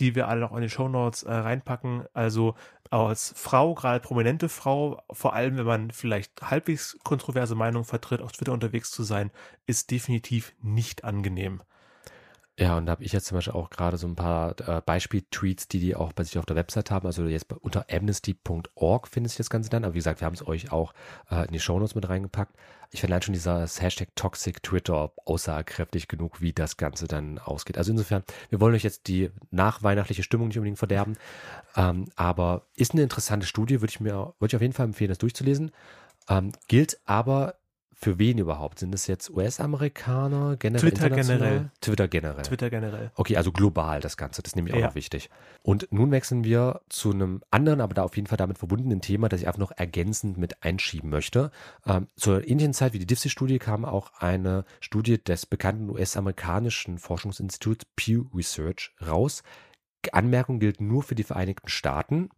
die 0.00 0.14
wir 0.14 0.28
alle 0.28 0.40
noch 0.40 0.54
in 0.54 0.62
die 0.62 0.70
Shownotes 0.70 1.22
äh, 1.22 1.32
reinpacken. 1.32 2.04
Also 2.14 2.54
als 2.90 3.32
Frau, 3.36 3.74
gerade 3.74 4.00
prominente 4.00 4.48
Frau, 4.48 5.02
vor 5.12 5.34
allem 5.34 5.56
wenn 5.58 5.66
man 5.66 5.90
vielleicht 5.90 6.42
halbwegs 6.42 6.98
kontroverse 7.04 7.54
Meinungen 7.54 7.84
vertritt, 7.84 8.20
auf 8.20 8.32
Twitter 8.32 8.52
unterwegs 8.52 8.90
zu 8.90 9.02
sein, 9.02 9.30
ist 9.66 9.90
definitiv 9.90 10.54
nicht 10.62 11.04
angenehm. 11.04 11.62
Ja, 12.60 12.76
und 12.76 12.84
da 12.84 12.92
habe 12.92 13.04
ich 13.04 13.12
jetzt 13.12 13.24
zum 13.24 13.38
Beispiel 13.38 13.54
auch 13.54 13.70
gerade 13.70 13.96
so 13.96 14.06
ein 14.06 14.16
paar 14.16 14.54
äh, 14.68 14.82
Beispiel-Tweets, 14.84 15.68
die 15.68 15.80
die 15.80 15.96
auch 15.96 16.12
bei 16.12 16.24
sich 16.24 16.36
auf 16.36 16.44
der 16.44 16.56
Website 16.56 16.90
haben. 16.90 17.06
Also 17.06 17.24
jetzt 17.24 17.50
unter 17.54 17.86
amnesty.org 17.90 19.08
findet 19.08 19.30
sich 19.30 19.38
das 19.38 19.48
Ganze 19.48 19.70
dann. 19.70 19.82
Aber 19.82 19.94
wie 19.94 19.98
gesagt, 19.98 20.20
wir 20.20 20.26
haben 20.26 20.34
es 20.34 20.46
euch 20.46 20.70
auch 20.70 20.92
äh, 21.30 21.46
in 21.46 21.52
die 21.52 21.58
Shownotes 21.60 21.94
mit 21.94 22.06
reingepackt. 22.06 22.54
Ich 22.90 23.00
finde 23.00 23.14
halt 23.14 23.24
schon 23.24 23.32
dieses 23.32 23.80
Hashtag 23.80 24.08
Toxic 24.14 24.62
Twitter 24.62 25.10
aussagekräftig 25.24 26.06
genug, 26.06 26.42
wie 26.42 26.52
das 26.52 26.76
Ganze 26.76 27.08
dann 27.08 27.38
ausgeht. 27.38 27.78
Also 27.78 27.92
insofern, 27.92 28.24
wir 28.50 28.60
wollen 28.60 28.74
euch 28.74 28.82
jetzt 28.84 29.08
die 29.08 29.30
nachweihnachtliche 29.50 30.22
Stimmung 30.22 30.48
nicht 30.48 30.58
unbedingt 30.58 30.78
verderben. 30.78 31.16
Ähm, 31.76 32.10
aber 32.14 32.66
ist 32.76 32.92
eine 32.92 33.02
interessante 33.04 33.46
Studie, 33.46 33.80
würde 33.80 33.90
ich 33.90 34.00
mir 34.00 34.34
würde 34.38 34.48
ich 34.48 34.56
auf 34.56 34.62
jeden 34.62 34.74
Fall 34.74 34.84
empfehlen, 34.84 35.08
das 35.08 35.18
durchzulesen. 35.18 35.70
Ähm, 36.28 36.52
gilt 36.68 37.00
aber 37.06 37.54
für 38.02 38.18
wen 38.18 38.38
überhaupt? 38.38 38.78
Sind 38.78 38.94
es 38.94 39.06
jetzt 39.06 39.28
US-Amerikaner, 39.30 40.56
generell 40.56 40.90
Twitter 40.90 41.10
generell. 41.10 41.70
Twitter 41.80 42.08
generell. 42.08 42.42
Twitter 42.42 42.70
generell. 42.70 43.10
Okay, 43.14 43.36
also 43.36 43.52
global 43.52 44.00
das 44.00 44.16
Ganze, 44.16 44.42
das 44.42 44.56
nehme 44.56 44.68
ich 44.70 44.74
auch 44.74 44.78
Ja. 44.78 44.86
noch 44.86 44.94
wichtig. 44.94 45.28
Und 45.62 45.88
nun 45.90 46.10
wechseln 46.10 46.42
wir 46.42 46.80
zu 46.88 47.10
einem 47.12 47.42
anderen, 47.50 47.80
aber 47.82 47.92
da 47.92 48.02
auf 48.02 48.16
jeden 48.16 48.26
Fall 48.26 48.38
damit 48.38 48.56
verbundenen 48.58 49.02
Thema, 49.02 49.28
das 49.28 49.40
ich 49.40 49.46
einfach 49.46 49.60
noch 49.60 49.72
ergänzend 49.72 50.38
mit 50.38 50.62
einschieben 50.62 51.10
möchte. 51.10 51.50
Ähm, 51.86 52.08
zur 52.16 52.48
ähnlichen 52.48 52.72
Zeit 52.72 52.94
wie 52.94 52.98
die 52.98 53.06
DIFSI-Studie 53.06 53.58
kam 53.58 53.84
auch 53.84 54.12
eine 54.14 54.64
Studie 54.80 55.22
des 55.22 55.44
bekannten 55.44 55.90
US-amerikanischen 55.90 56.98
Forschungsinstituts 56.98 57.84
Pew 57.96 58.24
Research 58.34 58.94
raus. 59.06 59.42
Anmerkung 60.12 60.60
gilt 60.60 60.80
nur 60.80 61.02
für 61.02 61.14
die 61.14 61.24
Vereinigten 61.24 61.68
Staaten. 61.68 62.30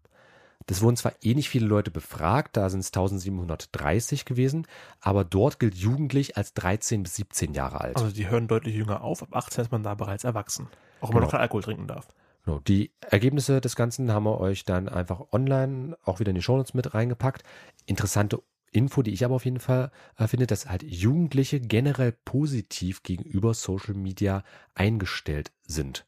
Das 0.67 0.81
wurden 0.83 0.97
zwar 0.97 1.13
eh 1.23 1.35
nicht 1.35 1.49
viele 1.49 1.67
Leute 1.67 1.91
befragt, 1.91 2.57
da 2.57 2.71
sind 2.71 2.81
es 2.81 2.89
1730 2.89 4.25
gewesen, 4.25 4.67
aber 5.01 5.25
dort 5.25 5.59
gilt 5.59 5.75
jugendlich 5.75 6.37
als 6.37 6.55
13 6.55 7.03
bis 7.03 7.17
17 7.17 7.55
Jahre 7.55 7.81
alt. 7.81 7.97
Also 7.97 8.11
die 8.11 8.29
hören 8.29 8.49
deutlich 8.49 8.75
jünger 8.75 9.03
auf. 9.03 9.23
Ab 9.23 9.31
18 9.33 9.65
ist 9.65 9.73
man 9.73 9.83
da 9.83 9.95
bereits 9.95 10.25
erwachsen. 10.25 10.69
Auch 11.01 11.09
wenn 11.09 11.15
man 11.15 11.21
Genau. 11.21 11.21
noch 11.27 11.31
keinen 11.33 11.41
Alkohol 11.43 11.63
trinken 11.63 11.87
darf. 11.87 12.09
Genau, 12.45 12.59
die 12.61 12.91
Ergebnisse 13.01 13.61
des 13.61 13.77
Ganzen 13.77 14.11
haben 14.13 14.25
wir 14.25 14.41
euch 14.41 14.65
dann 14.65 14.89
einfach 14.89 15.33
online 15.33 15.97
auch 16.05 16.19
wieder 16.21 16.31
in 16.31 16.37
die 16.37 16.43
Shownotes 16.43 16.75
mit 16.75 16.93
reingepackt. 16.95 17.43
Interessante 17.87 18.43
Info, 18.73 19.03
die 19.03 19.13
ich 19.13 19.25
aber 19.25 19.35
auf 19.35 19.45
jeden 19.45 19.61
Fall 19.61 19.93
äh, 20.17 20.27
finde, 20.27 20.47
dass 20.47 20.69
halt 20.69 20.83
Jugendliche 20.83 21.61
generell 21.61 22.13
positiv 22.25 23.03
gegenüber 23.03 23.53
Social 23.55 23.95
Media 23.95 24.43
eingestellt 24.75 25.53
sind. 25.67 26.07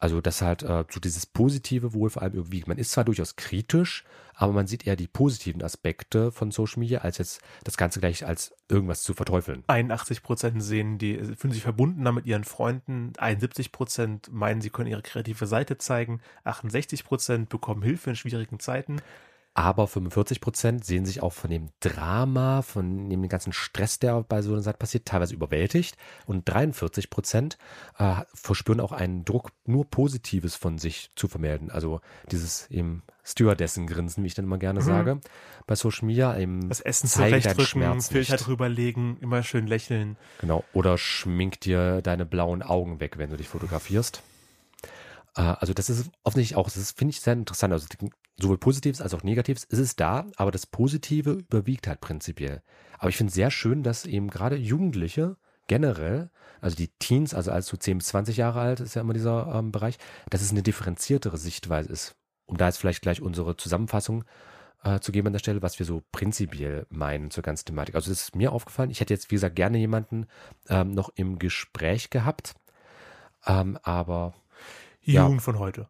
Also 0.00 0.22
dass 0.22 0.40
halt 0.40 0.62
äh, 0.62 0.84
so 0.90 0.98
dieses 0.98 1.26
Positive 1.26 1.92
wohl 1.92 2.08
vor 2.08 2.22
allem 2.22 2.34
irgendwie, 2.34 2.64
man 2.66 2.78
ist 2.78 2.92
zwar 2.92 3.04
durchaus 3.04 3.36
kritisch, 3.36 4.04
aber 4.34 4.54
man 4.54 4.66
sieht 4.66 4.86
eher 4.86 4.96
die 4.96 5.06
positiven 5.06 5.62
Aspekte 5.62 6.32
von 6.32 6.50
Social 6.50 6.80
Media, 6.80 7.00
als 7.00 7.18
jetzt 7.18 7.42
das 7.64 7.76
Ganze 7.76 8.00
gleich 8.00 8.26
als 8.26 8.54
irgendwas 8.70 9.02
zu 9.02 9.12
verteufeln. 9.12 9.62
81 9.66 10.22
Prozent 10.22 10.62
sehen, 10.62 10.96
die 10.96 11.18
fühlen 11.36 11.52
sich 11.52 11.62
verbundener 11.62 12.12
mit 12.12 12.24
ihren 12.24 12.44
Freunden. 12.44 13.12
71 13.18 13.72
Prozent 13.72 14.32
meinen, 14.32 14.62
sie 14.62 14.70
können 14.70 14.88
ihre 14.88 15.02
kreative 15.02 15.46
Seite 15.46 15.76
zeigen. 15.76 16.22
68 16.44 17.04
Prozent 17.04 17.50
bekommen 17.50 17.82
Hilfe 17.82 18.10
in 18.10 18.16
schwierigen 18.16 18.58
Zeiten. 18.58 19.02
Aber 19.52 19.88
45 19.88 20.40
Prozent 20.40 20.84
sehen 20.84 21.04
sich 21.04 21.22
auch 21.22 21.32
von 21.32 21.50
dem 21.50 21.70
Drama, 21.80 22.62
von 22.62 23.10
dem 23.10 23.28
ganzen 23.28 23.52
Stress, 23.52 23.98
der 23.98 24.22
bei 24.22 24.42
so 24.42 24.52
einer 24.52 24.62
Seite 24.62 24.78
passiert, 24.78 25.06
teilweise 25.06 25.34
überwältigt. 25.34 25.96
Und 26.26 26.48
43 26.48 27.10
Prozent 27.10 27.58
äh, 27.98 28.22
verspüren 28.32 28.80
auch 28.80 28.92
einen 28.92 29.24
Druck, 29.24 29.50
nur 29.66 29.90
Positives 29.90 30.54
von 30.54 30.78
sich 30.78 31.10
zu 31.16 31.26
vermelden. 31.26 31.70
Also 31.70 32.00
dieses 32.30 32.70
eben 32.70 33.02
Stewardessen-Grinsen, 33.24 34.22
wie 34.22 34.28
ich 34.28 34.34
dann 34.34 34.44
immer 34.44 34.58
gerne 34.58 34.80
mhm. 34.80 34.84
sage, 34.84 35.20
bei 35.66 35.74
Social 35.74 36.06
Media. 36.06 36.38
Eben 36.38 36.68
das 36.68 36.80
Essen 36.80 37.08
zurechtdrücken, 37.08 38.00
Filter 38.02 38.36
drüberlegen, 38.36 39.18
immer 39.20 39.42
schön 39.42 39.66
lächeln. 39.66 40.16
Genau. 40.40 40.64
Oder 40.72 40.96
schmink 40.96 41.60
dir 41.60 42.02
deine 42.02 42.24
blauen 42.24 42.62
Augen 42.62 43.00
weg, 43.00 43.18
wenn 43.18 43.30
du 43.30 43.36
dich 43.36 43.48
fotografierst. 43.48 44.22
Äh, 45.36 45.42
also 45.42 45.72
das 45.74 45.90
ist 45.90 46.10
offensichtlich 46.22 46.56
auch, 46.56 46.70
das 46.70 46.92
finde 46.92 47.10
ich 47.10 47.20
sehr 47.20 47.34
interessant. 47.34 47.72
Also 47.72 47.86
sowohl 48.40 48.58
Positives 48.58 49.00
als 49.00 49.14
auch 49.14 49.22
Negatives 49.22 49.64
ist 49.64 49.78
es 49.78 49.96
da, 49.96 50.26
aber 50.36 50.50
das 50.50 50.66
Positive 50.66 51.32
überwiegt 51.32 51.86
halt 51.86 52.00
prinzipiell. 52.00 52.62
Aber 52.98 53.08
ich 53.08 53.16
finde 53.16 53.30
es 53.30 53.34
sehr 53.34 53.50
schön, 53.50 53.82
dass 53.82 54.06
eben 54.06 54.28
gerade 54.28 54.56
Jugendliche 54.56 55.36
generell, 55.66 56.30
also 56.60 56.76
die 56.76 56.88
Teens, 56.98 57.32
also 57.32 57.52
als 57.52 57.66
so 57.66 57.76
10 57.76 57.98
bis 57.98 58.08
20 58.08 58.36
Jahre 58.36 58.60
alt 58.60 58.80
ist 58.80 58.94
ja 58.94 59.02
immer 59.02 59.14
dieser 59.14 59.54
ähm, 59.54 59.72
Bereich, 59.72 59.98
dass 60.28 60.42
es 60.42 60.50
eine 60.50 60.62
differenziertere 60.62 61.38
Sichtweise 61.38 61.92
ist. 61.92 62.16
Um 62.46 62.56
da 62.56 62.66
jetzt 62.66 62.78
vielleicht 62.78 63.02
gleich 63.02 63.22
unsere 63.22 63.56
Zusammenfassung 63.56 64.24
äh, 64.82 64.98
zu 65.00 65.12
geben 65.12 65.28
an 65.28 65.32
der 65.32 65.38
Stelle, 65.38 65.62
was 65.62 65.78
wir 65.78 65.86
so 65.86 66.02
prinzipiell 66.10 66.86
meinen 66.90 67.30
zur 67.30 67.42
ganzen 67.42 67.66
Thematik. 67.66 67.94
Also 67.94 68.10
das 68.10 68.22
ist 68.22 68.36
mir 68.36 68.52
aufgefallen. 68.52 68.90
Ich 68.90 69.00
hätte 69.00 69.14
jetzt, 69.14 69.30
wie 69.30 69.36
gesagt, 69.36 69.56
gerne 69.56 69.78
jemanden 69.78 70.26
ähm, 70.68 70.90
noch 70.90 71.10
im 71.14 71.38
Gespräch 71.38 72.10
gehabt. 72.10 72.54
Ähm, 73.46 73.78
aber 73.82 74.34
Jugend 75.00 75.34
ja. 75.34 75.40
von 75.40 75.58
heute. 75.58 75.88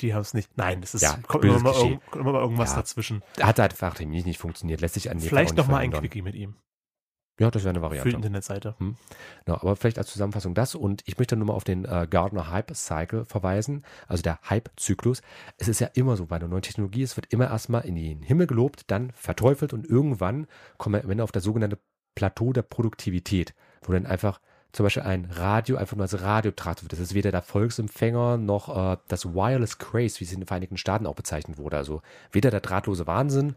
Die 0.00 0.14
haben 0.14 0.22
es 0.22 0.34
nicht. 0.34 0.56
Nein, 0.56 0.80
das 0.82 0.94
ist 0.94 1.02
ja, 1.02 1.18
kommt 1.26 1.44
immer 1.44 1.58
mal, 1.58 1.74
irgend, 1.74 2.02
immer 2.14 2.32
mal, 2.32 2.42
irgendwas 2.42 2.70
ja. 2.70 2.76
dazwischen. 2.76 3.22
Hat 3.40 3.58
einfach 3.58 3.98
nicht, 3.98 4.26
nicht 4.26 4.38
funktioniert. 4.38 4.80
Lässt 4.80 4.94
sich 4.94 5.10
an 5.10 5.20
Vielleicht 5.20 5.56
noch 5.56 5.68
mal 5.68 5.78
ein 5.78 5.92
Quickie 5.92 6.22
mit 6.22 6.34
ihm. 6.34 6.56
Ja, 7.38 7.50
das 7.50 7.64
wäre 7.64 7.70
eine 7.70 7.82
Variante. 7.82 8.08
Für 8.08 8.10
die 8.10 8.16
Internetseite. 8.16 8.74
Hm. 8.78 8.96
Ja, 9.46 9.54
aber 9.60 9.76
vielleicht 9.76 9.98
als 9.98 10.08
Zusammenfassung 10.10 10.54
das. 10.54 10.74
Und 10.74 11.02
ich 11.06 11.18
möchte 11.18 11.36
nur 11.36 11.46
mal 11.46 11.52
auf 11.52 11.64
den 11.64 11.84
äh, 11.84 12.06
Gardner 12.08 12.50
Hype 12.50 12.74
Cycle 12.74 13.26
verweisen, 13.26 13.84
also 14.08 14.22
der 14.22 14.40
Hype-Zyklus. 14.48 15.20
Es 15.58 15.68
ist 15.68 15.80
ja 15.80 15.88
immer 15.88 16.16
so 16.16 16.26
bei 16.26 16.38
der 16.38 16.48
neuen 16.48 16.62
Technologie, 16.62 17.02
es 17.02 17.16
wird 17.16 17.32
immer 17.32 17.48
erstmal 17.50 17.84
in 17.84 17.94
den 17.94 18.22
Himmel 18.22 18.46
gelobt, 18.46 18.84
dann 18.90 19.10
verteufelt 19.12 19.74
und 19.74 19.86
irgendwann 19.86 20.46
kommen 20.78 21.02
wir 21.06 21.24
auf 21.24 21.32
das 21.32 21.44
sogenannte 21.44 21.78
Plateau 22.14 22.54
der 22.54 22.62
Produktivität, 22.62 23.54
wo 23.82 23.92
dann 23.92 24.06
einfach 24.06 24.40
zum 24.76 24.84
Beispiel 24.84 25.04
ein 25.04 25.24
Radio 25.32 25.78
einfach 25.78 25.96
nur 25.96 26.02
als 26.02 26.20
Radio 26.20 26.50
betrachtet 26.50 26.84
wird. 26.84 26.92
Das 26.92 27.00
ist 27.00 27.14
weder 27.14 27.30
der 27.30 27.40
Volksempfänger 27.40 28.36
noch 28.36 28.92
äh, 28.92 28.98
das 29.08 29.24
Wireless 29.24 29.78
Craze, 29.78 30.20
wie 30.20 30.24
es 30.24 30.32
in 30.32 30.40
den 30.40 30.46
Vereinigten 30.46 30.76
Staaten 30.76 31.06
auch 31.06 31.14
bezeichnet 31.14 31.56
wurde. 31.56 31.78
Also 31.78 32.02
weder 32.30 32.50
der 32.50 32.60
drahtlose 32.60 33.06
Wahnsinn 33.06 33.56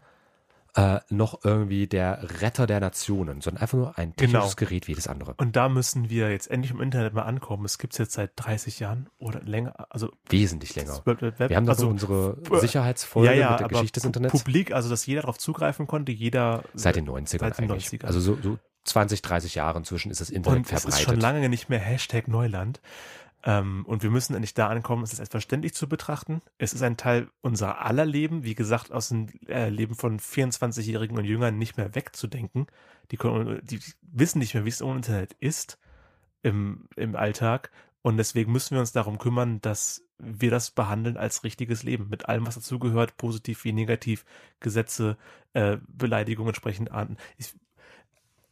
äh, 0.76 1.00
noch 1.10 1.44
irgendwie 1.44 1.86
der 1.86 2.40
Retter 2.40 2.66
der 2.66 2.80
Nationen, 2.80 3.42
sondern 3.42 3.60
einfach 3.60 3.76
nur 3.76 3.98
ein 3.98 4.16
technisches 4.16 4.56
genau. 4.56 4.68
Gerät 4.68 4.88
wie 4.88 4.94
das 4.94 5.08
andere. 5.08 5.34
Und 5.36 5.56
da 5.56 5.68
müssen 5.68 6.08
wir 6.08 6.30
jetzt 6.30 6.50
endlich 6.50 6.70
im 6.70 6.80
Internet 6.80 7.12
mal 7.12 7.24
ankommen. 7.24 7.66
Es 7.66 7.76
gibt 7.76 7.92
es 7.92 7.98
jetzt 7.98 8.12
seit 8.12 8.30
30 8.36 8.80
Jahren 8.80 9.10
oder 9.18 9.42
länger, 9.42 9.74
also 9.90 10.10
wesentlich 10.30 10.74
länger. 10.74 11.02
Web, 11.04 11.20
wir 11.20 11.54
haben 11.54 11.68
also, 11.68 11.86
unsere 11.86 12.38
Sicherheitsfolge 12.60 13.34
ja, 13.34 13.36
ja, 13.36 13.50
mit 13.50 13.60
der 13.60 13.68
Geschichte 13.68 14.00
des 14.00 14.06
Internets. 14.06 14.32
Publik, 14.32 14.72
also 14.72 14.88
dass 14.88 15.04
jeder 15.04 15.20
darauf 15.20 15.36
zugreifen 15.36 15.86
konnte, 15.86 16.12
jeder 16.12 16.64
seit 16.72 16.96
den 16.96 17.06
90ern 17.06 17.40
seit 17.40 17.58
den 17.58 17.70
eigentlich. 17.70 17.88
90ern. 17.88 18.06
Also 18.06 18.20
so, 18.20 18.38
so 18.42 18.58
20, 18.84 19.22
30 19.22 19.54
Jahre 19.54 19.78
inzwischen 19.78 20.10
ist 20.10 20.20
das 20.20 20.30
Internet 20.30 20.58
und 20.58 20.64
verbreitet. 20.66 20.88
Es 20.88 21.00
ist 21.00 21.04
schon 21.04 21.20
lange 21.20 21.48
nicht 21.48 21.68
mehr 21.68 21.78
Hashtag 21.78 22.28
Neuland. 22.28 22.80
Ähm, 23.42 23.84
und 23.86 24.02
wir 24.02 24.10
müssen 24.10 24.34
endlich 24.34 24.54
da 24.54 24.68
ankommen, 24.68 25.02
es 25.02 25.12
ist 25.12 25.16
selbstverständlich 25.16 25.74
zu 25.74 25.88
betrachten. 25.88 26.42
Es 26.58 26.74
ist 26.74 26.82
ein 26.82 26.96
Teil 26.96 27.28
unserer 27.40 27.84
aller 27.84 28.04
Leben, 28.04 28.44
wie 28.44 28.54
gesagt, 28.54 28.92
aus 28.92 29.08
dem 29.08 29.28
äh, 29.48 29.70
Leben 29.70 29.94
von 29.94 30.18
24-Jährigen 30.18 31.16
und 31.16 31.24
Jüngern 31.24 31.56
nicht 31.56 31.76
mehr 31.76 31.94
wegzudenken. 31.94 32.66
Die, 33.10 33.16
können, 33.16 33.60
die 33.64 33.80
wissen 34.02 34.40
nicht 34.40 34.54
mehr, 34.54 34.64
wie 34.64 34.70
es 34.70 34.82
ohne 34.82 34.96
Internet 34.96 35.32
ist 35.40 35.78
im, 36.42 36.88
im 36.96 37.16
Alltag. 37.16 37.70
Und 38.02 38.16
deswegen 38.16 38.52
müssen 38.52 38.74
wir 38.74 38.80
uns 38.80 38.92
darum 38.92 39.18
kümmern, 39.18 39.60
dass 39.60 40.04
wir 40.18 40.50
das 40.50 40.70
behandeln 40.70 41.16
als 41.16 41.44
richtiges 41.44 41.82
Leben. 41.82 42.08
Mit 42.10 42.28
allem, 42.28 42.46
was 42.46 42.54
dazugehört, 42.54 43.16
positiv 43.16 43.64
wie 43.64 43.72
negativ, 43.72 44.24
Gesetze, 44.60 45.16
äh, 45.54 45.78
Beleidigungen 45.88 46.50
entsprechend 46.50 46.90
ahnden. 46.90 47.16
Ich, 47.38 47.54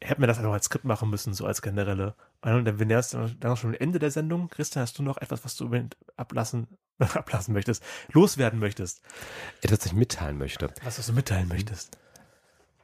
hätte 0.01 0.20
mir 0.20 0.26
das 0.26 0.38
einfach 0.38 0.53
als 0.53 0.66
Skript 0.66 0.84
machen 0.84 1.11
müssen, 1.11 1.34
so 1.34 1.46
als 1.46 1.62
generelle. 1.62 2.14
Denn 2.44 2.78
wir 2.78 2.86
nähern 2.86 3.05
uns 3.14 3.36
dann 3.40 3.57
schon 3.57 3.70
am 3.70 3.80
Ende 3.80 3.99
der 3.99 4.11
Sendung. 4.11 4.49
Christian, 4.49 4.82
hast 4.82 4.99
du 4.99 5.03
noch 5.03 5.18
etwas, 5.18 5.44
was 5.44 5.57
du 5.57 5.70
ablassen, 6.16 6.68
ablassen 6.99 7.55
möchtest, 7.55 7.82
loswerden 8.12 8.59
möchtest? 8.59 9.03
Etwas, 9.62 9.80
was 9.80 9.86
ich 9.86 9.94
mitteilen 9.94 10.38
möchte. 10.38 10.72
Was, 10.84 10.99
was 10.99 11.07
du 11.07 11.12
mitteilen 11.12 11.49
möchtest? 11.49 11.99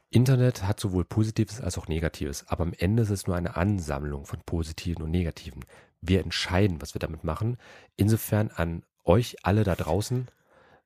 Internet 0.09 0.63
hat 0.63 0.79
sowohl 0.79 1.03
Positives 1.03 1.59
als 1.61 1.77
auch 1.77 1.87
Negatives, 1.87 2.47
aber 2.47 2.63
am 2.63 2.73
Ende 2.73 3.03
ist 3.03 3.09
es 3.09 3.27
nur 3.27 3.35
eine 3.35 3.55
Ansammlung 3.55 4.25
von 4.25 4.39
Positiven 4.45 5.03
und 5.03 5.11
Negativen. 5.11 5.65
Wir 6.01 6.21
entscheiden, 6.21 6.81
was 6.81 6.93
wir 6.93 6.99
damit 6.99 7.23
machen. 7.23 7.57
Insofern 7.95 8.49
an 8.49 8.83
euch 9.03 9.37
alle 9.43 9.63
da 9.63 9.75
draußen, 9.75 10.27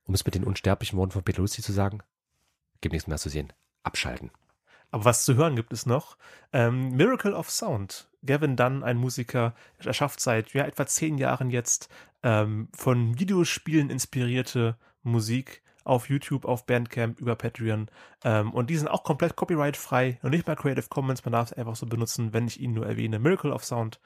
um 0.04 0.14
es 0.14 0.26
mit 0.26 0.36
den 0.36 0.44
unsterblichen 0.44 0.98
Worten 0.98 1.12
von 1.12 1.24
Peter 1.24 1.42
Lustig 1.42 1.64
zu 1.64 1.74
sagen, 1.74 2.00
gibt 2.82 2.94
nichts 2.94 3.08
mehr 3.08 3.18
zu 3.18 3.30
sehen. 3.30 3.54
Abschalten. 3.84 4.32
Aber 4.92 5.06
was 5.06 5.26
zu 5.26 5.36
hören 5.36 5.56
gibt 5.56 5.74
es 5.74 5.86
noch. 5.86 6.18
Ähm, 6.52 6.96
Miracle 6.96 7.34
of 7.34 7.50
Sound. 7.50 8.08
Gavin 8.26 8.56
Dunn, 8.56 8.84
ein 8.84 8.98
Musiker, 8.98 9.54
er 9.78 9.94
schafft 9.94 10.20
seit 10.20 10.54
ja, 10.54 10.66
etwa 10.66 10.86
zehn 10.86 11.18
Jahren 11.18 11.52
jetzt 11.52 11.90
ähm, 12.22 12.68
von 12.76 13.18
Videospielen 13.18 13.90
inspirierte 13.90 14.76
Musik 15.04 15.62
auf 15.86 16.10
YouTube, 16.10 16.46
auf 16.46 16.66
Bandcamp, 16.66 17.20
über 17.20 17.36
Patreon. 17.36 17.90
Ähm, 18.24 18.52
und 18.52 18.70
die 18.70 18.78
sind 18.78 18.88
auch 18.88 19.04
komplett 19.04 19.36
copyright-frei 19.36 20.20
und 20.22 20.32
nicht 20.32 20.46
mal 20.46 20.56
Creative 20.56 20.88
Commons. 20.90 21.26
Man 21.26 21.32
darf 21.32 21.52
es 21.52 21.54
einfach 21.54 21.76
so 21.76 21.86
benutzen, 21.86 22.34
wenn 22.34 22.48
ich 22.48 22.60
ihn 22.60 22.74
nur 22.74 22.86
erwähne. 22.86 23.20
Miracle 23.20 23.52
of 23.52 23.66
Sound. 23.66 24.00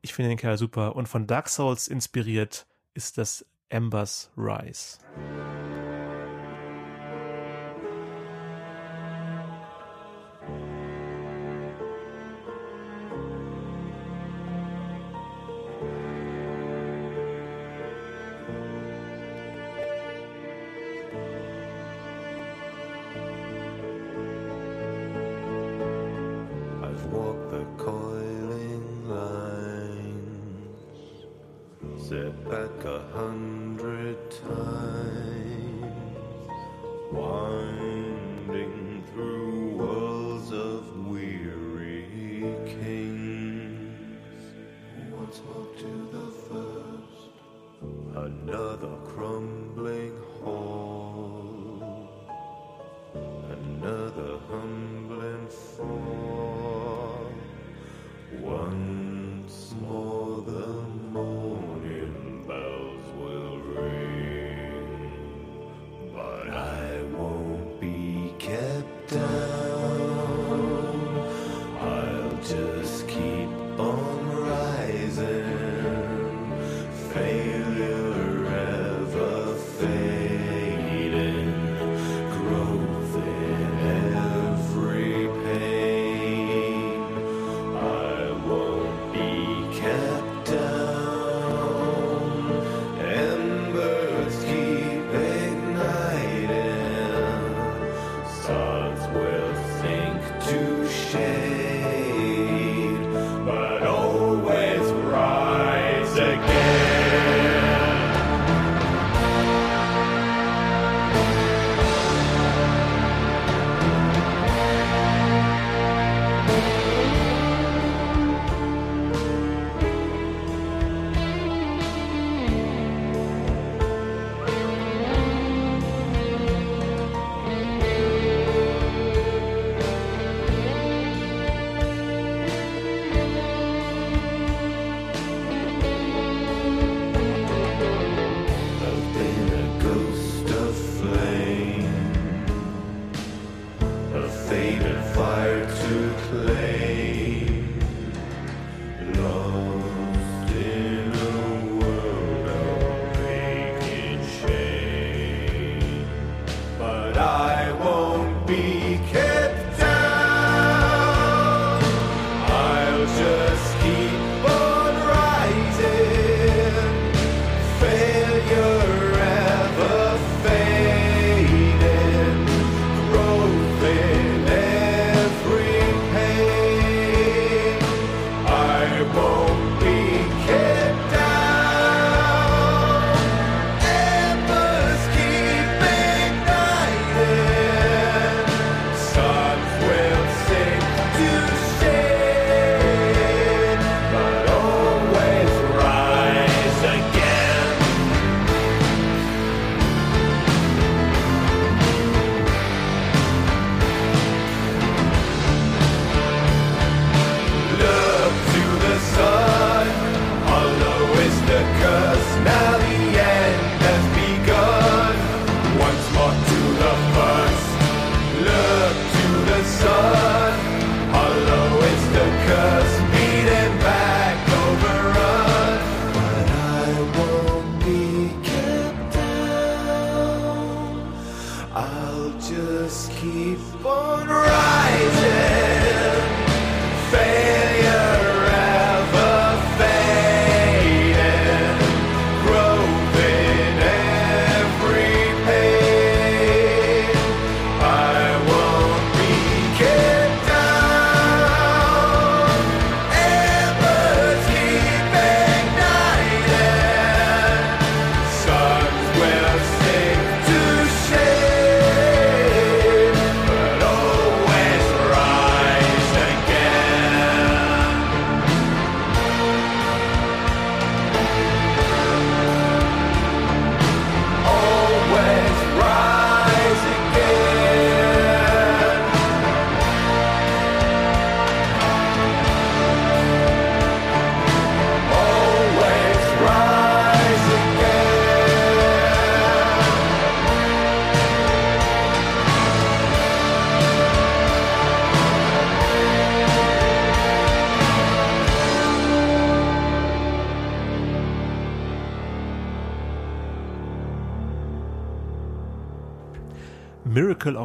Ich 0.00 0.14
finde 0.14 0.30
den 0.30 0.38
Kerl 0.38 0.56
super. 0.56 0.96
Und 0.96 1.08
von 1.08 1.26
Dark 1.26 1.48
Souls 1.48 1.88
inspiriert 1.88 2.66
ist 2.94 3.18
das 3.18 3.44
Embers 3.68 4.30
Rise. 4.36 4.98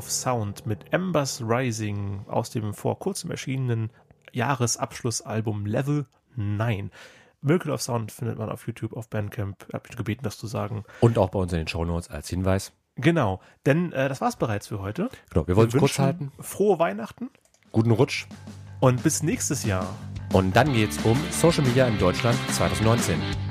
Of 0.02 0.10
Sound 0.10 0.66
mit 0.66 0.92
Embers 0.92 1.44
Rising 1.46 2.26
aus 2.28 2.50
dem 2.50 2.74
vor 2.74 2.98
kurzem 2.98 3.30
erschienenen 3.30 3.92
Jahresabschlussalbum 4.32 5.68
Level 5.68 6.08
9. 6.36 6.90
Miracle 7.42 7.72
of 7.72 7.84
Sound 7.84 8.12
findet 8.12 8.40
man 8.40 8.50
auf 8.50 8.66
YouTube, 8.66 8.94
auf 8.94 9.10
Bandcamp. 9.10 9.64
Ich 9.68 9.74
habe 9.76 9.88
dich 9.88 9.96
gebeten, 9.96 10.24
das 10.24 10.40
zu 10.40 10.48
sagen. 10.48 10.86
Und 11.02 11.20
auch 11.20 11.30
bei 11.30 11.38
uns 11.38 11.54
in 11.54 11.60
den 11.60 11.68
Shownotes 11.68 12.10
als 12.10 12.30
Hinweis. 12.30 12.74
Genau, 12.96 13.42
denn 13.68 13.94
äh, 13.94 14.10
das 14.10 14.22
war's 14.22 14.38
bereits 14.38 14.66
für 14.70 14.82
heute. 14.82 15.08
Genau, 15.30 15.48
wir 15.48 15.56
wollen 15.56 15.70
es 15.70 15.78
kurz 15.78 16.00
halten. 16.00 16.32
Frohe 16.40 16.80
Weihnachten 16.80 17.30
Guten 17.72 17.92
Rutsch. 17.92 18.26
und 18.80 19.04
bis 19.04 19.22
nächstes 19.22 19.64
Jahr. 19.66 19.86
Und 20.34 20.56
dann 20.56 20.74
geht's 20.74 20.98
um 21.04 21.16
Social 21.30 21.64
Media 21.64 21.88
in 21.88 22.00
Deutschland 22.00 22.40
2019. 22.54 23.51